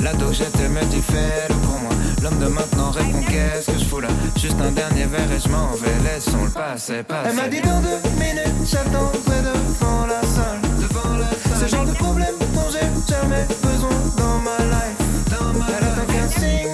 L'ado 0.02 0.28
que 0.28 0.34
j'étais 0.34 0.68
me 0.68 0.80
dit 0.84 1.00
fais-le 1.00 1.54
pour 1.54 1.80
moi. 1.80 1.90
L'homme 2.22 2.38
de 2.38 2.46
maintenant 2.46 2.90
répond 2.90 3.22
qu'est-ce 3.28 3.72
que 3.72 3.78
je 3.78 3.84
fous 3.84 4.00
là? 4.00 4.08
Juste 4.36 4.60
un 4.60 4.70
dernier 4.70 5.06
verre 5.06 5.32
et 5.32 5.40
je 5.40 5.48
m'en 5.48 5.72
vais, 5.72 5.98
laissons 6.04 6.44
le 6.44 6.50
passer, 6.50 7.02
passer. 7.02 7.30
Elle 7.30 7.36
m'a 7.36 7.48
dit 7.48 7.60
dans 7.60 7.80
deux 7.80 7.98
minutes, 8.20 8.70
j'attendrai 8.70 9.40
devant 9.42 10.06
la 10.06 10.22
salle. 10.22 10.60
Devant 10.78 11.16
la 11.18 11.30
salle. 11.30 11.68
Ce 11.68 11.74
genre 11.74 11.86
de 11.86 11.92
problème 11.92 12.34
dont 12.54 12.70
j'ai 12.70 12.86
jamais 13.12 13.44
besoin 13.62 13.90
dans 14.16 14.38
ma 14.46 14.58
life. 14.70 14.98
Dans 15.30 15.58
ma 15.58 15.66
elle 15.76 15.84
attend 15.84 16.06
qu'un 16.12 16.28
signe, 16.28 16.70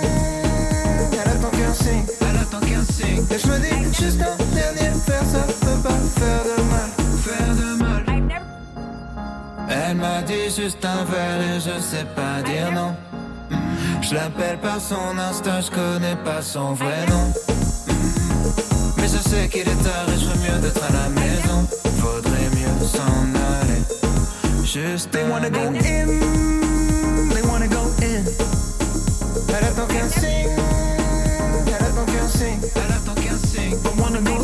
elle 1.13 1.31
attend 1.31 1.51
qu'un 1.51 1.75
signe, 1.75 2.05
Et 3.05 3.39
je 3.39 3.47
me 3.47 3.59
dis 3.59 4.03
juste 4.03 4.21
un 4.21 4.37
dernier 4.55 4.91
verre, 5.07 5.25
ça 5.25 5.43
peut 5.61 5.83
pas 5.83 6.01
faire 6.19 6.45
de 6.45 6.63
mal, 6.71 6.91
faire 7.25 7.55
de 7.57 7.83
mal. 7.83 8.05
Elle 9.69 9.97
m'a 9.97 10.23
dit 10.23 10.51
juste 10.55 10.85
un 10.85 11.05
verre 11.05 11.41
et 11.41 11.61
je 11.61 11.81
sais 11.81 12.05
pas 12.15 12.43
dire 12.43 12.71
non. 12.73 12.95
Mm. 13.51 14.03
Je 14.03 14.15
l'appelle 14.15 14.59
par 14.59 14.81
son 14.81 15.19
Insta, 15.19 15.61
je 15.61 15.71
connais 15.71 16.17
pas 16.25 16.43
son 16.43 16.75
vrai 16.75 17.07
nom. 17.09 17.27
Mm. 17.27 17.93
Mais 18.99 19.09
je 19.09 19.29
sais 19.29 19.49
qu'il 19.49 19.63
est 19.63 19.83
tard 19.83 20.07
et 20.09 20.19
je 20.19 20.27
veux 20.27 20.39
mieux 20.45 20.61
d'être 20.61 20.83
à 20.83 20.93
la 20.93 21.09
maison. 21.09 21.67
Faudrait 21.99 22.51
mieux 22.55 22.87
s'en 22.87 23.25
aller. 23.61 23.83
Juste 24.65 25.11
They 25.11 25.25
wanna 25.29 25.51
go 25.51 25.61
in, 25.61 26.21
they 27.31 27.43
wanna 27.43 27.69
go 27.69 27.83
in. 28.01 28.25
Elle 29.49 29.65
attend 29.65 29.87
qu'un 29.87 30.09
signe. 34.13 34.25
But 34.25 34.33
wanna 34.33 34.42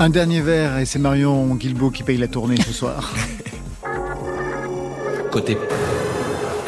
Un 0.00 0.10
dernier 0.10 0.40
verre 0.40 0.78
et 0.78 0.84
c'est 0.84 1.00
Marion 1.00 1.56
Guilbault 1.56 1.90
qui 1.90 2.04
paye 2.04 2.18
la 2.18 2.28
tournée 2.28 2.56
ce 2.56 2.72
soir. 2.72 3.12
Côté 5.32 5.58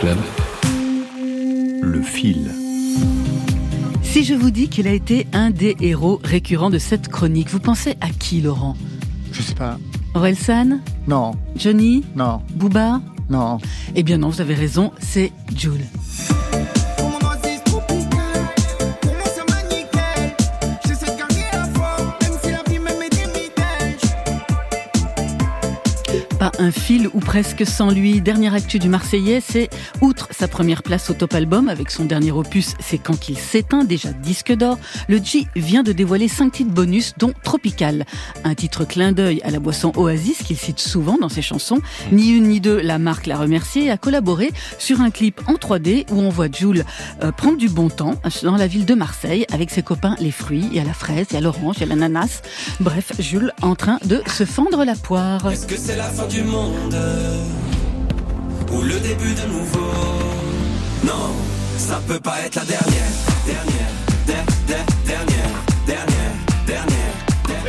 club, 0.00 0.18
le 1.80 2.02
fil. 2.02 2.50
Si 4.02 4.24
je 4.24 4.34
vous 4.34 4.50
dis 4.50 4.68
qu'il 4.68 4.88
a 4.88 4.92
été 4.92 5.28
un 5.32 5.50
des 5.50 5.76
héros 5.80 6.20
récurrents 6.24 6.70
de 6.70 6.78
cette 6.78 7.06
chronique, 7.06 7.50
vous 7.50 7.60
pensez 7.60 7.96
à 8.00 8.08
qui, 8.08 8.40
Laurent? 8.40 8.76
Je 9.30 9.42
sais 9.42 9.54
pas. 9.54 9.78
Orelsan? 10.14 10.80
Non, 11.06 11.32
Johnny? 11.54 12.02
Non, 12.16 12.40
Booba? 12.54 13.00
Non. 13.28 13.58
Eh 13.94 14.02
bien 14.02 14.18
non, 14.18 14.30
vous 14.30 14.40
avez 14.40 14.54
raison, 14.54 14.90
c'est 14.98 15.30
Jules. 15.56 15.86
Un 26.60 26.70
fil 26.70 27.08
ou 27.14 27.20
presque 27.20 27.66
sans 27.66 27.90
lui. 27.90 28.20
Dernière 28.20 28.52
actu 28.52 28.78
du 28.78 28.90
Marseillais, 28.90 29.40
c'est 29.40 29.70
outre 30.02 30.28
sa 30.30 30.46
première 30.46 30.82
place 30.82 31.08
au 31.08 31.14
top 31.14 31.34
album 31.34 31.70
avec 31.70 31.90
son 31.90 32.04
dernier 32.04 32.32
opus, 32.32 32.74
c'est 32.80 32.98
quand 32.98 33.18
qu'il 33.18 33.38
s'éteint, 33.38 33.84
déjà 33.84 34.12
disque 34.12 34.52
d'or. 34.52 34.78
Le 35.08 35.18
G 35.18 35.46
vient 35.56 35.82
de 35.82 35.92
dévoiler 35.92 36.28
cinq 36.28 36.52
titres 36.52 36.70
bonus, 36.70 37.14
dont 37.16 37.32
Tropical, 37.42 38.04
un 38.44 38.54
titre 38.54 38.84
clin 38.84 39.12
d'œil 39.12 39.40
à 39.42 39.50
la 39.50 39.58
boisson 39.58 39.92
Oasis 39.96 40.42
qu'il 40.42 40.58
cite 40.58 40.80
souvent 40.80 41.16
dans 41.18 41.30
ses 41.30 41.40
chansons. 41.40 41.80
Ni 42.12 42.28
une 42.28 42.48
ni 42.48 42.60
deux, 42.60 42.78
la 42.80 42.98
marque 42.98 43.26
l'a 43.26 43.38
remercié 43.38 43.86
et 43.86 43.90
a 43.90 43.96
collaboré 43.96 44.50
sur 44.78 45.00
un 45.00 45.10
clip 45.10 45.40
en 45.46 45.54
3D 45.54 46.04
où 46.10 46.20
on 46.20 46.28
voit 46.28 46.50
Jules 46.52 46.84
euh, 47.22 47.32
prendre 47.32 47.56
du 47.56 47.70
bon 47.70 47.88
temps 47.88 48.16
dans 48.42 48.56
la 48.56 48.66
ville 48.66 48.84
de 48.84 48.94
Marseille 48.94 49.46
avec 49.50 49.70
ses 49.70 49.82
copains 49.82 50.14
les 50.20 50.30
fruits. 50.30 50.66
Il 50.70 50.76
y 50.76 50.80
a 50.80 50.84
la 50.84 50.92
fraise, 50.92 51.28
il 51.30 51.34
y 51.34 51.36
a 51.38 51.40
l'orange, 51.40 51.76
il 51.78 51.80
y 51.80 51.84
a 51.84 51.86
l'ananas. 51.86 52.42
Bref, 52.80 53.12
Jules 53.18 53.52
en 53.62 53.74
train 53.74 53.98
de 54.04 54.22
se 54.26 54.44
fendre 54.44 54.84
la 54.84 54.94
poire. 54.94 55.50
Monde 56.50 56.96
Ou 58.72 58.82
le 58.82 58.98
début 59.00 59.34
de 59.34 59.46
nouveau. 59.52 59.92
Non, 61.04 61.34
ça 61.78 62.00
peut 62.06 62.20
pas 62.20 62.40
être 62.44 62.56
la 62.56 62.64
dernière 62.64 63.10
Dernière, 63.46 63.92
der, 64.26 64.44
der, 64.66 64.84
dernière, 65.06 65.50
dernière, 65.86 66.06
dernière, 66.66 66.86
dernière 66.86 66.99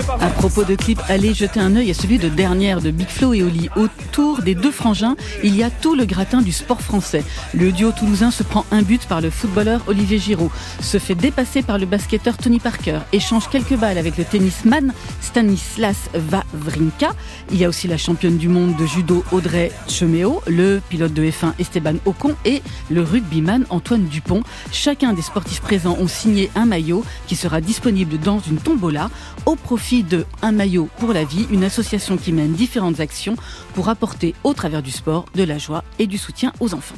À 0.09 0.29
propos 0.29 0.63
de 0.63 0.75
clip, 0.75 0.99
allez 1.09 1.33
jeter 1.33 1.59
un 1.59 1.75
œil 1.75 1.91
à 1.91 1.93
celui 1.93 2.17
de 2.17 2.27
dernière 2.27 2.81
de 2.81 2.89
Big 2.89 3.07
Flo 3.07 3.33
et 3.33 3.43
Oli. 3.43 3.69
Autour 3.75 4.41
des 4.41 4.55
deux 4.55 4.71
frangins, 4.71 5.15
il 5.43 5.55
y 5.55 5.63
a 5.63 5.69
tout 5.69 5.95
le 5.95 6.05
gratin 6.05 6.41
du 6.41 6.51
sport 6.51 6.81
français. 6.81 7.23
Le 7.53 7.71
duo 7.71 7.91
toulousain 7.91 8.31
se 8.31 8.41
prend 8.41 8.65
un 8.71 8.81
but 8.81 9.05
par 9.05 9.21
le 9.21 9.29
footballeur 9.29 9.81
Olivier 9.87 10.17
Giroud, 10.17 10.49
se 10.79 10.97
fait 10.97 11.13
dépasser 11.13 11.61
par 11.61 11.77
le 11.77 11.85
basketteur 11.85 12.37
Tony 12.37 12.59
Parker, 12.59 12.99
échange 13.13 13.47
quelques 13.49 13.75
balles 13.75 13.97
avec 13.99 14.17
le 14.17 14.23
tennisman 14.23 14.93
Stanislas 15.21 16.09
Wawrinka. 16.31 17.11
Il 17.51 17.57
y 17.57 17.65
a 17.65 17.69
aussi 17.69 17.87
la 17.87 17.97
championne 17.97 18.37
du 18.37 18.47
monde 18.47 18.75
de 18.77 18.85
judo 18.85 19.23
Audrey 19.31 19.71
Cheméo, 19.87 20.41
le 20.47 20.81
pilote 20.89 21.13
de 21.13 21.23
F1 21.23 21.53
Esteban 21.59 21.95
Ocon 22.05 22.35
et 22.45 22.63
le 22.89 23.03
rugbyman 23.03 23.65
Antoine 23.69 24.05
Dupont. 24.05 24.41
Chacun 24.71 25.13
des 25.13 25.21
sportifs 25.21 25.61
présents 25.61 25.97
ont 25.99 26.07
signé 26.07 26.49
un 26.55 26.65
maillot 26.65 27.03
qui 27.27 27.35
sera 27.35 27.61
disponible 27.61 28.17
dans 28.17 28.39
une 28.39 28.57
tombola 28.57 29.09
au 29.45 29.55
profit 29.55 29.90
de 29.99 30.25
Un 30.41 30.53
maillot 30.53 30.87
pour 30.99 31.11
la 31.11 31.25
vie, 31.25 31.45
une 31.51 31.65
association 31.65 32.15
qui 32.15 32.31
mène 32.31 32.53
différentes 32.53 33.01
actions 33.01 33.35
pour 33.73 33.89
apporter 33.89 34.33
au 34.45 34.53
travers 34.53 34.81
du 34.81 34.89
sport 34.89 35.25
de 35.35 35.43
la 35.43 35.57
joie 35.57 35.83
et 35.99 36.07
du 36.07 36.17
soutien 36.17 36.53
aux 36.61 36.73
enfants. 36.73 36.95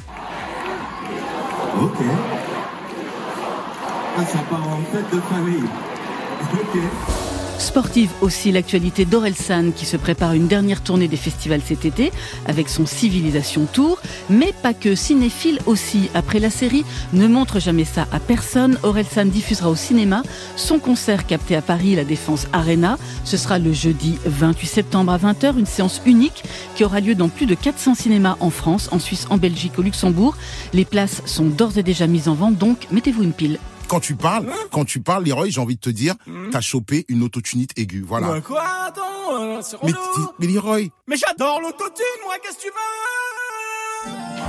Ah. 7.28 7.33
Sportive 7.58 8.10
aussi 8.20 8.52
l'actualité 8.52 9.04
d'Orelsan 9.04 9.70
qui 9.74 9.86
se 9.86 9.96
prépare 9.96 10.32
une 10.32 10.48
dernière 10.48 10.82
tournée 10.82 11.08
des 11.08 11.16
festivals 11.16 11.62
cet 11.64 11.84
été 11.84 12.12
avec 12.46 12.68
son 12.68 12.86
Civilisation 12.86 13.66
Tour, 13.66 14.00
mais 14.28 14.52
pas 14.62 14.74
que, 14.74 14.94
cinéphile 14.94 15.58
aussi. 15.66 16.10
Après 16.14 16.40
la 16.40 16.50
série 16.50 16.84
Ne 17.12 17.26
montre 17.26 17.60
jamais 17.60 17.84
ça 17.84 18.06
à 18.12 18.20
personne, 18.20 18.78
Orelsan 18.82 19.26
diffusera 19.26 19.70
au 19.70 19.76
cinéma 19.76 20.22
son 20.56 20.78
concert 20.78 21.26
capté 21.26 21.56
à 21.56 21.62
Paris, 21.62 21.94
la 21.96 22.04
Défense 22.04 22.46
Arena. 22.52 22.98
Ce 23.24 23.36
sera 23.36 23.58
le 23.58 23.72
jeudi 23.72 24.18
28 24.26 24.66
septembre 24.66 25.12
à 25.12 25.18
20h, 25.18 25.58
une 25.58 25.66
séance 25.66 26.02
unique 26.06 26.44
qui 26.74 26.84
aura 26.84 27.00
lieu 27.00 27.14
dans 27.14 27.28
plus 27.28 27.46
de 27.46 27.54
400 27.54 27.94
cinémas 27.94 28.36
en 28.40 28.50
France, 28.50 28.88
en 28.92 28.98
Suisse, 28.98 29.26
en 29.30 29.36
Belgique, 29.36 29.78
au 29.78 29.82
Luxembourg. 29.82 30.36
Les 30.72 30.84
places 30.84 31.22
sont 31.24 31.46
d'ores 31.46 31.78
et 31.78 31.82
déjà 31.82 32.06
mises 32.06 32.28
en 32.28 32.34
vente, 32.34 32.56
donc 32.56 32.86
mettez-vous 32.90 33.22
une 33.22 33.32
pile. 33.32 33.58
Quand 33.88 34.00
tu 34.00 34.16
parles, 34.16 34.46
quand 34.70 34.84
tu 34.84 35.00
parles, 35.00 35.24
Leroy, 35.24 35.50
j'ai 35.50 35.60
envie 35.60 35.76
de 35.76 35.80
te 35.80 35.90
dire, 35.90 36.14
t'as 36.50 36.60
chopé 36.60 37.04
une 37.08 37.22
autotunite 37.22 37.70
aiguë. 37.78 38.02
Voilà. 38.06 38.30
Ouais, 38.32 38.42
quoi 38.42 38.64
Attends, 38.86 39.40
euh, 39.40 39.62
Mais, 39.82 39.92
mais 40.38 40.46
Leroy, 40.46 40.88
Mais 41.06 41.16
j'adore 41.16 41.60
l'autotune, 41.60 42.04
moi, 42.24 42.34
qu'est-ce 42.42 42.56
que 42.56 42.62
tu 42.62 42.68
veux? 42.68 44.43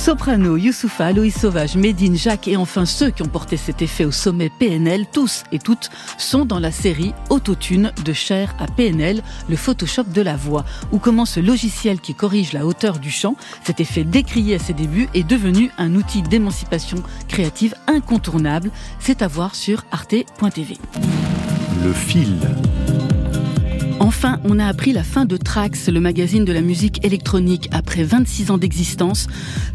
Soprano, 0.00 0.56
Youssoufa, 0.56 1.08
Aloïs 1.08 1.38
Sauvage, 1.38 1.76
Médine, 1.76 2.16
Jacques 2.16 2.48
et 2.48 2.56
enfin 2.56 2.86
ceux 2.86 3.10
qui 3.10 3.20
ont 3.20 3.28
porté 3.28 3.58
cet 3.58 3.82
effet 3.82 4.06
au 4.06 4.10
sommet 4.10 4.48
PNL, 4.48 5.04
tous 5.04 5.42
et 5.52 5.58
toutes, 5.58 5.90
sont 6.16 6.46
dans 6.46 6.58
la 6.58 6.72
série 6.72 7.12
Autotune 7.28 7.92
de 8.02 8.14
Cher 8.14 8.54
à 8.58 8.66
PNL, 8.66 9.22
le 9.50 9.56
Photoshop 9.56 10.04
de 10.04 10.22
la 10.22 10.36
voix, 10.36 10.64
où 10.90 10.98
comment 10.98 11.26
ce 11.26 11.38
logiciel 11.38 12.00
qui 12.00 12.14
corrige 12.14 12.54
la 12.54 12.64
hauteur 12.64 12.98
du 12.98 13.10
chant, 13.10 13.36
cet 13.62 13.80
effet 13.80 14.04
décrié 14.04 14.54
à 14.54 14.58
ses 14.58 14.72
débuts, 14.72 15.10
est 15.12 15.22
devenu 15.22 15.70
un 15.76 15.94
outil 15.94 16.22
d'émancipation 16.22 17.02
créative 17.28 17.74
incontournable. 17.86 18.70
C'est 19.00 19.20
à 19.20 19.28
voir 19.28 19.54
sur 19.54 19.84
arte.tv. 19.92 20.78
Le 21.84 21.92
fil. 21.92 22.38
Enfin, 24.00 24.40
on 24.44 24.58
a 24.58 24.66
appris 24.66 24.94
la 24.94 25.04
fin 25.04 25.26
de 25.26 25.36
Trax, 25.36 25.90
le 25.90 26.00
magazine 26.00 26.46
de 26.46 26.52
la 26.54 26.62
musique 26.62 27.04
électronique. 27.04 27.68
Après 27.70 28.02
26 28.02 28.50
ans 28.50 28.56
d'existence, 28.56 29.26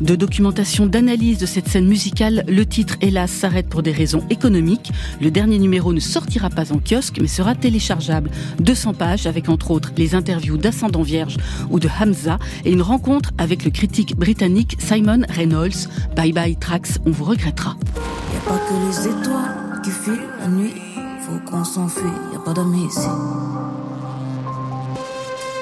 de 0.01 0.15
documentation, 0.15 0.87
d'analyse 0.87 1.37
de 1.37 1.45
cette 1.45 1.67
scène 1.69 1.87
musicale, 1.87 2.43
le 2.47 2.65
titre, 2.65 2.95
hélas, 3.01 3.29
s'arrête 3.29 3.69
pour 3.69 3.83
des 3.83 3.91
raisons 3.91 4.25
économiques. 4.31 4.91
Le 5.21 5.29
dernier 5.29 5.59
numéro 5.59 5.93
ne 5.93 5.99
sortira 5.99 6.49
pas 6.49 6.73
en 6.73 6.79
kiosque, 6.79 7.19
mais 7.21 7.27
sera 7.27 7.53
téléchargeable. 7.53 8.31
200 8.59 8.95
pages 8.95 9.27
avec 9.27 9.47
entre 9.47 9.69
autres 9.69 9.91
les 9.95 10.15
interviews 10.15 10.57
d'Ascendant 10.57 11.03
Vierge 11.03 11.37
ou 11.69 11.79
de 11.79 11.87
Hamza 11.87 12.39
et 12.65 12.71
une 12.71 12.81
rencontre 12.81 13.29
avec 13.37 13.63
le 13.63 13.69
critique 13.69 14.17
britannique 14.17 14.75
Simon 14.79 15.21
Reynolds. 15.29 15.87
Bye 16.15 16.33
bye 16.33 16.55
Trax, 16.55 16.99
on 17.05 17.11
vous 17.11 17.25
regrettera. 17.25 17.77
A 17.95 18.49
pas 18.49 18.57
que 18.57 18.73
les 18.87 19.07
étoiles 19.07 19.81
qui 19.83 19.91
la 20.39 20.47
nuit. 20.47 20.73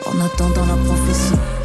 En 0.06 0.20
attendant 0.20 0.66
la 0.66 0.76
prophétie. 0.76 1.63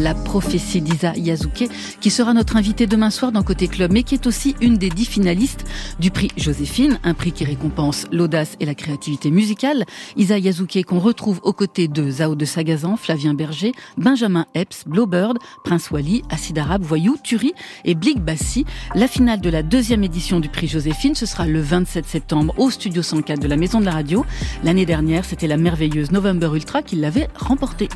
La 0.00 0.14
prophétie 0.14 0.80
d'Isa 0.80 1.12
Yazuke, 1.14 1.68
qui 2.00 2.08
sera 2.08 2.32
notre 2.32 2.56
invitée 2.56 2.86
demain 2.86 3.10
soir 3.10 3.32
dans 3.32 3.42
Côté 3.42 3.68
Club, 3.68 3.92
mais 3.92 4.02
qui 4.02 4.14
est 4.14 4.26
aussi 4.26 4.56
une 4.62 4.78
des 4.78 4.88
dix 4.88 5.04
finalistes 5.04 5.66
du 5.98 6.10
prix 6.10 6.30
Joséphine, 6.38 6.98
un 7.04 7.12
prix 7.12 7.32
qui 7.32 7.44
récompense 7.44 8.06
l'audace 8.10 8.56
et 8.60 8.64
la 8.64 8.74
créativité 8.74 9.30
musicale. 9.30 9.84
Isa 10.16 10.38
Yazuke 10.38 10.84
qu'on 10.86 11.00
retrouve 11.00 11.40
aux 11.42 11.52
côtés 11.52 11.86
de 11.86 12.10
Zao 12.10 12.34
de 12.34 12.46
Sagazan, 12.46 12.96
Flavien 12.96 13.34
Berger, 13.34 13.72
Benjamin 13.98 14.46
Epps, 14.54 14.84
Blowbird, 14.86 15.36
Prince 15.64 15.90
Wally, 15.90 16.22
Acid 16.30 16.58
Arabe, 16.58 16.82
Voyou, 16.82 17.18
Turi 17.22 17.52
et 17.84 17.94
Blig 17.94 18.20
Bassi. 18.20 18.64
La 18.94 19.06
finale 19.06 19.42
de 19.42 19.50
la 19.50 19.62
deuxième 19.62 20.02
édition 20.02 20.40
du 20.40 20.48
prix 20.48 20.66
Joséphine, 20.66 21.14
ce 21.14 21.26
sera 21.26 21.46
le 21.46 21.60
27 21.60 22.06
septembre 22.06 22.54
au 22.56 22.70
Studio 22.70 23.02
104 23.02 23.38
de 23.38 23.48
la 23.48 23.58
Maison 23.58 23.80
de 23.80 23.84
la 23.84 23.92
Radio. 23.92 24.24
L'année 24.64 24.86
dernière, 24.86 25.26
c'était 25.26 25.46
la 25.46 25.58
merveilleuse 25.58 26.10
November 26.10 26.48
Ultra 26.54 26.80
qui 26.80 26.96
l'avait 26.96 27.28
remporté. 27.36 27.90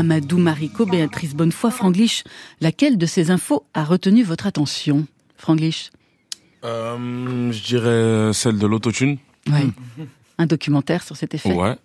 Amadou 0.00 0.38
Marico, 0.38 0.86
Béatrice 0.86 1.34
Bonnefoy, 1.34 1.70
Franglish, 1.70 2.24
laquelle 2.62 2.96
de 2.96 3.04
ces 3.04 3.30
infos 3.30 3.66
a 3.74 3.84
retenu 3.84 4.22
votre 4.22 4.46
attention 4.46 5.06
Franglish? 5.36 5.90
Euh, 6.64 7.52
je 7.52 7.62
dirais 7.62 8.32
celle 8.32 8.58
de 8.58 8.66
l'autotune. 8.66 9.18
Oui. 9.48 9.70
Un 10.38 10.46
documentaire 10.46 11.02
sur 11.02 11.16
cet 11.16 11.34
effet? 11.34 11.52
Ouais. 11.52 11.76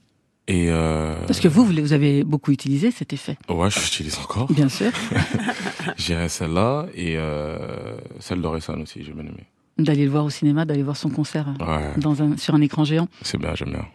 Et 0.47 0.68
euh, 0.70 1.16
Parce 1.28 1.41
que 1.41 1.49
vous, 1.49 1.66
vous 1.66 1.91
avez 1.93 2.24
beaucoup 2.24 2.51
utilisé 2.51 2.89
cet 2.91 3.11
effet. 3.11 3.38
ouais, 3.49 3.70
je 3.70 3.80
l'utilise 3.82 4.18
encore. 4.18 4.51
Bien 4.51 4.70
sûr. 4.70 4.91
Je 5.97 6.05
dirais 6.07 6.30
celle-là 6.30 6.88
et 6.95 7.16
euh, 7.18 7.95
celle 8.20 8.41
d'Oresan 8.41 8.82
aussi, 8.82 9.03
j'ai 9.03 9.13
bien 9.13 9.24
aimé. 9.24 9.45
D'aller 9.78 10.03
le 10.05 10.09
voir 10.11 10.26
au 10.26 10.30
cinéma, 10.30 10.66
d'aller 10.66 10.84
voir 10.84 10.97
son 10.97 11.09
concert 11.09 11.47
Ouais. 11.59 11.93
dans 11.97 12.22
un, 12.24 12.38
sur 12.38 12.53
un 12.55 12.61
écran 12.61 12.84
géant. 12.86 13.07
C'est 13.22 13.38
bien, 13.38 13.53
j'aime 13.55 13.70
bien. 13.72 13.86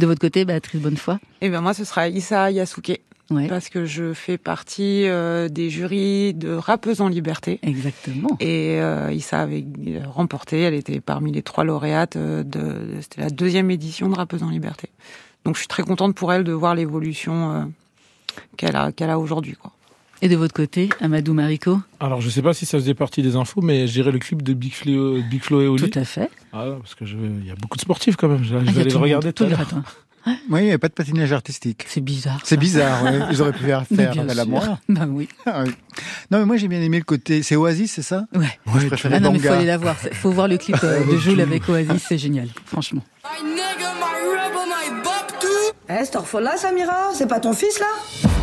De 0.00 0.06
votre 0.06 0.20
côté, 0.20 0.46
Béatrice 0.46 0.80
Bonnefoy 0.80 1.16
Et 1.42 1.50
ben 1.50 1.60
moi, 1.60 1.74
ce 1.74 1.84
sera 1.84 2.08
Issa 2.08 2.50
Yasuke. 2.50 3.02
Ouais. 3.30 3.48
Parce 3.48 3.68
que 3.68 3.84
je 3.84 4.14
fais 4.14 4.38
partie 4.38 5.06
euh, 5.06 5.48
des 5.50 5.68
jurys 5.68 6.32
de 6.32 6.54
Rappeuses 6.54 7.02
en 7.02 7.08
Liberté. 7.08 7.60
Exactement. 7.62 8.30
Et 8.40 8.80
euh, 8.80 9.12
Issa 9.12 9.42
avait 9.42 9.62
remporté, 10.02 10.62
elle 10.62 10.72
était 10.72 11.00
parmi 11.00 11.32
les 11.32 11.42
trois 11.42 11.64
lauréates 11.64 12.16
euh, 12.16 12.42
de, 12.42 12.98
c'était 13.02 13.20
la 13.20 13.28
deuxième 13.28 13.70
édition 13.70 14.08
de 14.08 14.14
Rappeuses 14.14 14.42
en 14.42 14.48
Liberté. 14.48 14.88
Donc 15.44 15.56
je 15.56 15.60
suis 15.60 15.68
très 15.68 15.82
contente 15.82 16.14
pour 16.14 16.32
elle 16.32 16.44
de 16.44 16.52
voir 16.52 16.74
l'évolution 16.74 17.52
euh, 17.52 17.64
qu'elle 18.56 18.76
a, 18.76 18.92
qu'elle 18.92 19.10
a 19.10 19.18
aujourd'hui. 19.18 19.54
Quoi. 19.54 19.70
Et 20.22 20.28
de 20.28 20.36
votre 20.36 20.52
côté, 20.52 20.90
Amadou 21.00 21.32
Marico 21.32 21.80
Alors, 21.98 22.20
je 22.20 22.28
sais 22.28 22.42
pas 22.42 22.52
si 22.52 22.66
ça 22.66 22.78
faisait 22.78 22.94
partie 22.94 23.22
des 23.22 23.36
infos, 23.36 23.62
mais 23.62 23.86
je 23.86 23.92
dirais 23.94 24.12
le 24.12 24.18
clip 24.18 24.42
de 24.42 24.52
Big 24.52 24.72
Flo, 24.74 25.18
Big 25.30 25.42
Flo 25.42 25.62
et 25.62 25.66
Oli. 25.66 25.88
Tout 25.90 25.98
à 25.98 26.04
fait. 26.04 26.28
Ah, 26.52 26.66
parce 26.78 26.94
que 26.94 27.04
il 27.04 27.46
y 27.46 27.50
a 27.50 27.54
beaucoup 27.54 27.76
de 27.76 27.82
sportifs 27.82 28.16
quand 28.16 28.28
même. 28.28 28.44
Je, 28.44 28.54
Ah, 28.54 28.60
il 28.66 28.72
vais 28.72 28.80
aller 28.82 28.90
le 28.90 28.96
regarder 28.98 29.28
monde, 29.28 29.34
tout 29.34 29.44
à 29.44 29.48
l'heure. 29.48 29.66
Oui, 30.26 30.60
il 30.60 30.64
n'y 30.64 30.68
avait 30.68 30.76
pas 30.76 30.88
de 30.88 30.92
patinage 30.92 31.32
artistique. 31.32 31.84
C'est 31.88 32.02
bizarre. 32.02 32.40
C'est 32.44 32.58
bizarre, 32.58 33.02
ouais. 33.04 33.20
Ils 33.30 33.40
auraient 33.40 33.52
pu 33.54 33.64
faire 33.64 33.84
Mais 33.90 33.96
faire 33.96 34.12
bien 34.12 34.28
à 34.28 34.34
la. 34.34 34.44
Bah 34.44 35.06
oui. 35.08 35.28
Ah 35.46 35.62
oui. 35.64 35.72
Non, 36.30 36.38
mais 36.40 36.44
moi 36.44 36.56
j'ai 36.58 36.68
bien 36.68 36.82
aimé 36.82 36.98
le 36.98 37.04
côté. 37.04 37.42
C'est 37.42 37.56
Oasis, 37.56 37.90
c'est 37.92 38.02
ça? 38.02 38.26
Ouais. 38.34 38.46
Moi 38.66 38.80
je 38.80 38.88
préférais 38.88 39.14
Ah 39.16 39.20
non, 39.20 39.32
mais 39.32 39.38
faut 39.38 39.44
Banga. 39.44 39.56
aller 39.56 39.66
la 39.66 39.78
voir. 39.78 39.96
Il 40.04 40.14
faut 40.14 40.30
voir 40.30 40.48
le 40.48 40.58
clip 40.58 40.76
euh, 40.84 41.02
de 41.10 41.16
Joule 41.16 41.40
avec 41.40 41.66
Oasis, 41.66 42.04
c'est 42.06 42.18
génial. 42.18 42.48
Franchement. 42.66 43.02
Eh, 45.88 46.04
cette 46.04 46.16
orphelin, 46.16 46.56
Samira 46.58 47.10
C'est 47.14 47.26
pas 47.26 47.40
ton 47.40 47.54
fils, 47.54 47.80
là? 47.80 48.39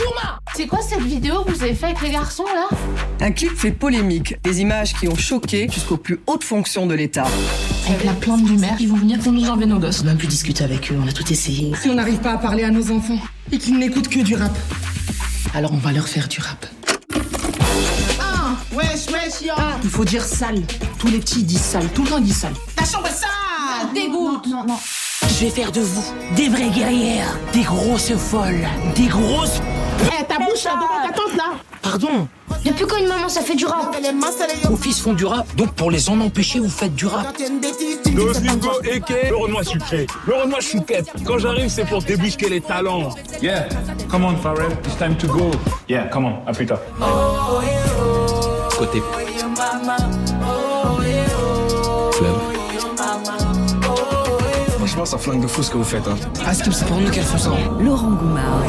Chouma 0.00 0.40
C'est 0.56 0.66
quoi 0.66 0.78
cette 0.80 1.02
vidéo 1.02 1.44
que 1.44 1.52
vous 1.52 1.62
avez 1.62 1.74
fait 1.74 1.86
avec 1.86 2.00
les 2.00 2.10
garçons 2.10 2.44
là? 2.44 2.68
Un 3.20 3.32
clip 3.32 3.54
fait 3.54 3.70
polémique. 3.70 4.34
Des 4.42 4.62
images 4.62 4.94
qui 4.94 5.08
ont 5.08 5.16
choqué 5.16 5.68
jusqu'aux 5.70 5.98
plus 5.98 6.20
hautes 6.26 6.44
fonctions 6.44 6.86
de 6.86 6.94
l'État. 6.94 7.26
Avec 7.86 8.04
la 8.04 8.14
plainte 8.14 8.44
du 8.44 8.56
maire, 8.56 8.76
ils 8.80 8.88
vont 8.88 8.96
venir 8.96 9.18
pour 9.18 9.32
nous 9.32 9.46
enlever 9.48 9.66
nos 9.66 9.78
gosses. 9.78 10.00
On 10.00 10.04
n'a 10.04 10.14
plus 10.14 10.26
discuter 10.26 10.64
avec 10.64 10.90
eux, 10.90 10.98
on 11.02 11.06
a 11.06 11.12
tout 11.12 11.30
essayé. 11.30 11.72
Si 11.80 11.90
on 11.90 11.94
n'arrive 11.94 12.20
pas 12.20 12.32
à 12.32 12.38
parler 12.38 12.64
à 12.64 12.70
nos 12.70 12.90
enfants 12.90 13.18
et 13.52 13.58
qu'ils 13.58 13.78
n'écoutent 13.78 14.08
que 14.08 14.20
du 14.20 14.36
rap. 14.36 14.56
Alors 15.54 15.72
on 15.74 15.78
va 15.78 15.92
leur 15.92 16.08
faire 16.08 16.28
du 16.28 16.40
rap. 16.40 16.64
Ah, 18.20 18.56
wesh, 18.72 19.06
wesh, 19.08 19.42
yo 19.42 19.54
Il 19.82 19.90
faut 19.90 20.04
dire 20.06 20.24
sale. 20.24 20.62
Tous 20.98 21.08
les 21.08 21.18
petits 21.18 21.42
disent 21.42 21.60
sale, 21.60 21.88
tout 21.94 22.04
le 22.04 22.08
temps 22.08 22.20
disent 22.20 22.38
sale. 22.38 22.54
Ta 22.74 22.84
chambre 22.84 23.06
est 23.06 23.10
sale 23.10 23.92
Dégoûte 23.94 24.46
Non, 24.46 24.64
non. 24.66 24.78
Je 25.22 25.44
vais 25.44 25.50
faire 25.50 25.72
de 25.72 25.80
vous 25.80 26.04
des 26.36 26.48
vraies 26.48 26.70
guerrières, 26.70 27.38
des 27.52 27.62
grosses 27.62 28.14
folles, 28.14 28.66
des 28.94 29.06
grosses... 29.06 29.60
Eh, 30.02 30.24
ta 30.24 30.38
bouche 30.38 30.64
là, 30.64 30.74
devant 30.76 31.08
ta 31.08 31.12
tante 31.12 31.36
là 31.36 31.44
Pardon 31.82 32.28
Depuis 32.64 32.86
quand 32.86 32.96
une 32.96 33.08
maman 33.08 33.28
ça 33.28 33.40
fait 33.40 33.54
du 33.54 33.66
rap 33.66 33.94
Vos 34.64 34.76
fils 34.76 35.00
font 35.00 35.12
du 35.12 35.24
rap, 35.24 35.46
donc 35.56 35.72
pour 35.74 35.90
les 35.90 36.08
en 36.08 36.20
empêcher, 36.20 36.58
vous 36.60 36.68
faites 36.70 36.94
du 36.94 37.06
rap. 37.06 37.36
Le 38.06 38.40
bingo 38.40 38.70
eke, 38.84 39.28
le 39.30 39.36
renoir 39.36 39.64
sucré, 39.64 40.06
le 40.26 40.34
renoir 40.34 40.60
chouquette. 40.60 41.10
Quand 41.24 41.38
j'arrive, 41.38 41.68
c'est 41.68 41.84
pour 41.84 42.02
débusquer 42.02 42.48
les 42.48 42.60
talents. 42.60 43.10
Yeah, 43.40 43.66
come 44.10 44.24
on, 44.24 44.36
Pharrell, 44.36 44.72
it's 44.84 44.96
time 44.96 45.16
to 45.16 45.26
go. 45.26 45.50
Yeah, 45.88 46.04
come 46.08 46.26
on, 46.26 46.46
à 46.46 46.52
plus 46.52 46.66
tard. 46.66 46.80
Côté 48.78 49.00
club. 52.20 52.34
Franchement, 54.78 55.04
ça 55.04 55.18
flingue 55.18 55.42
de 55.42 55.46
fou 55.46 55.62
ce 55.62 55.70
que 55.70 55.76
vous 55.76 55.84
faites. 55.84 56.06
Hein. 56.06 56.16
Ah, 56.44 56.52
c'est 56.54 56.86
pour 56.86 57.00
nous 57.00 57.10
qu'elles 57.10 57.24
font 57.24 57.38
ça. 57.38 57.50
Laurent 57.78 58.10
Goumard. 58.10 58.62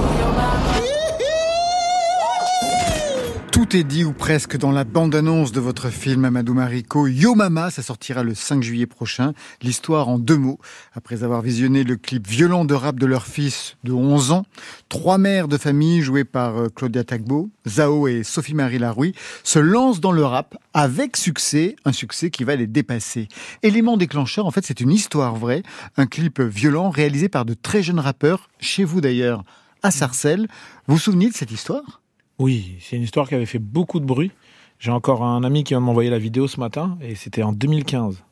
Tout 3.51 3.75
est 3.75 3.83
dit 3.83 4.05
ou 4.05 4.13
presque 4.13 4.55
dans 4.55 4.71
la 4.71 4.85
bande-annonce 4.85 5.51
de 5.51 5.59
votre 5.59 5.89
film 5.89 6.23
Amadou 6.23 6.53
Mariko. 6.53 7.07
Yo 7.07 7.35
Mama, 7.35 7.69
ça 7.69 7.81
sortira 7.81 8.23
le 8.23 8.33
5 8.33 8.63
juillet 8.63 8.85
prochain. 8.85 9.33
L'histoire 9.61 10.07
en 10.07 10.19
deux 10.19 10.37
mots. 10.37 10.57
Après 10.93 11.23
avoir 11.23 11.41
visionné 11.41 11.83
le 11.83 11.97
clip 11.97 12.25
violent 12.25 12.63
de 12.63 12.73
rap 12.73 12.97
de 12.97 13.05
leur 13.05 13.27
fils 13.27 13.75
de 13.83 13.91
11 13.91 14.31
ans, 14.31 14.45
trois 14.87 15.17
mères 15.17 15.49
de 15.49 15.57
famille 15.57 16.01
jouées 16.01 16.23
par 16.23 16.57
euh, 16.57 16.69
Claudia 16.73 17.03
Tagbo, 17.03 17.49
Zao 17.67 18.07
et 18.07 18.23
Sophie-Marie 18.23 18.79
Larouille 18.79 19.15
se 19.43 19.59
lancent 19.59 19.99
dans 19.99 20.13
le 20.13 20.23
rap 20.23 20.55
avec 20.73 21.17
succès, 21.17 21.75
un 21.83 21.91
succès 21.91 22.29
qui 22.29 22.45
va 22.45 22.55
les 22.55 22.67
dépasser. 22.67 23.27
Élément 23.63 23.97
déclencheur, 23.97 24.45
en 24.45 24.51
fait, 24.51 24.65
c'est 24.65 24.79
une 24.79 24.91
histoire 24.91 25.35
vraie, 25.35 25.63
un 25.97 26.05
clip 26.05 26.39
violent 26.39 26.89
réalisé 26.89 27.27
par 27.27 27.43
de 27.43 27.53
très 27.53 27.83
jeunes 27.83 27.99
rappeurs, 27.99 28.49
chez 28.61 28.85
vous 28.85 29.01
d'ailleurs, 29.01 29.43
à 29.83 29.91
Sarcelles. 29.91 30.47
Vous 30.87 30.95
vous 30.95 31.01
souvenez 31.01 31.29
de 31.29 31.35
cette 31.35 31.51
histoire? 31.51 32.00
Oui, 32.41 32.75
c'est 32.81 32.95
une 32.95 33.03
histoire 33.03 33.29
qui 33.29 33.35
avait 33.35 33.45
fait 33.45 33.59
beaucoup 33.59 33.99
de 33.99 34.05
bruit. 34.05 34.31
J'ai 34.79 34.89
encore 34.89 35.23
un 35.23 35.43
ami 35.43 35.63
qui 35.63 35.73
vient 35.73 35.79
de 35.79 35.85
m'envoyer 35.85 36.09
la 36.09 36.17
vidéo 36.17 36.47
ce 36.47 36.59
matin 36.59 36.97
et 36.99 37.13
c'était 37.13 37.43
en 37.43 37.53
2015. 37.53 38.23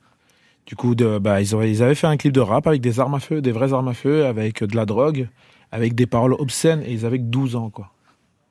Du 0.66 0.76
coup, 0.76 0.96
de, 0.96 1.20
bah, 1.20 1.42
ils, 1.42 1.54
avaient, 1.54 1.70
ils 1.70 1.84
avaient 1.84 1.94
fait 1.94 2.08
un 2.08 2.18
clip 2.18 2.34
de 2.34 2.40
rap 2.40 2.66
avec 2.66 2.82
des 2.82 3.00
armes 3.00 3.14
à 3.14 3.20
feu, 3.20 3.40
des 3.40 3.52
vraies 3.52 3.72
armes 3.72 3.88
à 3.88 3.94
feu, 3.94 4.26
avec 4.26 4.64
de 4.64 4.76
la 4.76 4.88
drogue, 4.88 5.30
avec 5.72 5.94
des 5.94 6.08
paroles 6.08 6.34
obscènes 6.34 6.82
et 6.82 6.92
ils 6.92 7.06
avaient 7.06 7.20
que 7.20 7.24
12 7.24 7.56
ans, 7.56 7.70
quoi. 7.70 7.92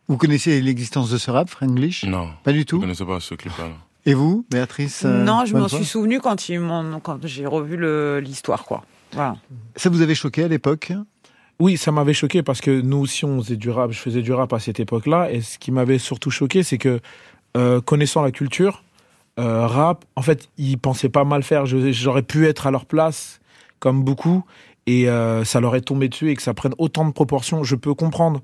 Vous 0.07 0.17
connaissez 0.17 0.61
l'existence 0.61 1.11
de 1.11 1.19
ce 1.19 1.33
rap, 1.33 1.51
Franglish? 1.51 2.05
Non. 2.05 2.29
Pas 2.45 2.53
du 2.53 2.65
tout? 2.65 2.77
Je 2.77 2.83
connaissais 2.83 3.05
pas 3.05 3.19
ce 3.19 3.35
clip-là. 3.35 3.65
Et 4.07 4.15
vous, 4.15 4.47
Béatrice 4.51 5.03
euh, 5.05 5.25
non, 5.25 5.45
je 5.45 5.57
m'en 5.57 5.67
suis 5.67 5.85
souvenu 5.85 6.21
quand, 6.21 6.39
j'ai 6.39 7.47
revu 7.47 8.21
l'histoire, 8.21 8.65
quoi. 8.65 8.85
Voilà. 9.13 9.37
Ça 9.75 9.91
vous 9.91 10.03
avait 10.03 10.15
choqué 10.15 10.45
à 10.45 10.49
l'époque? 10.49 10.93
Oui, 11.61 11.77
ça 11.77 11.91
m'avait 11.91 12.15
choqué 12.15 12.45
parce 12.45 12.61
que 12.61 12.71
nous 12.81 12.99
aussi, 12.99 13.25
on 13.25 13.43
faisait 13.43 13.57
du 13.57 13.71
rap. 13.71 13.91
Je 13.91 13.99
faisais 13.99 14.23
du 14.23 14.33
rap 14.33 14.53
à 14.53 14.61
cette 14.61 14.79
époque-là. 14.79 15.33
Et 15.33 15.41
ce 15.41 15.59
qui 15.59 15.73
m'avait 15.73 15.99
surtout 15.99 16.31
choqué, 16.31 16.63
c'est 16.63 16.79
que, 16.79 17.01
euh, 17.57 17.81
connaissant 17.81 18.23
la 18.23 18.31
culture, 18.31 18.85
euh, 19.41 19.67
rap, 19.67 20.05
en 20.15 20.23
fait, 20.23 20.49
ils 20.57 20.79
pensaient 20.79 21.09
pas 21.09 21.25
mal 21.25 21.43
faire. 21.43 21.67
J'aurais 21.67 22.23
pu 22.23 22.47
être 22.47 22.69
à 22.69 22.71
leur 22.71 22.87
place, 22.87 23.41
comme 23.81 24.05
beaucoup, 24.05 24.45
et 24.87 25.09
euh, 25.09 25.45
ça 25.45 25.61
leur 25.61 25.75
est 25.75 25.81
tombé 25.81 26.09
dessus 26.09 26.31
et 26.31 26.37
que 26.37 26.43
ça 26.43 26.55
prenne 26.55 26.75
autant 26.79 27.05
de 27.05 27.13
proportions. 27.13 27.65
Je 27.65 27.75
peux 27.75 27.95
comprendre 27.95 28.41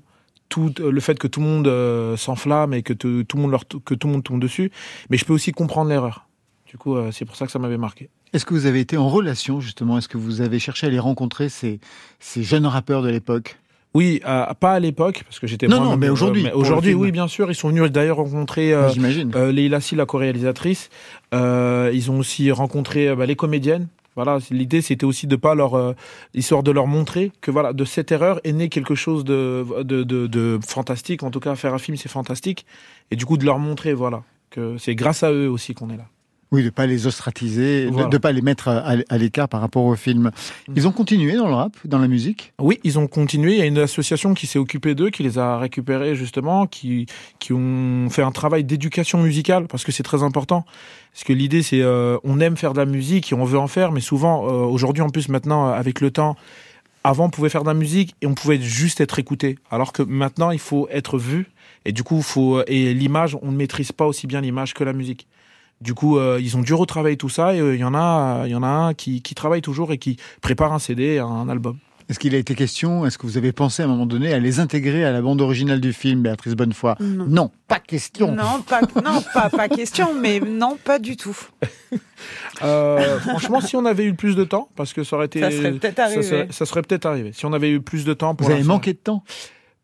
tout 0.49 0.73
le 0.77 0.99
fait 0.99 1.17
que 1.17 1.27
tout 1.27 1.39
le 1.39 1.45
monde 1.47 2.17
s'enflamme 2.17 2.73
et 2.73 2.83
que 2.83 2.93
tout 2.93 3.07
le 3.07 3.41
monde 3.41 3.51
leur, 3.51 3.65
que 3.67 3.95
tout 3.95 4.07
le 4.07 4.13
monde 4.13 4.23
tombe 4.23 4.39
dessus, 4.39 4.71
mais 5.09 5.17
je 5.17 5.25
peux 5.25 5.33
aussi 5.33 5.51
comprendre 5.51 5.89
l'erreur. 5.89 6.27
Du 6.75 6.79
coup, 6.79 6.97
euh, 6.97 7.09
c'est 7.13 7.23
pour 7.23 7.37
ça 7.37 7.45
que 7.45 7.53
ça 7.53 7.57
m'avait 7.57 7.77
marqué. 7.77 8.09
Est-ce 8.33 8.43
que 8.43 8.53
vous 8.53 8.65
avez 8.65 8.81
été 8.81 8.97
en 8.97 9.07
relation 9.07 9.61
justement? 9.61 9.97
Est-ce 9.97 10.09
que 10.09 10.17
vous 10.17 10.41
avez 10.41 10.59
cherché 10.59 10.87
à 10.87 10.89
les 10.89 10.99
rencontrer, 10.99 11.47
ces, 11.47 11.79
ces 12.19 12.43
jeunes 12.43 12.65
rappeurs 12.65 13.01
de 13.01 13.07
l'époque? 13.07 13.57
Oui, 13.93 14.19
euh, 14.27 14.43
pas 14.59 14.73
à 14.73 14.79
l'époque, 14.81 15.23
parce 15.25 15.39
que 15.39 15.47
j'étais 15.47 15.69
Non, 15.69 15.79
non, 15.79 15.95
mais 15.95 16.09
aujourd'hui, 16.09 16.43
le 16.43 16.53
Aujourd'hui, 16.53 16.89
film. 16.91 16.99
oui, 17.01 17.13
bien 17.13 17.29
sûr. 17.29 17.49
Ils 17.49 17.55
sont 17.55 17.69
venus 17.69 17.89
d'ailleurs 17.89 18.17
rencontrer 18.17 18.73
euh, 18.73 18.89
euh, 19.35 19.51
Leila 19.53 19.79
Si, 19.79 19.95
la 19.95 20.05
co-réalisatrice. 20.05 20.89
Euh, 21.33 21.91
ils 21.93 22.11
ont 22.11 22.19
aussi 22.19 22.51
rencontré 22.51 23.07
euh, 23.07 23.15
bah, 23.15 23.25
les 23.25 23.37
comédiennes. 23.37 23.87
Voilà, 24.17 24.39
l'idée 24.51 24.81
c'était 24.81 25.05
aussi 25.05 25.27
de 25.27 25.37
pas 25.37 25.55
leur, 25.55 25.75
euh, 25.75 25.93
histoire 26.33 26.61
de 26.61 26.71
leur 26.71 26.87
montrer 26.87 27.31
que 27.39 27.51
voilà, 27.51 27.71
de 27.71 27.85
cette 27.85 28.11
erreur 28.11 28.41
est 28.43 28.51
né 28.51 28.67
quelque 28.67 28.95
chose 28.95 29.23
de, 29.23 29.65
de, 29.83 30.03
de, 30.03 30.27
de 30.27 30.59
fantastique. 30.67 31.23
En 31.23 31.31
tout 31.31 31.39
cas, 31.39 31.55
faire 31.55 31.73
un 31.73 31.77
film 31.77 31.95
c'est 31.95 32.09
fantastique, 32.11 32.65
et 33.11 33.15
du 33.15 33.25
coup 33.25 33.37
de 33.37 33.45
leur 33.45 33.59
montrer 33.59 33.93
voilà 33.93 34.23
que 34.49 34.77
c'est 34.77 34.95
grâce 34.95 35.23
à 35.23 35.31
eux 35.31 35.49
aussi 35.49 35.73
qu'on 35.73 35.89
est 35.89 35.97
là. 35.97 36.05
Oui, 36.55 36.63
de 36.63 36.69
pas 36.69 36.85
les 36.85 37.05
ostratiser, 37.05 37.85
de- 37.85 37.89
Voilà. 37.91 38.07
de 38.07 38.17
pas 38.17 38.31
les 38.31 38.41
mettre 38.41 38.69
à, 38.69 38.93
à 39.09 39.17
l'écart 39.17 39.49
par 39.49 39.59
rapport 39.61 39.83
au 39.83 39.95
film. 39.95 40.31
Ils 40.75 40.87
ont 40.87 40.91
continué 40.91 41.35
dans 41.35 41.47
le 41.47 41.53
rap, 41.53 41.73
dans 41.83 41.99
la 41.99 42.07
musique? 42.07 42.53
Oui, 42.59 42.79
ils 42.83 42.97
ont 42.97 43.07
continué. 43.07 43.53
Il 43.53 43.59
y 43.59 43.61
a 43.61 43.65
une 43.65 43.77
association 43.77 44.33
qui 44.33 44.47
s'est 44.47 44.59
occupée 44.59 44.95
d'eux, 44.95 45.09
qui 45.09 45.23
les 45.23 45.37
a 45.37 45.57
récupérés 45.57 46.15
justement, 46.15 46.65
qui, 46.65 47.07
qui 47.39 47.51
ont 47.51 48.07
fait 48.09 48.21
un 48.23 48.31
travail 48.31 48.63
d'éducation 48.63 49.21
musicale 49.21 49.67
parce 49.67 49.83
que 49.83 49.91
c'est 49.91 50.03
très 50.03 50.23
important. 50.23 50.65
Parce 51.11 51.23
que 51.25 51.33
l'idée, 51.33 51.61
c'est 51.63 51.81
euh, 51.81 52.17
on 52.23 52.39
aime 52.39 52.55
faire 52.57 52.73
de 52.73 52.79
la 52.79 52.85
musique 52.85 53.31
et 53.31 53.35
on 53.35 53.43
veut 53.45 53.59
en 53.59 53.67
faire, 53.67 53.91
mais 53.91 54.01
souvent, 54.01 54.45
euh, 54.47 54.65
aujourd'hui 54.65 55.01
en 55.03 55.09
plus 55.09 55.27
maintenant, 55.29 55.67
euh, 55.69 55.73
avec 55.73 55.99
le 56.01 56.11
temps, 56.11 56.35
avant 57.03 57.25
on 57.25 57.29
pouvait 57.29 57.49
faire 57.49 57.63
de 57.63 57.67
la 57.69 57.73
musique 57.73 58.15
et 58.21 58.27
on 58.27 58.33
pouvait 58.33 58.59
juste 58.61 58.99
être 59.01 59.19
écouté. 59.19 59.57
Alors 59.71 59.93
que 59.93 60.03
maintenant, 60.03 60.51
il 60.51 60.59
faut 60.59 60.87
être 60.91 61.17
vu 61.17 61.47
et 61.85 61.91
du 61.91 62.03
coup, 62.03 62.21
faut 62.21 62.63
et 62.67 62.93
l'image, 62.93 63.37
on 63.41 63.51
ne 63.51 63.57
maîtrise 63.57 63.91
pas 63.91 64.05
aussi 64.05 64.25
bien 64.27 64.41
l'image 64.41 64.73
que 64.73 64.83
la 64.83 64.93
musique. 64.93 65.27
Du 65.81 65.93
coup, 65.93 66.17
euh, 66.17 66.39
ils 66.41 66.55
ont 66.57 66.61
dû 66.61 66.73
retravailler 66.73 67.17
tout 67.17 67.29
ça 67.29 67.53
et 67.53 67.59
euh, 67.59 67.75
il 67.75 67.81
y 67.81 67.83
en 67.83 67.93
a, 67.93 68.43
il 68.45 68.51
y 68.51 68.55
en 68.55 68.63
a 68.63 68.67
un 68.67 68.93
qui, 68.93 69.21
qui 69.21 69.35
travaille 69.35 69.61
toujours 69.61 69.91
et 69.91 69.97
qui 69.97 70.17
prépare 70.41 70.73
un 70.73 70.79
CD, 70.79 71.19
un 71.19 71.49
album. 71.49 71.77
Est-ce 72.07 72.19
qu'il 72.19 72.35
a 72.35 72.37
été 72.37 72.53
question, 72.53 73.05
est-ce 73.07 73.17
que 73.17 73.25
vous 73.25 73.37
avez 73.37 73.51
pensé 73.51 73.81
à 73.81 73.85
un 73.85 73.87
moment 73.87 74.05
donné 74.05 74.31
à 74.31 74.37
les 74.37 74.59
intégrer 74.59 75.03
à 75.03 75.11
la 75.11 75.23
bande 75.23 75.41
originale 75.41 75.81
du 75.81 75.91
film, 75.91 76.21
Béatrice 76.21 76.53
Bonnefoy? 76.53 76.93
Non. 76.99 77.49
pas 77.67 77.79
question. 77.79 78.31
Non, 78.31 78.61
pas, 78.61 78.81
non 79.03 79.23
pas, 79.33 79.49
pas 79.49 79.67
question, 79.67 80.13
mais 80.13 80.39
non, 80.39 80.77
pas 80.83 80.99
du 80.99 81.17
tout. 81.17 81.37
Euh, 82.63 83.19
franchement, 83.19 83.59
si 83.59 83.75
on 83.75 83.85
avait 83.85 84.05
eu 84.05 84.13
plus 84.13 84.37
de 84.37 84.45
temps, 84.45 84.69
parce 84.77 84.93
que 84.93 85.03
ça 85.03 85.17
aurait 85.17 85.25
été, 85.25 85.41
Ça 85.41 85.51
serait 85.51 85.73
peut-être 85.73 85.99
arrivé. 85.99 86.23
Ça 86.23 86.29
serait, 86.29 86.65
serait 86.65 86.81
peut-être 86.83 87.05
arrivé. 87.05 87.33
Si 87.33 87.45
on 87.45 87.51
avait 87.51 87.69
eu 87.69 87.81
plus 87.81 88.05
de 88.05 88.13
temps 88.13 88.33
pour 88.33 88.47
Vous 88.47 88.53
avez 88.53 88.63
manqué 88.63 88.93
de 88.93 88.97
temps? 88.97 89.23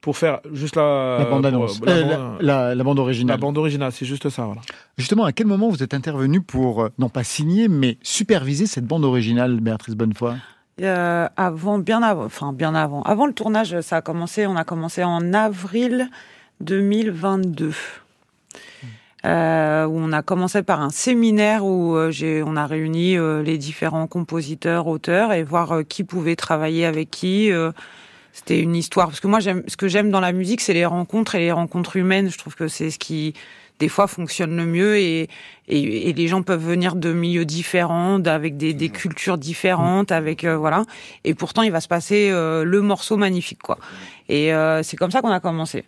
Pour 0.02 0.18
faire 0.18 0.40
juste 0.52 0.76
la, 0.76 1.18
La 1.20 1.26
bande-annonce. 1.26 1.78
pour- 1.78 1.86
la, 1.88 1.94
Euh, 1.94 2.04
bande- 2.04 2.42
la- 2.42 2.70
la- 2.70 2.76
la 2.76 2.84
bande 2.84 3.00
originale. 3.00 3.36
La 3.36 3.40
bande 3.40 3.58
originale, 3.58 3.92
c'est 3.92 4.06
juste 4.06 4.30
ça, 4.30 4.44
voilà. 4.46 4.62
Justement, 4.98 5.26
à 5.26 5.32
quel 5.32 5.46
moment 5.48 5.70
vous 5.70 5.84
êtes 5.84 5.94
intervenu 5.94 6.42
pour, 6.42 6.82
euh, 6.84 6.90
non 6.98 7.08
pas 7.10 7.24
signer, 7.24 7.68
mais 7.68 7.98
superviser 8.02 8.66
cette 8.66 8.86
bande 8.86 9.06
originale, 9.06 9.60
Béatrice 9.60 9.96
Bonnefoy? 9.96 10.34
Euh, 10.82 11.28
avant, 11.38 11.78
bien 11.78 12.02
avant, 12.02 12.26
enfin 12.26 12.52
bien 12.54 12.74
avant. 12.74 13.04
Avant 13.04 13.28
le 13.28 13.34
tournage, 13.34 13.80
ça 13.82 13.98
a 13.98 14.02
commencé. 14.02 14.48
On 14.48 14.56
a 14.56 14.64
commencé 14.64 15.04
en 15.04 15.34
avril 15.34 16.10
2022. 16.62 17.74
Euh, 19.24 19.86
où 19.86 20.00
on 20.00 20.12
a 20.14 20.24
commencé 20.24 20.64
par 20.64 20.82
un 20.82 20.90
séminaire 20.90 21.64
où 21.64 21.96
euh, 21.96 22.10
j'ai, 22.10 22.42
on 22.42 22.56
a 22.56 22.66
réuni 22.66 23.16
euh, 23.20 23.44
les 23.44 23.60
différents 23.60 24.08
compositeurs, 24.08 24.88
auteurs 24.88 25.32
et 25.32 25.44
voir 25.44 25.72
euh, 25.74 25.84
qui 25.84 26.04
pouvait 26.04 26.36
travailler 26.36 26.86
avec 26.88 27.12
qui. 27.12 27.52
C'était 28.34 28.60
une 28.60 28.76
histoire 28.76 29.08
parce 29.08 29.20
que 29.20 29.28
moi, 29.28 29.40
j'aime, 29.40 29.64
ce 29.68 29.78
que 29.78 29.88
j'aime 29.88 30.10
dans 30.10 30.20
la 30.20 30.32
musique, 30.32 30.62
c'est 30.62 30.74
les 30.74 30.86
rencontres 30.86 31.36
et 31.36 31.40
les 31.40 31.52
rencontres 31.52 31.98
humaines. 31.98 32.30
Je 32.30 32.38
trouve 32.38 32.56
que 32.56 32.68
c'est 32.68 32.90
ce 32.90 33.00
qui 33.00 33.34
des 33.82 33.90
fois 33.90 34.06
fonctionne 34.06 34.56
le 34.56 34.68
mieux 34.68 34.98
et, 34.98 35.28
et, 35.68 36.10
et 36.10 36.14
les 36.14 36.28
gens 36.28 36.44
peuvent 36.44 36.64
venir 36.64 36.96
de 36.96 37.12
milieux 37.12 37.46
différents, 37.46 38.24
avec 38.26 38.56
des, 38.56 38.76
des 38.76 38.90
cultures 38.90 39.40
différentes, 39.40 40.12
avec 40.12 40.44
euh, 40.44 40.56
voilà. 40.56 40.84
Et 41.24 41.34
pourtant, 41.34 41.64
il 41.64 41.72
va 41.72 41.82
se 41.82 41.88
passer 41.88 42.30
euh, 42.30 42.64
le 42.64 42.82
morceau 42.82 43.18
magnifique, 43.18 43.64
quoi. 43.64 43.80
Et 44.30 44.54
euh, 44.54 44.84
c'est 44.84 44.98
comme 44.98 45.10
ça 45.10 45.22
qu'on 45.22 45.32
a 45.32 45.40
commencé. 45.40 45.84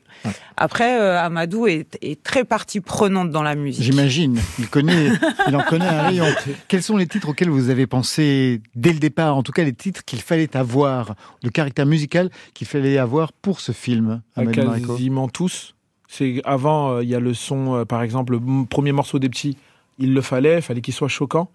Après, 0.58 1.00
euh, 1.00 1.22
Amadou 1.22 1.68
est, 1.68 2.00
est 2.02 2.22
très 2.24 2.44
partie 2.46 2.82
prenante 2.82 3.30
dans 3.30 3.44
la 3.44 3.54
musique. 3.54 3.84
J'imagine. 3.84 4.40
Il 4.58 4.68
connaît, 4.70 5.12
il 5.48 5.56
en 5.56 5.62
connaît 5.62 5.86
un 5.86 6.08
rayon. 6.08 6.26
Quels 6.68 6.82
sont 6.82 6.98
les 6.98 7.06
titres 7.06 7.30
auxquels 7.30 7.52
vous 7.52 7.70
avez 7.70 7.86
pensé 7.86 8.60
dès 8.74 8.92
le 8.92 9.00
départ 9.00 9.38
En 9.38 9.44
tout 9.44 9.52
cas, 9.52 9.64
les 9.64 9.74
titres 9.74 10.04
qu'il 10.04 10.22
fallait 10.22 10.58
avoir, 10.58 11.14
le 11.44 11.52
caractère 11.52 11.86
musical 11.86 12.32
qu'il 12.56 12.66
fallait 12.66 12.98
avoir 12.98 13.34
pour 13.34 13.60
ce 13.60 13.72
film, 13.72 14.24
Amadou 14.36 14.88
Quasiment 14.88 15.30
tous. 15.30 15.76
C'est 16.16 16.42
avant, 16.46 16.92
euh, 16.92 17.04
il 17.04 17.10
y 17.10 17.16
a 17.16 17.20
le 17.20 17.34
son, 17.34 17.74
euh, 17.76 17.86
par 17.86 18.04
exemple, 18.04 18.34
le 18.34 18.66
premier 18.66 18.92
morceau 18.92 19.18
des 19.18 19.30
petits, 19.30 19.58
il 19.98 20.14
le 20.14 20.22
fallait, 20.22 20.58
il 20.58 20.62
fallait 20.62 20.82
qu'il 20.82 20.94
soit 20.94 21.08
choquant. 21.08 21.50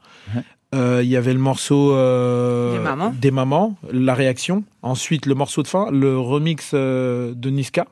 Euh, 0.75 1.01
Il 1.03 1.09
y 1.09 1.17
avait 1.17 1.33
le 1.33 1.39
morceau 1.39 1.93
euh, 1.95 2.73
Des 2.77 2.83
mamans. 2.83 3.11
des 3.11 3.31
mamans, 3.31 3.77
la 3.93 4.15
réaction. 4.15 4.65
Ensuite, 4.83 5.27
le 5.27 5.35
morceau 5.37 5.63
de 5.63 5.69
fin, 5.69 5.91
le 5.93 6.19
remix 6.19 6.73
euh, 6.75 7.33
de 7.37 7.51
Niska. 7.51 7.87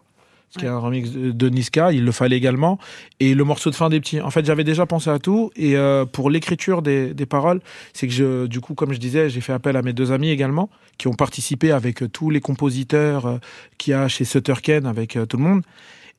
Qu'il 0.52 0.64
y 0.64 0.68
a 0.68 0.74
un 0.74 0.78
remix 0.78 1.10
de 1.12 1.48
Niska, 1.50 1.92
il 1.92 2.04
le 2.04 2.12
fallait 2.12 2.36
également. 2.36 2.78
Et 3.20 3.34
le 3.34 3.44
morceau 3.44 3.68
de 3.70 3.74
fin 3.74 3.88
des 3.90 4.00
petits. 4.00 4.20
En 4.20 4.30
fait, 4.30 4.44
j'avais 4.44 4.64
déjà 4.64 4.86
pensé 4.86 5.10
à 5.10 5.18
tout. 5.18 5.50
Et 5.56 5.76
euh, 5.76 6.04
pour 6.06 6.30
l'écriture 6.30 6.82
des, 6.82 7.12
des 7.14 7.26
paroles, 7.26 7.60
c'est 7.92 8.06
que 8.08 8.12
je, 8.12 8.46
du 8.46 8.60
coup, 8.60 8.74
comme 8.74 8.92
je 8.92 8.98
disais, 8.98 9.28
j'ai 9.28 9.40
fait 9.40 9.52
appel 9.52 9.76
à 9.76 9.82
mes 9.82 9.92
deux 9.92 10.12
amis 10.12 10.30
également, 10.30 10.70
qui 10.98 11.08
ont 11.08 11.14
participé 11.14 11.72
avec 11.72 12.10
tous 12.12 12.30
les 12.30 12.40
compositeurs 12.40 13.26
euh, 13.26 13.38
qu'il 13.78 13.90
y 13.90 13.94
a 13.94 14.08
chez 14.08 14.24
Sutter 14.24 14.54
Ken, 14.62 14.86
avec 14.86 15.16
euh, 15.16 15.26
tout 15.26 15.36
le 15.36 15.42
monde. 15.44 15.62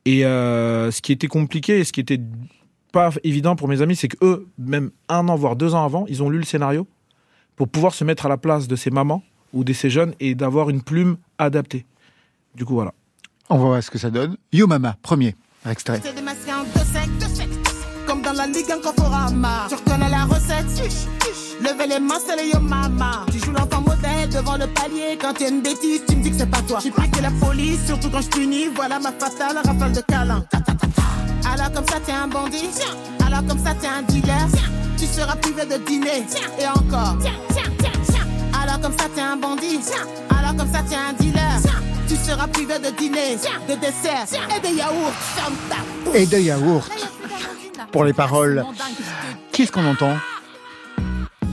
Et 0.07 0.23
euh, 0.23 0.89
ce 0.89 1.01
qui 1.01 1.11
était 1.11 1.27
compliqué 1.27 1.79
et 1.79 1.83
ce 1.83 1.91
qui 1.91 1.99
était 1.99 2.21
pas 2.93 3.11
évident 3.25 3.57
pour 3.57 3.67
mes 3.67 3.81
amis, 3.81 3.97
c'est 3.97 4.07
que 4.07 4.15
eux, 4.21 4.47
même 4.57 4.91
un 5.09 5.27
an, 5.27 5.35
voire 5.35 5.57
deux 5.57 5.75
ans 5.75 5.83
avant, 5.83 6.05
ils 6.07 6.23
ont 6.23 6.29
lu 6.29 6.37
le 6.37 6.45
scénario 6.45 6.87
pour 7.57 7.67
pouvoir 7.67 7.93
se 7.93 8.05
mettre 8.05 8.25
à 8.25 8.29
la 8.29 8.37
place 8.37 8.69
de 8.69 8.77
ces 8.77 8.89
mamans 8.89 9.21
ou 9.51 9.65
de 9.65 9.73
ces 9.73 9.89
jeunes 9.89 10.13
et 10.21 10.33
d'avoir 10.33 10.69
une 10.69 10.81
plume 10.81 11.17
adaptée. 11.37 11.85
Du 12.55 12.63
coup, 12.63 12.75
voilà. 12.75 12.93
On 13.49 13.57
va 13.57 13.65
voir 13.65 13.83
ce 13.83 13.91
que 13.91 13.97
ça 13.97 14.09
donne. 14.09 14.37
Yo 14.53 14.65
Mama, 14.65 14.95
premier 15.01 15.35
extrait. 15.69 16.01
Comme 18.05 18.21
dans 18.21 18.31
la 18.31 18.47
Ligue 18.47 18.65
la 18.69 20.23
recette. 20.23 21.26
Levez 21.61 21.87
les 21.87 21.99
mains, 21.99 22.19
c'est 22.25 22.47
yo 22.47 22.59
mama. 22.59 23.25
Tu 23.31 23.39
joues 23.39 23.51
l'enfant 23.51 23.81
modèle 23.81 24.29
devant 24.29 24.57
le 24.57 24.67
palier. 24.67 25.17
Quand 25.19 25.33
tu 25.33 25.47
une 25.47 25.61
bêtise, 25.61 26.01
tu 26.07 26.15
me 26.15 26.23
dis 26.23 26.31
que 26.31 26.37
c'est 26.37 26.49
pas 26.49 26.61
toi. 26.67 26.79
J'ai 26.81 26.91
pris 26.91 27.09
que 27.09 27.21
la 27.21 27.31
police, 27.31 27.85
surtout 27.85 28.09
quand 28.09 28.21
je 28.21 28.29
punis. 28.29 28.67
Voilà 28.75 28.99
ma 28.99 29.11
fatale 29.11 29.57
rafale 29.65 29.91
de 29.91 30.01
câlin. 30.01 30.45
Alors 31.51 31.71
comme 31.73 31.87
ça, 31.87 31.99
t'es 32.05 32.11
un 32.11 32.27
bandit. 32.27 32.69
Alors 33.25 33.45
comme 33.47 33.59
ça, 33.59 33.73
t'es 33.73 33.87
un 33.87 34.03
dealer. 34.03 34.47
Tu 34.97 35.05
seras 35.05 35.35
privé 35.35 35.65
de 35.65 35.77
dîner. 35.85 36.25
Et 36.59 36.67
encore. 36.67 37.17
Alors 38.61 38.79
comme 38.81 38.97
ça, 38.97 39.05
t'es 39.13 39.21
un 39.21 39.37
bandit. 39.37 39.79
Alors 40.29 40.55
comme 40.55 40.71
ça, 40.71 40.83
t'es 40.87 40.95
un 40.95 41.13
dealer. 41.13 41.61
Tu 42.07 42.15
seras 42.15 42.47
privé 42.47 42.79
de 42.79 42.89
dîner, 42.97 43.37
de 43.67 43.75
dessert 43.75 44.25
et 44.55 44.59
de 44.65 44.73
yaourt. 44.77 45.13
Et 46.13 46.25
de 46.25 46.37
yaourt. 46.37 46.89
Pour 47.91 48.03
les 48.05 48.13
paroles. 48.13 48.65
Qui 49.51 49.63
est-ce 49.63 49.71
qu'on 49.71 49.85
entend? 49.85 50.15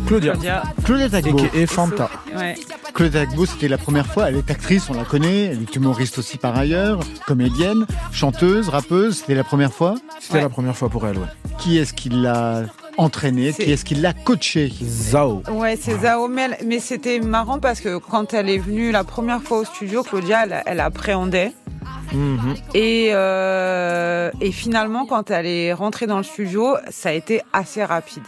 Claudia. 0.07 0.33
Claudia. 0.33 0.63
Claudia 0.85 1.09
Tagbo. 1.09 1.39
Et 1.55 1.67
Fanta. 1.67 2.11
Ouais. 2.37 2.55
Claudia 2.95 3.27
Tagbo, 3.27 3.47
c'était 3.47 3.69
la 3.69 3.79
première 3.79 4.07
fois. 4.07 4.29
Elle 4.29 4.37
est 4.37 4.51
actrice, 4.51 4.89
on 4.91 4.95
la 4.95 5.05
connaît. 5.05 5.45
Elle 5.47 5.63
est 5.63 5.77
humoriste 5.77 6.19
aussi 6.19 6.39
par 6.39 6.57
ailleurs. 6.57 7.01
Comédienne, 7.27 7.87
chanteuse, 8.13 8.69
rappeuse. 8.69 9.19
C'était 9.19 9.35
la 9.35 9.45
première 9.45 9.73
fois. 9.73 9.95
C'était 10.21 10.41
la 10.41 10.49
première 10.49 10.77
fois 10.77 10.89
pour 10.89 11.07
elle, 11.07 11.19
ouais. 11.19 11.27
Qui 11.59 11.79
est-ce 11.79 11.93
qui 11.93 12.09
l'a 12.11 12.65
entraînée 12.97 13.53
Qui 13.53 13.73
est-ce 13.73 13.85
qui 13.85 13.95
l'a 13.95 14.13
coachée 14.13 14.73
Zao. 14.83 15.43
Ouais, 15.51 15.77
c'est 15.81 15.99
Zao 16.01 16.29
Mel. 16.29 16.57
Mais 16.65 16.79
c'était 16.79 17.19
marrant 17.21 17.59
parce 17.59 17.81
que 17.81 17.99
quand 17.99 18.35
elle 18.35 18.49
est 18.49 18.59
venue 18.59 18.93
la 18.93 19.05
première 19.05 19.43
fois 19.43 19.59
au 19.59 19.65
studio, 19.65 20.03
Claudia, 20.03 20.45
elle, 20.45 20.63
elle 20.67 20.81
appréhendait. 20.81 21.53
Mhm. 22.13 22.55
Et, 22.75 23.09
euh, 23.13 24.31
et 24.41 24.53
finalement, 24.53 25.07
quand 25.07 25.31
elle 25.31 25.47
est 25.47 25.73
rentrée 25.73 26.07
dans 26.07 26.19
le 26.19 26.23
studio, 26.23 26.77
ça 26.91 27.09
a 27.09 27.13
été 27.13 27.41
assez 27.53 27.85
rapide. 27.85 28.25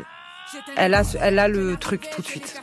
Elle 0.77 0.95
a, 0.95 1.03
elle 1.21 1.39
a 1.39 1.49
le 1.49 1.77
truc 1.77 2.09
tout 2.15 2.23
de 2.23 2.27
suite. 2.27 2.55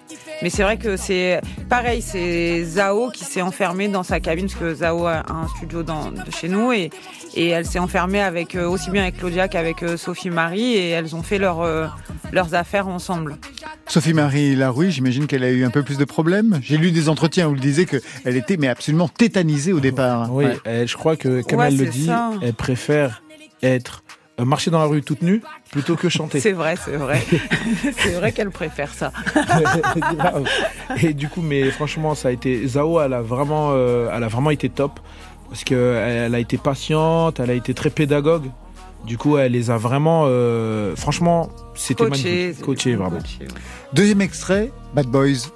Mais 0.42 0.50
c'est 0.50 0.64
vrai 0.64 0.78
que 0.78 0.96
c'est 0.98 1.42
pareil, 1.70 2.02
c'est 2.02 2.64
Zao 2.64 3.10
qui 3.12 3.24
s'est 3.24 3.42
enfermée 3.42 3.88
dans 3.88 4.04
sa 4.04 4.20
cabine 4.20 4.48
parce 4.48 4.60
que 4.60 4.74
Zao 4.76 5.06
a 5.06 5.24
un 5.30 5.48
studio 5.58 5.84
dans, 5.84 6.12
de 6.12 6.32
chez 6.32 6.48
nous 6.50 6.72
et, 6.72 6.90
et 7.36 7.48
elle 7.50 7.66
s'est 7.66 7.80
enfermée 7.80 8.22
avec 8.22 8.56
euh, 8.56 8.68
aussi 8.68 8.90
bien 8.90 9.04
avec 9.04 9.18
Claudia 9.18 9.48
qu'avec 9.48 9.84
euh, 9.84 9.98
Sophie 9.98 10.30
Marie 10.30 10.74
et 10.76 10.90
elles 10.90 11.16
ont 11.16 11.24
fait 11.24 11.40
leur, 11.40 11.62
euh, 11.62 11.88
leurs 12.32 12.56
affaires 12.56 12.88
ensemble. 12.88 13.38
Sophie-Marie 13.88 14.56
Larouille, 14.56 14.92
j'imagine 14.92 15.28
qu'elle 15.28 15.44
a 15.44 15.50
eu 15.52 15.66
un 15.66 15.70
peu 15.70 15.84
plus 15.84 15.98
de 15.98 16.06
problèmes. 16.06 16.60
J'ai 16.64 16.78
lu 16.78 16.92
des 16.92 17.10
entretiens 17.10 17.48
où 17.50 17.54
elle 17.54 17.60
disait 17.60 17.86
qu'elle 17.86 18.38
était 18.38 18.58
mais 18.58 18.68
absolument 18.70 19.08
tétanisée 19.10 19.74
au 19.74 19.80
départ. 19.80 20.34
Oui, 20.34 20.46
Ouais. 20.66 20.88
je 20.88 20.96
crois 20.96 21.16
que, 21.18 21.42
comme 21.42 21.60
Ouais, 21.60 21.68
elle 21.68 21.78
le 21.78 21.86
dit, 21.88 22.06
ça. 22.06 22.32
elle 22.42 22.54
préfère 22.54 23.22
être 23.62 24.04
euh, 24.10 24.13
marcher 24.40 24.72
dans 24.72 24.80
la 24.80 24.86
rue 24.86 25.02
toute 25.02 25.22
nue 25.22 25.42
plutôt 25.72 25.96
que 25.96 26.10
chanter. 26.10 26.40
C'est 26.40 26.52
vrai, 26.52 26.76
c'est 26.84 26.96
vrai. 26.96 27.24
c'est 27.98 28.14
vrai 28.14 28.32
qu'elle 28.32 28.52
préfère 28.52 28.94
ça. 28.94 29.12
Et 31.02 31.14
du 31.14 31.30
coup, 31.30 31.42
mais 31.42 31.70
franchement, 31.72 32.16
ça 32.16 32.30
a 32.30 32.32
été 32.32 32.66
Zao, 32.68 33.00
elle 33.02 33.14
a 33.14 33.22
vraiment, 33.22 33.70
euh, 33.74 34.10
elle 34.14 34.24
a 34.24 34.28
vraiment 34.28 34.50
été 34.50 34.70
top 34.70 35.00
parce 35.50 35.64
que 35.64 36.02
elle 36.04 36.34
a 36.34 36.40
été 36.40 36.58
patiente, 36.58 37.40
elle 37.40 37.52
a 37.52 37.54
été 37.54 37.74
très 37.74 37.90
pédagogue. 37.90 38.50
Du 39.06 39.18
coup, 39.18 39.38
elle 39.38 39.52
les 39.52 39.70
a 39.70 39.78
vraiment, 39.78 40.24
euh, 40.28 40.96
franchement, 40.96 41.50
c'était 41.76 42.06
magnifique, 42.06 42.62
coaché 42.62 42.96
vraiment. 42.96 43.20
Deuxième 43.92 44.22
extrait, 44.22 44.72
Bad 44.96 45.08
Boys. 45.08 45.50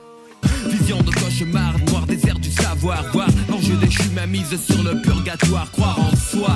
Vision 0.68 0.98
de 1.02 1.12
cauchemar, 1.12 1.74
noir 1.88 2.06
désert 2.06 2.38
du 2.38 2.52
savoir. 2.52 3.04
Voir 3.14 3.27
l'enjeu 3.68 3.86
déchu, 3.86 4.10
ma 4.14 4.26
mise 4.28 4.56
sur 4.66 4.84
le 4.84 5.02
purgatoire. 5.02 5.70
Croire 5.72 6.00
en 6.00 6.16
soi, 6.16 6.56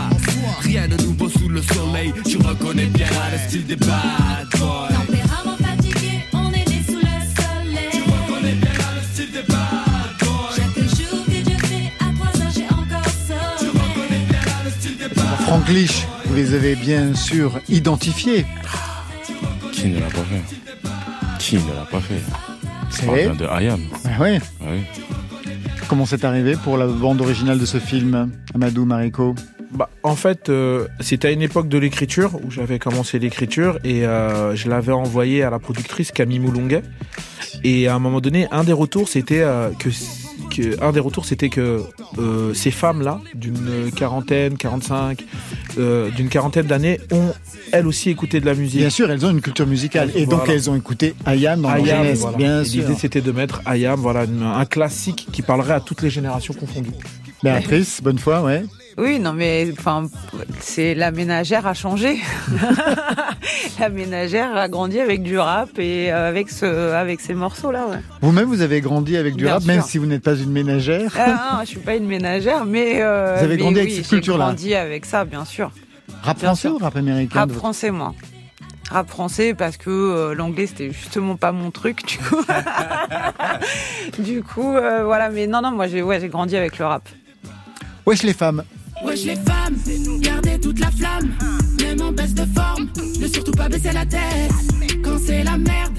rien 0.61 0.87
de 0.87 1.01
nouveau 1.03 1.29
sous 1.29 1.49
le 1.49 1.61
soleil. 1.61 2.13
Tu 2.27 2.37
reconnais 2.37 2.85
bien 2.85 3.07
le 3.31 3.37
style 3.47 3.65
des 3.65 3.75
bad 3.75 4.47
boys. 4.57 4.87
Tempérament 4.89 5.57
fatigué, 5.57 6.23
on 6.33 6.51
est 6.51 6.67
né 6.67 6.81
sous 6.85 6.97
le 6.97 7.01
soleil. 7.35 7.89
Tu 7.91 8.01
reconnais 8.01 8.53
bien 8.53 8.71
le 8.95 9.13
style 9.13 9.31
des 9.31 9.41
bad 9.41 10.11
boys. 10.19 10.55
Chaque 10.55 10.83
jour 10.83 11.25
que 11.25 11.31
Dieu 11.31 11.57
fait, 11.57 11.91
à 11.99 12.13
trois 12.15 12.41
heures 12.41 12.51
j'ai 12.55 12.65
encore 12.65 13.11
Tu 13.59 13.65
sommeil. 13.65 13.89
reconnais 13.89 14.25
bien 14.29 14.39
le 14.65 14.71
style 14.71 14.97
des 14.97 15.07
bad 15.15 15.37
Frank 15.41 15.69
Lich, 15.69 16.07
vous 16.25 16.35
les 16.35 16.53
avez 16.53 16.75
bien 16.75 17.13
sûr 17.15 17.59
identifiés. 17.69 18.45
Qui 19.71 19.87
ne 19.87 19.99
l'a 19.99 20.07
pas 20.07 20.23
fait? 20.23 20.43
Qui 21.39 21.55
ne 21.55 21.73
l'a 21.73 21.85
pas 21.89 21.99
fait? 22.01 22.21
C'est 22.89 23.35
de 23.37 23.45
Ayam. 23.47 23.81
Ah 24.05 24.21
ouais. 24.21 24.39
Oui. 24.61 24.81
Comment 25.91 26.05
c'est 26.05 26.23
arrivé 26.23 26.55
pour 26.55 26.77
la 26.77 26.87
bande 26.87 27.19
originale 27.19 27.59
de 27.59 27.65
ce 27.65 27.77
film, 27.77 28.31
Amadou 28.55 28.85
Mariko 28.85 29.35
Bah, 29.71 29.89
en 30.03 30.15
fait, 30.15 30.47
euh, 30.47 30.87
c'était 31.01 31.27
à 31.27 31.31
une 31.31 31.41
époque 31.41 31.67
de 31.67 31.77
l'écriture 31.77 32.39
où 32.45 32.49
j'avais 32.49 32.79
commencé 32.79 33.19
l'écriture 33.19 33.77
et 33.83 34.05
euh, 34.05 34.55
je 34.55 34.69
l'avais 34.69 34.93
envoyé 34.93 35.43
à 35.43 35.49
la 35.49 35.59
productrice 35.59 36.13
Camille 36.13 36.39
Moulonguet. 36.39 36.83
Et 37.65 37.89
à 37.89 37.95
un 37.95 37.99
moment 37.99 38.21
donné, 38.21 38.47
un 38.51 38.63
des 38.63 38.71
retours, 38.71 39.09
c'était 39.09 39.41
euh, 39.41 39.71
que, 39.77 39.89
que 40.51 40.83
un 40.83 40.91
des 40.91 40.99
retours, 40.99 41.25
c'était 41.25 41.49
que 41.49 41.81
euh, 42.19 42.53
ces 42.53 42.69
femmes-là, 42.69 43.19
d'une 43.33 43.89
quarantaine, 43.95 44.57
45, 44.57 45.25
euh, 45.79 46.09
d'une 46.11 46.29
quarantaine 46.29 46.67
d'années, 46.67 46.99
ont 47.11 47.33
elles 47.71 47.87
aussi 47.87 48.09
écouté 48.09 48.39
de 48.41 48.45
la 48.45 48.53
musique. 48.53 48.79
Bien 48.81 48.89
sûr, 48.89 49.09
elles 49.09 49.25
ont 49.25 49.31
une 49.31 49.41
culture 49.41 49.65
musicale. 49.65 50.11
Et 50.15 50.25
donc, 50.25 50.47
elles 50.49 50.69
ont 50.69 50.75
écouté 50.75 51.15
Ayam 51.25 51.61
dans 51.61 51.69
leur 51.69 51.77
Ayam, 51.77 52.03
jeunesse, 52.03 52.19
voilà. 52.19 52.37
bien 52.37 52.63
sûr. 52.63 52.81
L'idée, 52.83 52.95
c'était 52.99 53.21
de 53.21 53.31
mettre 53.31 53.61
Ayam, 53.65 53.99
voilà, 53.99 54.25
une- 54.25 54.43
un 54.43 54.65
classique 54.65 55.27
qui 55.31 55.41
parlerait 55.41 55.73
à 55.73 55.79
toutes 55.79 56.01
les 56.03 56.09
générations 56.09 56.53
confondues. 56.53 56.91
Béatrice, 57.43 58.01
bonne 58.03 58.19
foi, 58.19 58.43
ouais. 58.43 58.63
Oui, 58.97 59.19
non, 59.19 59.33
mais 59.33 59.67
enfin, 59.77 60.07
c'est 60.59 60.93
la 60.95 61.11
ménagère 61.11 61.65
a 61.65 61.73
changé. 61.73 62.19
la 63.79 63.89
ménagère 63.89 64.55
a 64.57 64.67
grandi 64.67 64.99
avec 64.99 65.23
du 65.23 65.37
rap 65.39 65.69
et 65.79 66.11
euh, 66.11 66.27
avec 66.29 66.49
ce, 66.49 66.91
avec 66.93 67.21
ces 67.21 67.33
morceaux-là. 67.33 67.87
Ouais. 67.87 67.97
Vous-même, 68.21 68.45
vous 68.47 68.61
avez 68.61 68.81
grandi 68.81 69.17
avec 69.17 69.35
du 69.35 69.45
Bien 69.45 69.53
rap, 69.53 69.63
sûr. 69.63 69.71
même 69.73 69.81
si 69.81 69.97
vous 69.97 70.05
n'êtes 70.05 70.23
pas 70.23 70.35
une 70.35 70.51
ménagère. 70.51 71.11
Ah, 71.17 71.53
non, 71.57 71.59
je 71.61 71.67
suis 71.67 71.79
pas 71.79 71.95
une 71.95 72.07
ménagère, 72.07 72.65
mais 72.65 73.01
euh, 73.01 73.35
Vous 73.37 73.43
avez 73.45 73.55
mais 73.55 73.61
grandi 73.61 73.79
avec 73.79 73.89
oui, 73.91 73.95
cette 73.97 74.05
j'ai 74.05 74.09
culture-là. 74.09 74.45
grandi 74.45 74.75
avec 74.75 75.05
ça, 75.05 75.25
bien 75.25 75.45
sûr. 75.45 75.71
Rap 76.21 76.37
Bien 76.39 76.47
français 76.49 76.67
sûr. 76.67 76.73
ou 76.75 76.77
rap 76.77 76.95
américain 76.95 77.39
Rap 77.39 77.51
français, 77.51 77.91
moi. 77.91 78.13
Rap 78.89 79.09
français 79.09 79.53
parce 79.53 79.77
que 79.77 79.89
euh, 79.89 80.33
l'anglais 80.35 80.67
c'était 80.67 80.91
justement 80.91 81.37
pas 81.37 81.53
mon 81.53 81.71
truc 81.71 82.05
du 82.05 82.17
coup. 82.17 82.43
du 84.19 84.43
coup 84.43 84.75
euh, 84.75 85.03
voilà 85.05 85.29
mais 85.29 85.47
non 85.47 85.61
non 85.61 85.71
moi 85.71 85.87
j'ai 85.87 86.01
ouais 86.01 86.19
j'ai 86.19 86.27
grandi 86.27 86.57
avec 86.57 86.77
le 86.77 86.85
rap. 86.85 87.07
Wesh 88.05 88.23
les 88.23 88.33
femmes. 88.33 88.63
Wesh 89.03 89.25
les 89.25 89.35
femmes, 89.35 89.77
gardez 90.19 90.59
toute 90.59 90.79
la 90.79 90.91
flamme, 90.91 91.33
même 91.81 92.01
en 92.01 92.11
baisse 92.11 92.33
de 92.33 92.45
forme, 92.55 92.89
ne 93.19 93.27
surtout 93.27 93.51
pas 93.51 93.67
baisser 93.67 93.91
la 93.91 94.05
tête. 94.05 94.51
Quand 95.03 95.17
c'est 95.25 95.43
la 95.43 95.57
merde, 95.57 95.93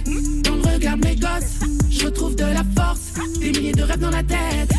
dans 0.44 0.55
le 0.55 0.74
regard 0.74 0.96
mes 0.98 1.16
gosses, 1.16 1.61
je 1.90 2.07
retrouve 2.07 2.36
de 2.36 2.44
la 2.44 2.64
force, 2.76 3.12
des 3.40 3.50
milliers 3.50 3.72
de 3.72 3.82
rêves 3.82 3.98
dans 4.00 4.11
la 4.11 4.22
tête. 4.22 4.72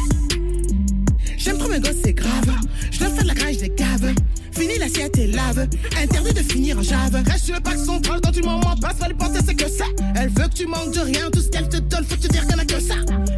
J'aime 1.38 1.57
trop 1.57 1.69
mes 1.69 1.80
gosses, 1.80 2.01
c'est 2.03 2.13
grave. 2.13 2.49
Je 2.91 2.99
dois 2.99 3.09
faire 3.09 3.24
de 3.24 3.28
la 3.28 3.34
grâce 3.34 3.57
des 3.57 3.69
caves. 3.69 4.13
Fini 4.56 4.78
l'assiette 4.78 5.18
et 5.18 5.28
lave. 5.28 5.68
Interdit 6.01 6.34
de 6.34 6.41
finir 6.41 6.78
en 6.78 6.82
jave. 6.82 7.24
Reste 7.26 7.45
sur 7.45 7.56
le 7.56 7.62
parc 7.62 7.78
central 7.78 8.20
quand 8.24 8.32
tu 8.32 8.41
m'en 8.41 8.60
passes. 8.60 8.95
Pas 8.99 9.08
lui 9.08 9.16
penser, 9.16 9.39
c'est 9.45 9.56
que 9.56 9.68
ça. 9.68 9.86
Elle 10.16 10.30
veut 10.30 10.47
que 10.47 10.54
tu 10.54 10.68
manques 10.68 10.93
de 10.93 10.99
rien. 10.99 11.30
Tout 11.32 11.41
ce 11.41 11.49
qu'elle 11.49 11.70
te 11.70 11.78
donne, 11.78 12.06
faut 12.06 12.16
te 12.16 12.28
dire 12.28 12.45
qu'elle 12.47 12.60
a 12.60 12.66
que 12.66 12.80
ça. 12.80 12.95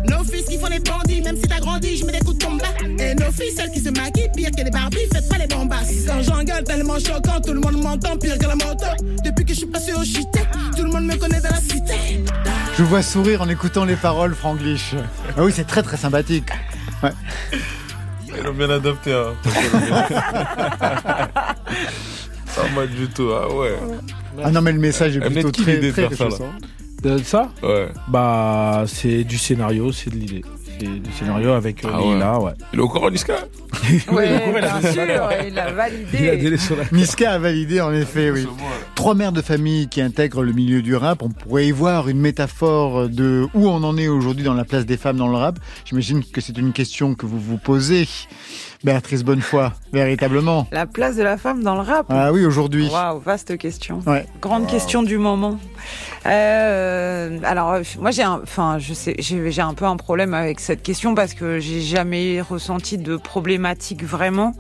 Nos 0.10 0.24
fils 0.24 0.46
qui 0.46 0.58
font 0.58 0.68
les 0.68 0.80
bandits, 0.80 1.22
même 1.22 1.38
si 1.38 1.44
t'as 1.44 1.60
grandi, 1.60 1.98
je 1.98 2.06
mets 2.06 2.12
des 2.12 2.20
coups 2.20 2.38
de 2.38 2.44
combat. 2.44 2.66
Et 3.00 3.16
nos 3.16 3.32
filles, 3.32 3.54
celles 3.56 3.72
qui 3.72 3.80
se 3.80 3.90
maquillent, 3.90 4.30
pire 4.36 4.52
que 4.52 4.64
les 4.64 4.70
Barbies, 4.72 5.08
faites 5.14 5.30
pas 5.30 5.38
les 5.38 5.48
bombasses. 5.48 6.06
Quand 6.06 6.22
j'engueule 6.22 6.64
tellement 6.64 7.00
choquant, 7.00 7.40
tout 7.42 7.54
le 7.54 7.60
monde 7.60 7.82
m'entend 7.82 8.18
pire 8.18 8.38
que 8.38 8.46
la 8.46 8.56
moto. 8.56 8.86
Depuis 9.24 9.46
que 9.46 9.54
je 9.54 9.60
suis 9.60 9.68
passé 9.68 9.94
au 9.94 10.04
chité, 10.04 10.42
tout 10.76 10.84
le 10.84 10.92
monde 10.92 11.06
me 11.06 11.16
connaît 11.16 11.42
dans 11.42 11.50
la 11.50 11.62
cité. 11.62 12.24
Je 12.78 12.84
vous 12.84 12.90
vois 12.90 13.02
sourire 13.02 13.42
en 13.42 13.50
écoutant 13.50 13.86
les 13.86 13.96
paroles, 13.96 14.36
Franglish. 14.36 14.96
Ah 15.38 15.44
oui, 15.44 15.54
c'est 15.56 15.66
très 15.66 15.82
très 15.82 15.98
sympathique. 15.98 16.50
Ouais. 17.02 17.12
Ils 18.38 18.44
l'ont 18.44 18.54
bien 18.54 18.70
adapté, 18.70 19.14
hein. 19.14 19.34
Ça 22.48 22.62
m'a 22.74 22.86
du 22.86 23.08
tout, 23.10 23.30
ah 23.34 23.54
ouais. 23.54 23.76
Ah 24.44 24.52
non, 24.52 24.62
mais 24.62 24.72
le 24.72 24.80
message 24.80 25.18
est 25.18 25.22
Elle 25.22 25.34
plutôt 25.34 25.52
très, 25.52 25.80
très 25.80 25.92
faire 25.92 26.14
ça, 26.14 26.24
là 26.24 26.30
réjouissant. 26.30 26.54
De 27.04 27.18
ça 27.20 27.50
Ouais. 27.62 27.90
Bah, 28.08 28.86
c'est 28.88 29.24
du 29.24 29.38
scénario, 29.38 29.92
c'est 29.92 30.10
de 30.10 30.16
l'idée. 30.16 30.44
Du 30.80 31.12
scénario 31.18 31.52
avec 31.52 31.86
euh, 31.86 31.90
Ah 31.94 32.02
ouais. 32.40 32.46
Ouais. 32.46 32.52
Il 32.74 32.80
est 32.80 32.82
au 32.82 32.88
courant, 32.90 33.10
Niska 33.10 33.36
a 33.36 34.22
bien 34.82 34.92
sûr, 34.92 35.04
il 35.48 35.60
a 35.60 35.72
validé. 35.72 36.50
Niska 36.92 37.32
a 37.34 37.38
validé 37.40 37.82
en 37.82 37.94
effet, 37.94 38.32
oui. 38.32 38.48
Trois 38.96 39.16
mères 39.16 39.32
de 39.32 39.42
famille 39.42 39.88
qui 39.88 40.02
intègrent 40.02 40.44
le 40.44 40.54
milieu 40.54 40.82
du 40.82 40.96
rap, 40.96 41.22
on 41.22 41.30
pourrait 41.30 41.68
y 41.68 41.72
voir 41.72 42.10
une 42.10 42.20
métaphore 42.20 43.10
de 43.10 43.48
où 43.54 43.68
on 43.68 43.84
en 43.84 43.98
est 43.98 44.08
aujourd'hui 44.08 44.44
dans 44.44 44.54
la 44.54 44.66
place 44.66 44.86
des 44.86 44.98
femmes 44.98 45.18
dans 45.18 45.28
le 45.28 45.38
rap. 45.38 45.60
J'imagine 45.86 46.24
que 46.24 46.42
c'est 46.42 46.58
une 46.58 46.74
question 46.74 47.16
que 47.16 47.26
vous 47.26 47.40
vous 47.40 47.58
posez, 47.58 48.08
Béatrice 48.86 49.24
Bonnefoy, 49.24 49.72
véritablement. 49.94 50.68
La 50.72 50.86
place 50.86 51.16
de 51.16 51.24
la 51.24 51.38
femme 51.38 51.64
dans 51.64 51.74
le 51.74 51.82
rap. 51.82 52.06
Ah 52.10 52.32
oui, 52.32 52.46
aujourd'hui. 52.46 52.88
Waouh, 52.88 53.20
vaste 53.20 53.58
question. 53.58 54.00
Ouais. 54.06 54.28
Grande 54.40 54.68
question 54.68 55.02
du 55.02 55.18
moment. 55.18 55.58
Euh, 56.28 57.40
alors, 57.44 57.78
moi, 58.00 58.12
j'ai 58.12 58.22
un, 58.22 58.40
enfin, 58.44 58.78
je 58.78 58.94
sais, 58.94 59.16
j'ai 59.18 59.50
j'ai 59.50 59.62
un 59.64 59.74
peu 59.74 59.86
un 59.86 59.98
problème 59.98 60.36
avec 60.36 60.60
cette 60.60 60.84
question 60.84 61.16
parce 61.16 61.34
que 61.34 61.60
j'ai 61.60 61.82
jamais 61.82 62.42
ressenti 62.42 63.00
de 63.00 63.18
problématique 63.18 64.04
vraiment. 64.04 64.54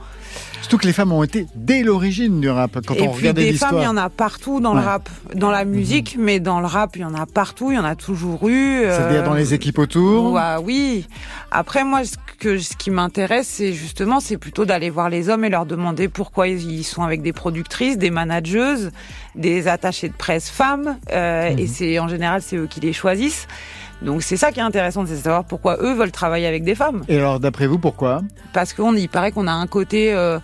Surtout 0.62 0.78
que 0.78 0.88
les 0.88 0.93
femmes 0.93 1.12
ont 1.12 1.24
été 1.24 1.45
dès 1.56 1.84
l'origine 1.84 2.41
du 2.41 2.49
rap. 2.49 2.80
Quand 2.86 2.95
Et 2.95 3.08
on 3.08 3.14
puis 3.14 3.32
des 3.34 3.53
femmes, 3.53 3.76
il 3.80 3.84
y 3.84 3.88
en 3.88 3.97
a 3.97 4.10
partout 4.10 4.60
dans 4.60 4.74
Ouais. 4.74 4.82
le 4.82 4.86
rap, 4.88 5.10
dans 5.36 5.51
la 5.51 5.64
musique, 5.66 6.16
mais 6.20 6.39
dans 6.39 6.60
le 6.60 6.66
rap, 6.66 6.95
il 6.95 7.01
y 7.01 7.06
en 7.06 7.14
a 7.14 7.26
partout, 7.26 7.72
il 7.72 7.76
y 7.76 7.80
en 7.80 7.84
a 7.86 7.95
toujours 7.95 8.47
eu. 8.49 8.82
C'est-à-dire 8.84 9.22
euh, 9.22 9.26
dans 9.26 9.34
les 9.34 9.53
équipes 9.53 9.78
autour. 9.78 10.34
Ouais, 10.34 10.56
oui. 10.64 11.08
Après, 11.51 11.84
moi, 11.84 12.03
ce 12.03 12.16
que 12.39 12.58
ce 12.58 12.76
qui 12.76 12.89
m'intéresse, 12.91 13.47
c'est 13.47 13.74
justement, 13.74 14.20
c'est 14.20 14.38
plutôt 14.38 14.66
d'aller 14.66 14.89
voir 14.89 15.10
les 15.10 15.30
hommes 15.30 15.45
et 15.45 15.49
leur 15.49 15.66
demander 15.66 16.08
pourquoi 16.10 16.47
ils 16.47 16.84
sont 16.84 17.03
avec 17.03 17.22
des 17.22 17.32
productrices, 17.34 17.97
des 17.97 18.10
manageuses, 18.12 18.91
des 19.36 19.68
attachés 19.68 20.10
de 20.10 20.14
presse 20.16 20.49
femmes. 20.49 20.97
euh, 21.12 21.51
Mhm. 21.51 21.60
Et 21.60 21.68
c'est 21.68 21.99
en 21.99 22.08
général, 22.08 22.41
c'est 22.41 22.58
eux 22.58 22.68
qui 22.68 22.80
les 22.80 22.93
choisissent. 22.93 23.47
Donc 24.02 24.22
c'est 24.24 24.38
ça 24.38 24.52
qui 24.52 24.60
est 24.60 24.64
intéressant, 24.64 25.06
c'est 25.06 25.14
de 25.14 25.20
savoir 25.20 25.46
pourquoi 25.46 25.78
eux 25.82 25.93
veulent 25.93 26.12
travailler 26.12 26.46
avec 26.48 26.64
des 26.64 26.76
femmes. 26.76 27.04
Et 27.08 27.18
alors, 27.18 27.39
d'après 27.39 27.66
vous, 27.68 27.80
pourquoi? 27.80 28.22
Parce 28.54 28.74
qu'on 28.74 28.93
il 28.96 29.08
paraît 29.10 29.32
qu'on 29.32 29.48
a 29.48 29.52
un 29.54 29.68
côté, 29.68 30.14
euh, 30.14 30.38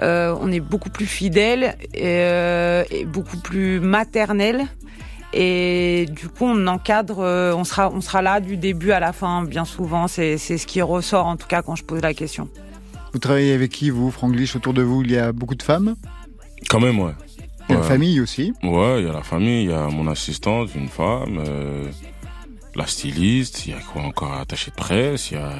euh, 0.00 0.34
on 0.40 0.50
est 0.52 0.60
beaucoup 0.60 0.88
plus 0.90 1.06
fidèle 1.06 1.76
et, 1.94 2.00
euh, 2.04 2.84
et 2.90 3.04
beaucoup 3.04 3.36
plus 3.38 3.80
maternel. 3.80 4.66
Et 5.34 6.06
du 6.10 6.28
coup, 6.28 6.44
on 6.44 6.66
encadre, 6.66 7.20
euh, 7.20 7.54
on 7.54 7.64
sera, 7.64 7.90
on 7.90 8.00
sera 8.02 8.20
là 8.22 8.38
du 8.40 8.56
début 8.56 8.92
à 8.92 9.00
la 9.00 9.12
fin, 9.12 9.44
bien 9.44 9.64
souvent. 9.64 10.06
C'est 10.06 10.36
c'est 10.36 10.58
ce 10.58 10.66
qui 10.66 10.82
ressort, 10.82 11.26
en 11.26 11.36
tout 11.36 11.46
cas, 11.46 11.62
quand 11.62 11.74
je 11.74 11.84
pose 11.84 12.02
la 12.02 12.12
question. 12.14 12.48
Vous 13.12 13.18
travaillez 13.18 13.52
avec 13.54 13.70
qui, 13.70 13.90
vous, 13.90 14.10
Franglish 14.10 14.56
Autour 14.56 14.74
de 14.74 14.82
vous, 14.82 15.02
il 15.02 15.10
y 15.10 15.18
a 15.18 15.32
beaucoup 15.32 15.54
de 15.54 15.62
femmes? 15.62 15.94
Quand 16.68 16.80
même, 16.80 16.98
ouais. 17.00 17.12
Il 17.68 17.72
y 17.72 17.74
a 17.74 17.78
la 17.78 17.82
Ouais. 17.82 17.88
famille 17.88 18.20
aussi. 18.20 18.52
Ouais, 18.62 19.00
il 19.00 19.06
y 19.06 19.08
a 19.08 19.12
la 19.12 19.22
famille, 19.22 19.64
il 19.64 19.70
y 19.70 19.74
a 19.74 19.86
mon 19.88 20.06
assistante, 20.10 20.74
une 20.74 20.88
femme, 20.88 21.38
euh, 21.46 21.88
la 22.74 22.86
styliste, 22.86 23.66
il 23.66 23.72
y 23.72 23.74
a 23.74 23.80
quoi 23.80 24.02
encore 24.02 24.32
attaché 24.34 24.70
de 24.70 24.76
presse, 24.76 25.30
il 25.30 25.34
y 25.34 25.40
a... 25.40 25.52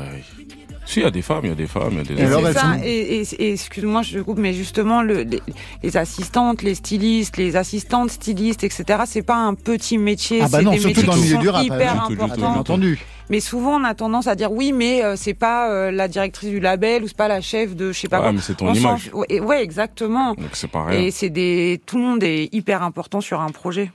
Si, 0.84 0.98
il 0.98 1.04
y 1.04 1.06
a 1.06 1.12
des 1.12 1.22
femmes, 1.22 1.42
il 1.44 1.48
y 1.48 1.52
a 1.52 1.54
des 1.54 1.68
femmes, 1.68 1.92
il 1.92 1.98
y 1.98 2.00
a 2.00 2.02
des 2.02 2.14
Et 2.14 2.26
c'est 2.26 2.52
ça, 2.58 2.74
et, 2.84 3.20
et- 3.20 3.42
et 3.44 3.52
excuse-moi, 3.52 4.02
je 4.02 4.18
te 4.18 4.22
coupe, 4.24 4.38
mais 4.38 4.52
justement, 4.52 5.00
le, 5.00 5.22
les, 5.22 5.40
les 5.80 5.96
assistantes, 5.96 6.62
les 6.62 6.74
stylistes, 6.74 7.36
les 7.36 7.54
assistantes 7.54 8.10
stylistes, 8.10 8.64
etc., 8.64 9.02
c'est 9.06 9.22
pas 9.22 9.36
un 9.36 9.54
petit 9.54 9.96
métier, 9.96 10.40
Ah 10.42 10.48
bah 10.48 10.58
c'est 10.58 10.64
non, 10.64 10.72
des 10.72 10.78
surtout 10.80 10.88
métiers 11.02 11.06
dans 11.06 11.12
le 11.14 11.18
qui 11.18 11.24
milieu 11.24 11.34
sont 11.36 11.40
du 11.40 11.48
rap, 11.50 11.64
hyper 11.64 11.92
hein. 12.02 12.04
Tout, 12.08 12.12
importants. 12.14 12.36
bien 12.36 12.48
entendu. 12.60 12.98
Mais 13.30 13.38
souvent, 13.38 13.80
on 13.80 13.84
a 13.84 13.94
tendance 13.94 14.26
à 14.26 14.34
dire 14.34 14.50
oui, 14.50 14.72
mais 14.72 15.04
euh, 15.04 15.14
c'est 15.14 15.34
pas 15.34 15.70
euh, 15.70 15.92
la 15.92 16.08
directrice 16.08 16.50
du 16.50 16.58
label 16.58 17.04
ou 17.04 17.06
c'est 17.08 17.16
pas 17.16 17.28
la 17.28 17.40
chef 17.40 17.76
de 17.76 17.92
je 17.92 18.00
sais 18.00 18.08
pas 18.08 18.16
Ouais, 18.16 18.22
quoi. 18.24 18.32
mais 18.32 18.40
c'est 18.40 18.56
ton 18.56 18.66
On 18.68 18.74
image. 18.74 19.10
Ouais, 19.14 19.38
ouais, 19.40 19.62
exactement. 19.62 20.34
Donc 20.34 20.50
c'est 20.54 20.66
pas 20.68 20.86
rien. 20.86 20.98
Et 21.00 21.10
c'est 21.12 21.30
des, 21.30 21.80
tout 21.86 21.96
le 21.96 22.02
monde 22.02 22.22
est 22.24 22.48
hyper 22.52 22.82
important 22.82 23.20
sur 23.20 23.40
un 23.40 23.50
projet. 23.50 23.92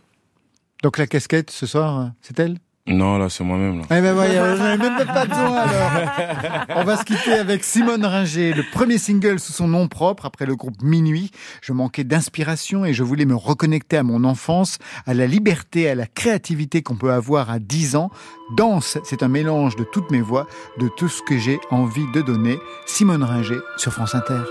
Donc 0.83 0.97
la 0.97 1.05
casquette 1.05 1.51
ce 1.51 1.65
soir, 1.65 1.99
euh, 1.99 2.05
c'est 2.21 2.39
elle? 2.39 2.57
Non, 2.87 3.17
là, 3.17 3.29
c'est 3.29 3.43
moi-même. 3.43 3.81
Eh 3.85 4.01
ben 4.01 4.17
ai 4.23 4.77
même 4.77 5.05
pas 5.05 5.25
besoin 5.25 5.57
alors. 5.57 6.67
On 6.77 6.83
va 6.85 6.97
se 6.97 7.03
quitter 7.03 7.33
avec 7.33 7.63
Simone 7.63 8.05
Ringer, 8.05 8.53
le 8.53 8.63
premier 8.71 8.97
single 8.97 9.39
sous 9.39 9.51
son 9.51 9.67
nom 9.67 9.87
propre 9.87 10.25
après 10.25 10.45
le 10.45 10.55
groupe 10.55 10.81
Minuit. 10.81 11.31
Je 11.61 11.73
manquais 11.73 12.05
d'inspiration 12.05 12.85
et 12.85 12.93
je 12.93 13.03
voulais 13.03 13.25
me 13.25 13.35
reconnecter 13.35 13.97
à 13.97 14.03
mon 14.03 14.23
enfance, 14.23 14.77
à 15.05 15.13
la 15.13 15.27
liberté, 15.27 15.89
à 15.89 15.95
la 15.95 16.05
créativité 16.05 16.81
qu'on 16.81 16.95
peut 16.95 17.11
avoir 17.11 17.49
à 17.49 17.59
10 17.59 17.97
ans. 17.97 18.09
Danse, 18.55 18.97
c'est 19.03 19.21
un 19.21 19.27
mélange 19.27 19.75
de 19.75 19.83
toutes 19.83 20.09
mes 20.11 20.21
voix, 20.21 20.47
de 20.79 20.87
tout 20.87 21.09
ce 21.09 21.21
que 21.21 21.37
j'ai 21.37 21.59
envie 21.71 22.09
de 22.13 22.21
donner. 22.21 22.57
Simone 22.85 23.23
Ringer 23.23 23.59
sur 23.77 23.91
France 23.91 24.15
Inter. 24.15 24.43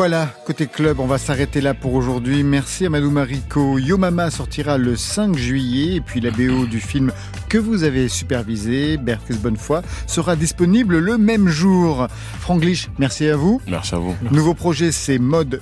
Voilà, 0.00 0.30
côté 0.46 0.66
club, 0.66 0.98
on 0.98 1.04
va 1.04 1.18
s'arrêter 1.18 1.60
là 1.60 1.74
pour 1.74 1.92
aujourd'hui. 1.92 2.42
Merci 2.42 2.86
à 2.86 2.88
Madou 2.88 3.10
Mariko. 3.10 3.78
Yo 3.78 3.98
Mama 3.98 4.30
sortira 4.30 4.78
le 4.78 4.96
5 4.96 5.36
juillet 5.36 5.96
et 5.96 6.00
puis 6.00 6.22
la 6.22 6.30
BO 6.30 6.64
du 6.64 6.80
film 6.80 7.12
que 7.50 7.58
vous 7.58 7.84
avez 7.84 8.08
supervisé, 8.08 8.96
Berthes 8.96 9.38
Bonnefoy, 9.42 9.82
sera 10.06 10.36
disponible 10.36 10.96
le 10.96 11.18
même 11.18 11.48
jour. 11.48 12.06
Franglish, 12.38 12.88
merci 12.98 13.28
à 13.28 13.36
vous. 13.36 13.60
Merci 13.68 13.94
à 13.94 13.98
vous. 13.98 14.16
Nouveau 14.30 14.54
projet, 14.54 14.90
c'est 14.90 15.18
Mode 15.18 15.60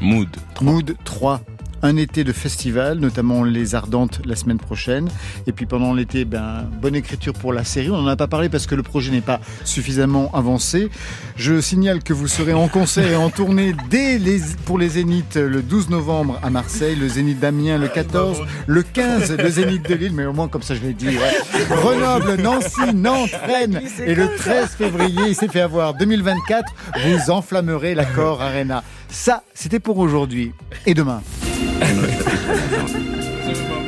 Mood. 0.00 0.28
Mood 0.60 0.96
3 1.04 1.40
un 1.82 1.96
été 1.96 2.24
de 2.24 2.32
festival, 2.32 2.98
notamment 2.98 3.44
les 3.44 3.74
Ardentes 3.74 4.20
la 4.24 4.36
semaine 4.36 4.58
prochaine. 4.58 5.08
Et 5.46 5.52
puis 5.52 5.66
pendant 5.66 5.94
l'été, 5.94 6.24
ben, 6.24 6.68
bonne 6.80 6.94
écriture 6.94 7.32
pour 7.32 7.52
la 7.52 7.64
série. 7.64 7.90
On 7.90 8.02
n'en 8.02 8.08
a 8.08 8.16
pas 8.16 8.26
parlé 8.26 8.48
parce 8.48 8.66
que 8.66 8.74
le 8.74 8.82
projet 8.82 9.10
n'est 9.10 9.20
pas 9.20 9.40
suffisamment 9.64 10.30
avancé. 10.34 10.90
Je 11.36 11.60
signale 11.60 12.02
que 12.02 12.12
vous 12.12 12.28
serez 12.28 12.54
en 12.54 12.68
concert 12.68 13.10
et 13.10 13.16
en 13.16 13.30
tournée 13.30 13.74
dès 13.90 14.18
les, 14.18 14.40
pour 14.64 14.78
les 14.78 14.90
Zéniths 14.90 15.36
le 15.36 15.62
12 15.62 15.90
novembre 15.90 16.38
à 16.42 16.50
Marseille, 16.50 16.96
le 16.96 17.08
Zénith 17.08 17.40
d'Amiens 17.40 17.78
le 17.78 17.88
14, 17.88 18.42
le 18.66 18.82
15 18.82 19.36
le 19.36 19.48
Zénith 19.48 19.88
de 19.88 19.94
Lille, 19.94 20.12
mais 20.14 20.26
au 20.26 20.32
moins 20.32 20.48
comme 20.48 20.62
ça 20.62 20.74
je 20.74 20.82
l'ai 20.82 20.92
dit. 20.92 21.08
Ouais. 21.08 21.66
Grenoble, 21.70 22.36
Nancy, 22.40 22.94
Nantes, 22.94 23.30
Rennes 23.46 23.80
et 24.04 24.14
le 24.14 24.34
13 24.36 24.70
février, 24.70 25.28
il 25.28 25.34
s'est 25.34 25.48
fait 25.48 25.60
avoir 25.60 25.94
2024, 25.94 26.64
vous 27.06 27.30
enflammerez 27.30 27.94
l'accord 27.94 28.42
Arena. 28.42 28.82
Ça, 29.08 29.42
c'était 29.54 29.80
pour 29.80 29.98
aujourd'hui. 29.98 30.52
Et 30.86 30.94
demain 30.94 31.22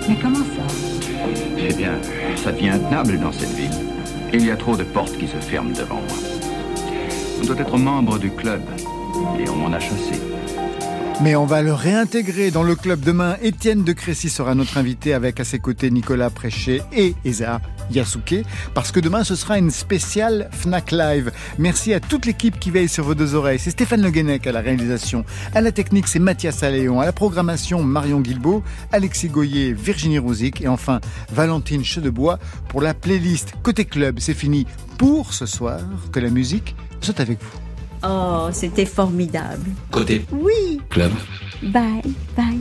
Mais 0.09 0.17
comment 0.23 0.37
ça 0.37 0.75
Eh 1.59 1.73
bien, 1.75 1.93
ça 2.37 2.53
devient 2.53 2.71
intenable 2.71 3.19
dans 3.19 3.33
cette 3.33 3.53
ville. 3.55 3.71
Il 4.33 4.47
y 4.47 4.51
a 4.51 4.57
trop 4.57 4.77
de 4.77 4.85
portes 4.85 5.17
qui 5.19 5.27
se 5.27 5.37
ferment 5.37 5.73
devant 5.73 5.97
moi. 5.97 6.17
On 7.43 7.47
doit 7.47 7.59
être 7.59 7.79
membre 7.79 8.19
du 8.19 8.31
club 8.31 8.63
et 9.39 9.49
on 9.49 9.57
m'en 9.57 9.73
a 9.73 9.81
chassé. 9.81 10.21
Mais 11.23 11.37
on 11.37 11.45
va 11.45 11.61
le 11.61 11.75
réintégrer 11.75 12.51
dans 12.51 12.63
le 12.63 12.75
club 12.75 13.01
demain. 13.01 13.37
Étienne 13.43 13.85
de 13.85 13.93
Crécy 13.93 14.31
sera 14.31 14.55
notre 14.55 14.79
invité 14.79 15.13
avec 15.13 15.39
à 15.39 15.45
ses 15.45 15.59
côtés 15.59 15.91
Nicolas 15.91 16.31
Préchet 16.31 16.83
et 16.95 17.15
Eza 17.27 17.61
Yasuke. 17.91 18.37
Parce 18.73 18.91
que 18.91 19.01
demain, 19.01 19.23
ce 19.23 19.37
sera 19.37 19.59
une 19.59 19.71
spéciale 19.71 20.49
Fnac 20.51 20.93
Live. 20.93 21.31
Merci 21.59 21.93
à 21.93 22.01
toute 22.01 22.25
l'équipe 22.25 22.59
qui 22.59 22.71
veille 22.71 22.89
sur 22.89 23.05
vos 23.05 23.15
deux 23.15 23.35
oreilles. 23.35 23.59
C'est 23.59 23.71
Stéphane 23.71 24.01
Le 24.01 24.11
Guenec 24.11 24.47
à 24.47 24.53
la 24.53 24.61
réalisation. 24.61 25.27
À 25.55 25.61
la 25.61 25.73
technique, 25.73 26.09
c'est 26.09 26.19
Mathias 26.19 26.63
Alléon. 26.63 27.01
À 27.01 27.05
la 27.05 27.13
programmation, 27.13 27.83
Marion 27.83 28.21
Guilbeault, 28.21 28.63
Alexis 28.91 29.29
Goyer, 29.29 29.75
Virginie 29.75 30.19
Rouzic. 30.19 30.63
Et 30.63 30.69
enfin, 30.69 31.01
Valentine 31.31 31.85
Chedebois 31.85 32.39
pour 32.69 32.81
la 32.81 32.95
playlist 32.95 33.53
Côté 33.63 33.85
Club. 33.85 34.21
C'est 34.21 34.33
fini 34.33 34.67
pour 34.97 35.35
ce 35.35 35.45
soir. 35.45 35.81
Que 36.13 36.21
la 36.21 36.31
musique 36.31 36.75
soit 37.03 37.21
avec 37.21 37.43
vous. 37.43 37.70
Oh, 38.03 38.49
c'était 38.53 38.87
formidable. 38.87 39.71
Côté 39.91 40.25
Oui. 40.33 40.81
club. 40.89 41.13
Bye, 41.63 42.03
bye. 42.37 42.59